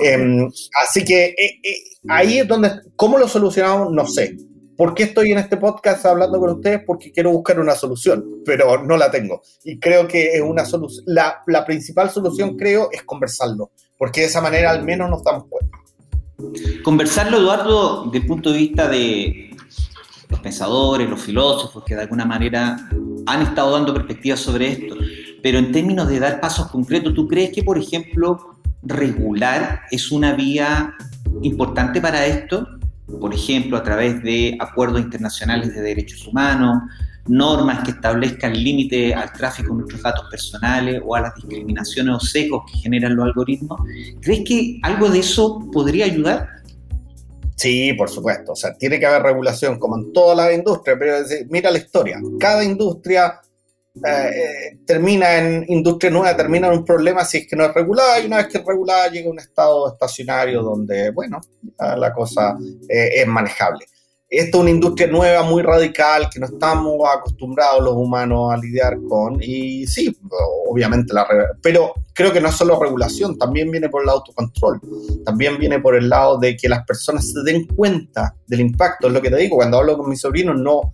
Em, 0.00 0.48
así 0.82 1.04
que 1.04 1.26
eh, 1.26 1.60
eh, 1.62 1.82
ahí 2.08 2.38
es 2.38 2.48
donde, 2.48 2.70
¿cómo 2.96 3.18
lo 3.18 3.28
solucionamos? 3.28 3.92
No 3.92 4.06
sé. 4.06 4.38
¿Por 4.74 4.94
qué 4.94 5.02
estoy 5.02 5.32
en 5.32 5.38
este 5.38 5.58
podcast 5.58 6.06
hablando 6.06 6.38
con 6.38 6.50
ustedes? 6.50 6.80
Porque 6.86 7.12
quiero 7.12 7.32
buscar 7.32 7.60
una 7.60 7.74
solución, 7.74 8.42
pero 8.46 8.82
no 8.84 8.96
la 8.96 9.10
tengo. 9.10 9.42
Y 9.64 9.78
creo 9.78 10.08
que 10.08 10.34
es 10.34 10.40
una 10.40 10.64
solución. 10.64 11.04
La, 11.08 11.42
la 11.46 11.66
principal 11.66 12.08
solución, 12.10 12.56
creo, 12.56 12.88
es 12.90 13.02
conversarlo, 13.02 13.72
porque 13.98 14.22
de 14.22 14.28
esa 14.28 14.40
manera 14.40 14.70
al 14.70 14.84
menos 14.84 15.10
nos 15.10 15.22
damos 15.24 15.44
cuenta. 15.48 15.76
Conversarlo, 16.84 17.38
Eduardo, 17.38 18.04
desde 18.04 18.18
el 18.18 18.26
punto 18.26 18.52
de 18.52 18.58
vista 18.58 18.88
de 18.88 19.56
los 20.28 20.38
pensadores, 20.38 21.10
los 21.10 21.20
filósofos, 21.20 21.82
que 21.84 21.96
de 21.96 22.02
alguna 22.02 22.24
manera 22.24 22.88
han 23.26 23.42
estado 23.42 23.72
dando 23.72 23.92
perspectivas 23.92 24.38
sobre 24.38 24.68
esto, 24.68 24.96
pero 25.42 25.58
en 25.58 25.72
términos 25.72 26.08
de 26.08 26.20
dar 26.20 26.40
pasos 26.40 26.68
concretos, 26.68 27.12
¿tú 27.14 27.26
crees 27.26 27.50
que, 27.52 27.64
por 27.64 27.76
ejemplo, 27.76 28.56
regular 28.82 29.82
es 29.90 30.12
una 30.12 30.34
vía 30.34 30.94
importante 31.42 32.00
para 32.00 32.24
esto? 32.24 32.68
Por 33.20 33.34
ejemplo, 33.34 33.76
a 33.76 33.82
través 33.82 34.22
de 34.22 34.56
acuerdos 34.60 35.00
internacionales 35.00 35.74
de 35.74 35.80
derechos 35.80 36.24
humanos, 36.24 36.82
normas 37.28 37.84
que 37.84 37.92
establezcan 37.92 38.52
límite 38.52 39.14
al 39.14 39.32
tráfico 39.32 39.70
de 39.70 39.80
nuestros 39.80 40.02
datos 40.02 40.26
personales 40.30 41.00
o 41.04 41.14
a 41.14 41.20
las 41.20 41.34
discriminaciones 41.34 42.14
o 42.14 42.20
secos 42.20 42.62
que 42.70 42.78
generan 42.78 43.16
los 43.16 43.26
algoritmos. 43.26 43.80
¿Crees 44.20 44.44
que 44.46 44.78
algo 44.82 45.08
de 45.08 45.20
eso 45.20 45.68
podría 45.72 46.06
ayudar? 46.06 46.48
Sí, 47.56 47.92
por 47.94 48.08
supuesto. 48.08 48.52
O 48.52 48.56
sea, 48.56 48.74
tiene 48.74 49.00
que 49.00 49.06
haber 49.06 49.22
regulación 49.22 49.78
como 49.78 49.96
en 49.96 50.12
todas 50.12 50.36
las 50.36 50.54
industrias, 50.54 50.96
pero 50.98 51.16
mira 51.50 51.70
la 51.70 51.78
historia. 51.78 52.20
Cada 52.38 52.62
industria 52.62 53.40
eh, 53.96 54.30
eh, 54.30 54.78
termina 54.86 55.38
en 55.38 55.64
industria 55.68 56.10
nueva, 56.10 56.36
termina 56.36 56.68
en 56.68 56.74
un 56.74 56.84
problema 56.84 57.24
si 57.24 57.38
es 57.38 57.48
que 57.48 57.56
no 57.56 57.64
es 57.64 57.74
regulada 57.74 58.20
y 58.20 58.26
una 58.26 58.36
vez 58.36 58.46
que 58.46 58.58
es 58.58 58.64
regulada 58.64 59.08
llega 59.08 59.28
a 59.28 59.32
un 59.32 59.40
estado 59.40 59.92
estacionario 59.92 60.62
donde, 60.62 61.10
bueno, 61.10 61.40
la 61.78 62.12
cosa 62.12 62.56
eh, 62.88 63.22
es 63.22 63.26
manejable. 63.26 63.86
Esta 64.30 64.58
es 64.58 64.62
una 64.62 64.70
industria 64.70 65.06
nueva, 65.06 65.42
muy 65.42 65.62
radical, 65.62 66.28
que 66.30 66.38
no 66.38 66.46
estamos 66.46 67.00
acostumbrados 67.08 67.82
los 67.82 67.94
humanos 67.94 68.52
a 68.52 68.58
lidiar 68.58 68.98
con. 69.08 69.42
Y 69.42 69.86
sí, 69.86 70.14
obviamente, 70.68 71.14
la 71.14 71.26
pero 71.62 71.94
creo 72.12 72.30
que 72.30 72.40
no 72.40 72.48
es 72.48 72.54
solo 72.54 72.78
regulación, 72.78 73.38
también 73.38 73.70
viene 73.70 73.88
por 73.88 74.02
el 74.02 74.10
autocontrol. 74.10 74.80
También 75.24 75.56
viene 75.58 75.80
por 75.80 75.96
el 75.96 76.10
lado 76.10 76.36
de 76.38 76.56
que 76.58 76.68
las 76.68 76.84
personas 76.84 77.24
se 77.26 77.50
den 77.50 77.66
cuenta 77.68 78.34
del 78.46 78.60
impacto. 78.60 79.06
Es 79.06 79.14
lo 79.14 79.22
que 79.22 79.30
te 79.30 79.36
digo, 79.36 79.56
cuando 79.56 79.78
hablo 79.78 79.96
con 79.96 80.10
mis 80.10 80.20
sobrinos, 80.20 80.60
no, 80.60 80.92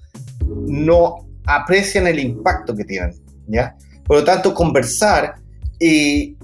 no 0.66 1.26
aprecian 1.46 2.06
el 2.06 2.20
impacto 2.20 2.76
que 2.76 2.84
tienen. 2.84 3.14
¿ya? 3.48 3.76
Por 4.06 4.18
lo 4.18 4.24
tanto, 4.24 4.54
conversar 4.54 5.34
y 5.80 6.36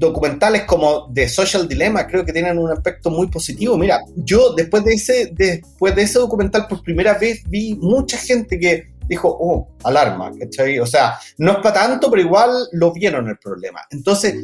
documentales 0.00 0.62
como 0.62 1.12
The 1.12 1.28
Social 1.28 1.68
Dilemma 1.68 2.06
creo 2.06 2.24
que 2.24 2.32
tienen 2.32 2.58
un 2.58 2.70
aspecto 2.70 3.10
muy 3.10 3.28
positivo. 3.28 3.76
Mira, 3.76 4.00
yo 4.16 4.54
después 4.54 4.82
de 4.82 4.94
ese, 4.94 5.30
después 5.32 5.94
de 5.94 6.02
ese 6.02 6.18
documental 6.18 6.66
por 6.66 6.82
primera 6.82 7.14
vez 7.14 7.42
vi 7.48 7.76
mucha 7.76 8.16
gente 8.16 8.58
que 8.58 8.94
dijo, 9.06 9.36
oh, 9.40 9.68
alarma, 9.82 10.30
¿cachai? 10.38 10.78
O 10.78 10.86
sea, 10.86 11.18
no 11.36 11.52
es 11.52 11.58
para 11.58 11.86
tanto, 11.86 12.08
pero 12.10 12.22
igual 12.22 12.50
lo 12.72 12.92
vieron 12.92 13.28
el 13.28 13.36
problema. 13.38 13.80
Entonces, 13.90 14.36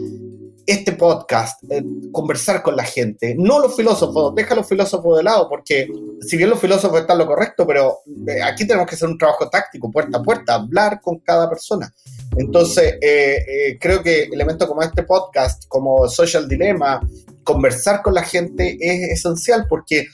este 0.67 0.93
podcast, 0.93 1.63
eh, 1.71 1.85
conversar 2.11 2.63
con 2.63 2.77
la 2.77 2.83
gente, 2.83 3.37
no 3.39 3.61
los 3.61 3.77
filósofos, 3.77 4.35
deja 4.35 4.55
a 4.55 4.57
los 4.57 4.69
filósofos 4.69 5.19
de 5.19 5.23
lado, 5.23 5.49
porque 5.49 5.89
si 6.21 6.37
bien 6.37 6.51
los 6.51 6.61
filósofos 6.61 7.01
están 7.01 7.19
lo 7.19 7.27
correcto, 7.27 7.65
pero 7.65 8.01
eh, 8.27 8.43
aquí 8.43 8.67
tenemos 8.67 8.89
que 8.89 8.97
hacer 8.97 9.09
un 9.09 9.17
trabajo 9.17 9.49
táctico, 9.49 9.91
puerta 9.91 10.19
a 10.19 10.23
puerta, 10.23 10.55
hablar 10.55 11.01
con 11.01 11.21
cada 11.21 11.49
persona. 11.49 11.95
Entonces, 12.37 12.95
eh, 13.01 13.79
creo 13.81 14.03
que 14.03 14.25
elementos 14.25 14.69
como 14.69 14.83
este 14.83 15.03
podcast, 15.03 15.65
como 15.69 16.09
Social 16.09 16.49
Dilemma, 16.49 17.01
conversar 17.45 18.03
con 18.03 18.15
la 18.15 18.23
gente 18.23 18.77
es 18.81 19.19
esencial 19.19 19.67
porque 19.69 20.07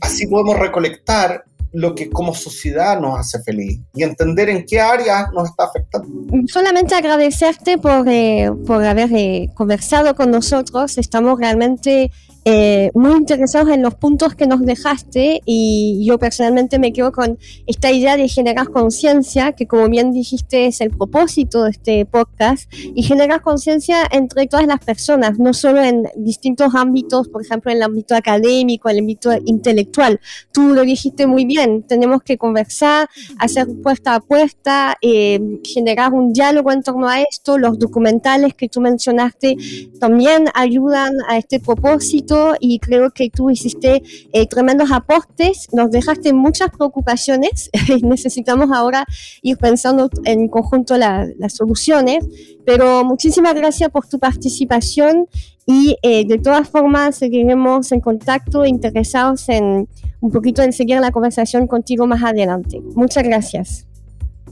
así 0.00 0.26
podemos 0.26 0.58
recolectar 0.58 1.44
lo 1.72 1.94
que 1.94 2.10
como 2.10 2.34
sociedad 2.34 3.00
nos 3.00 3.18
hace 3.18 3.42
feliz 3.42 3.80
y 3.94 4.02
entender 4.02 4.50
en 4.50 4.66
qué 4.66 4.80
área 4.80 5.28
nos 5.32 5.48
está 5.48 5.64
afectando. 5.64 6.08
Solamente 6.46 6.94
agradecerte 6.94 7.78
por, 7.78 8.06
eh, 8.08 8.50
por 8.66 8.84
haber 8.84 9.10
eh, 9.14 9.48
conversado 9.54 10.14
con 10.14 10.30
nosotros. 10.30 10.98
Estamos 10.98 11.38
realmente 11.38 12.10
eh, 12.44 12.90
muy 12.94 13.12
interesados 13.12 13.68
en 13.68 13.82
los 13.82 13.94
puntos 13.94 14.34
que 14.34 14.48
nos 14.48 14.62
dejaste 14.62 15.40
y 15.44 16.04
yo 16.04 16.18
personalmente 16.18 16.80
me 16.80 16.92
quedo 16.92 17.12
con 17.12 17.38
esta 17.66 17.92
idea 17.92 18.16
de 18.16 18.28
generar 18.28 18.70
conciencia, 18.70 19.52
que 19.52 19.68
como 19.68 19.88
bien 19.88 20.12
dijiste 20.12 20.66
es 20.66 20.80
el 20.80 20.90
propósito 20.90 21.62
de 21.64 21.70
este 21.70 22.04
podcast, 22.04 22.72
y 22.72 23.02
generar 23.04 23.42
conciencia 23.42 24.02
entre 24.10 24.46
todas 24.48 24.66
las 24.66 24.80
personas, 24.80 25.38
no 25.38 25.54
solo 25.54 25.82
en 25.82 26.04
distintos 26.16 26.74
ámbitos, 26.74 27.28
por 27.28 27.42
ejemplo 27.42 27.70
en 27.70 27.76
el 27.76 27.84
ámbito 27.84 28.16
académico, 28.16 28.88
en 28.88 28.96
el 28.96 29.02
ámbito 29.02 29.30
intelectual. 29.44 30.20
Tú 30.50 30.74
lo 30.74 30.82
dijiste 30.82 31.28
muy 31.28 31.44
bien, 31.44 31.84
tenemos 31.84 32.22
que 32.22 32.38
conversar, 32.38 33.08
hacer 33.38 33.68
puesta 33.82 34.16
a 34.16 34.20
puesta, 34.20 34.96
eh, 35.00 35.40
generar 35.62 36.12
un 36.12 36.32
diálogo 36.32 36.72
en 36.72 36.82
torno 36.82 37.08
a 37.08 37.20
esto, 37.20 37.56
los 37.56 37.78
documentales 37.78 38.54
que 38.54 38.68
tú 38.68 38.80
mencionaste 38.80 39.56
también 40.00 40.46
ayudan 40.54 41.12
a 41.28 41.38
este 41.38 41.60
propósito 41.60 42.31
y 42.60 42.78
creo 42.78 43.10
que 43.10 43.30
tú 43.30 43.50
hiciste 43.50 44.02
eh, 44.32 44.46
tremendos 44.46 44.90
aportes, 44.90 45.68
nos 45.72 45.90
dejaste 45.90 46.32
muchas 46.32 46.70
preocupaciones, 46.70 47.70
necesitamos 48.02 48.70
ahora 48.72 49.04
ir 49.42 49.56
pensando 49.58 50.10
en 50.24 50.48
conjunto 50.48 50.96
las 50.96 51.54
soluciones, 51.54 52.24
pero 52.64 53.04
muchísimas 53.04 53.54
gracias 53.54 53.90
por 53.90 54.06
tu 54.06 54.18
participación 54.18 55.26
y 55.66 55.96
eh, 56.02 56.24
de 56.26 56.38
todas 56.38 56.68
formas 56.68 57.16
seguiremos 57.16 57.92
en 57.92 58.00
contacto, 58.00 58.64
interesados 58.64 59.48
en 59.48 59.88
un 60.20 60.30
poquito 60.30 60.62
en 60.62 60.72
seguir 60.72 61.00
la 61.00 61.10
conversación 61.10 61.66
contigo 61.66 62.06
más 62.06 62.22
adelante. 62.22 62.80
Muchas 62.94 63.24
gracias. 63.24 63.91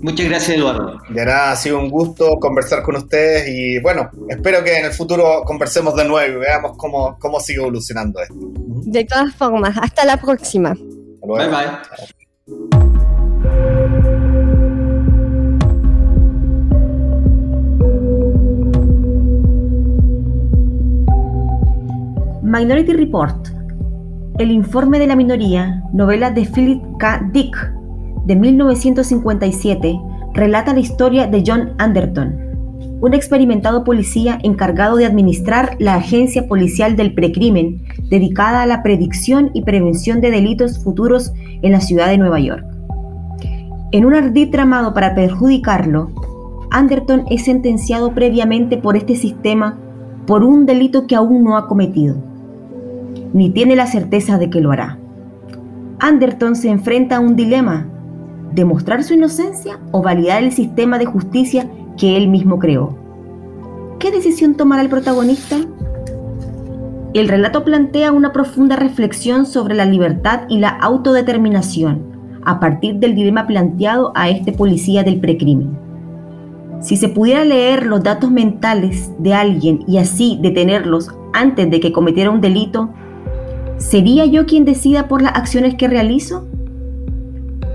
Muchas 0.01 0.27
gracias, 0.27 0.57
Eduardo. 0.57 0.99
De 1.11 1.25
nada, 1.25 1.53
ha 1.53 1.57
sido 1.57 1.79
un 1.79 1.91
gusto 1.91 2.39
conversar 2.41 2.83
con 2.83 2.97
ustedes 2.97 3.49
y 3.49 3.79
bueno, 3.81 4.11
espero 4.29 4.65
que 4.65 4.79
en 4.79 4.87
el 4.87 4.93
futuro 4.93 5.43
conversemos 5.45 5.95
de 5.95 6.07
nuevo 6.07 6.39
y 6.39 6.41
veamos 6.41 6.77
cómo, 6.77 7.19
cómo 7.19 7.39
sigue 7.41 7.61
evolucionando 7.61 8.21
esto. 8.21 8.35
De 8.37 9.05
todas 9.05 9.35
formas, 9.35 9.77
hasta 9.81 10.05
la 10.05 10.17
próxima. 10.17 10.75
Bye 11.23 11.49
bye. 11.49 12.21
Minority 22.43 22.95
Report, 22.95 23.49
el 24.39 24.51
informe 24.51 24.99
de 24.99 25.07
la 25.07 25.15
minoría, 25.15 25.85
novela 25.93 26.31
de 26.31 26.47
Philip 26.47 26.83
K. 26.99 27.29
Dick, 27.33 27.57
de 28.25 28.37
1957 28.37 30.01
relata 30.35 30.73
la 30.73 30.81
historia 30.81 31.27
de 31.27 31.43
John 31.47 31.75
Anderton, 31.79 32.51
un 33.01 33.15
experimentado 33.15 33.83
policía 33.83 34.39
encargado 34.43 34.97
de 34.97 35.07
administrar 35.07 35.77
la 35.79 35.95
agencia 35.95 36.47
policial 36.47 36.97
del 36.97 37.15
precrimen, 37.15 37.83
dedicada 38.11 38.63
a 38.63 38.67
la 38.67 38.83
predicción 38.83 39.51
y 39.55 39.63
prevención 39.63 40.21
de 40.21 40.31
delitos 40.31 40.83
futuros 40.83 41.33
en 41.63 41.73
la 41.73 41.81
ciudad 41.81 42.09
de 42.09 42.19
Nueva 42.19 42.41
York. 42.41 42.65
En 43.93 44.05
un 44.05 44.15
ardid 44.15 44.51
tramado 44.51 44.95
para 44.95 45.15
perjudicarlo, 45.15 46.11
Anderton 46.71 47.25
es 47.31 47.45
sentenciado 47.45 48.15
previamente 48.15 48.77
por 48.77 48.97
este 48.97 49.17
sistema 49.17 49.79
por 50.27 50.45
un 50.45 50.67
delito 50.67 51.07
que 51.07 51.17
aún 51.17 51.43
no 51.43 51.57
ha 51.57 51.67
cometido, 51.67 52.17
ni 53.33 53.51
tiene 53.51 53.75
la 53.75 53.87
certeza 53.87 54.39
de 54.39 54.51
que 54.51 54.61
lo 54.61 54.71
hará. 54.71 54.99
Anderton 55.99 56.55
se 56.55 56.69
enfrenta 56.69 57.17
a 57.17 57.21
un 57.21 57.35
dilema 57.35 57.89
demostrar 58.53 59.03
su 59.05 59.15
inocencia 59.15 59.79
o 59.93 60.03
validar 60.03 60.43
el 60.43 60.53
sistema 60.53 60.99
de 60.99 61.07
justicia 61.07 61.69
que 61.97 62.17
él 62.17 62.29
mismo 62.29 62.59
creó. 62.59 62.97
¿Qué 63.99 64.11
decisión 64.11 64.55
tomará 64.55 64.83
el 64.83 64.89
protagonista? 64.89 65.57
El 67.13 67.29
relato 67.29 67.65
plantea 67.65 68.13
una 68.13 68.33
profunda 68.33 68.77
reflexión 68.77 69.45
sobre 69.45 69.75
la 69.75 69.85
libertad 69.85 70.43
y 70.49 70.59
la 70.59 70.69
autodeterminación 70.69 72.11
a 72.45 72.61
partir 72.61 72.97
del 72.97 73.15
dilema 73.15 73.47
planteado 73.47 74.13
a 74.15 74.29
este 74.31 74.53
policía 74.53 75.03
del 75.03 75.21
precrimen. 75.21 75.77
Si 76.81 76.97
se 76.97 77.09
pudiera 77.09 77.45
leer 77.45 77.85
los 77.85 78.03
datos 78.03 78.31
mentales 78.31 79.11
de 79.19 79.35
alguien 79.35 79.85
y 79.87 79.99
así 79.99 80.39
detenerlos 80.41 81.11
antes 81.35 81.71
de 81.71 81.81
que 81.81 81.93
cometiera 81.93 82.31
un 82.31 82.41
delito, 82.41 82.91
¿sería 83.77 84.25
yo 84.25 84.47
quien 84.47 84.65
decida 84.65 85.07
por 85.07 85.21
las 85.21 85.35
acciones 85.35 85.75
que 85.75 85.89
realizo? 85.89 86.47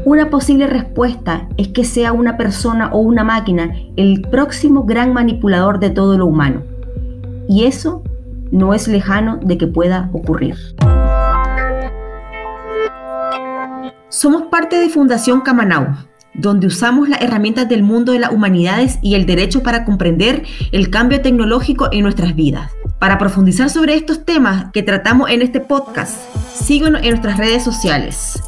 Una 0.05 0.29
posible 0.29 0.67
respuesta 0.67 1.49
es 1.57 1.69
que 1.69 1.83
sea 1.83 2.13
una 2.13 2.37
persona 2.37 2.91
o 2.93 2.99
una 2.99 3.23
máquina 3.23 3.73
el 3.95 4.21
próximo 4.21 4.83
gran 4.83 5.13
manipulador 5.13 5.79
de 5.79 5.89
todo 5.89 6.15
lo 6.15 6.27
humano. 6.27 6.61
Y 7.49 7.65
eso 7.65 8.03
no 8.51 8.75
es 8.75 8.87
lejano 8.87 9.39
de 9.41 9.57
que 9.57 9.65
pueda 9.65 10.11
ocurrir. 10.13 10.57
Somos 14.09 14.43
parte 14.43 14.77
de 14.77 14.89
Fundación 14.89 15.41
Camanau, 15.41 15.87
donde 16.35 16.67
usamos 16.67 17.09
las 17.09 17.21
herramientas 17.21 17.67
del 17.67 17.81
mundo 17.81 18.11
de 18.11 18.19
las 18.19 18.31
humanidades 18.31 18.99
y 19.01 19.15
el 19.15 19.25
derecho 19.25 19.63
para 19.63 19.85
comprender 19.85 20.43
el 20.71 20.91
cambio 20.91 21.19
tecnológico 21.23 21.89
en 21.91 22.03
nuestras 22.03 22.35
vidas. 22.35 22.71
Para 22.99 23.17
profundizar 23.17 23.71
sobre 23.71 23.95
estos 23.95 24.23
temas 24.23 24.71
que 24.71 24.83
tratamos 24.83 25.31
en 25.31 25.41
este 25.41 25.61
podcast, 25.61 26.15
síguenos 26.53 27.01
en 27.01 27.09
nuestras 27.09 27.39
redes 27.39 27.63
sociales. 27.63 28.39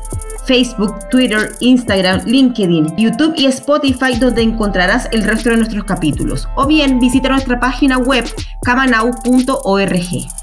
Facebook, 0.47 1.09
Twitter, 1.09 1.51
Instagram, 1.59 2.21
LinkedIn, 2.25 2.95
YouTube 2.97 3.33
y 3.37 3.45
Spotify 3.45 4.17
donde 4.17 4.41
encontrarás 4.41 5.07
el 5.11 5.23
resto 5.23 5.49
de 5.49 5.57
nuestros 5.57 5.83
capítulos. 5.83 6.47
O 6.55 6.65
bien 6.65 6.99
visita 6.99 7.29
nuestra 7.29 7.59
página 7.59 7.97
web 7.97 8.25
camanau.org. 8.63 10.36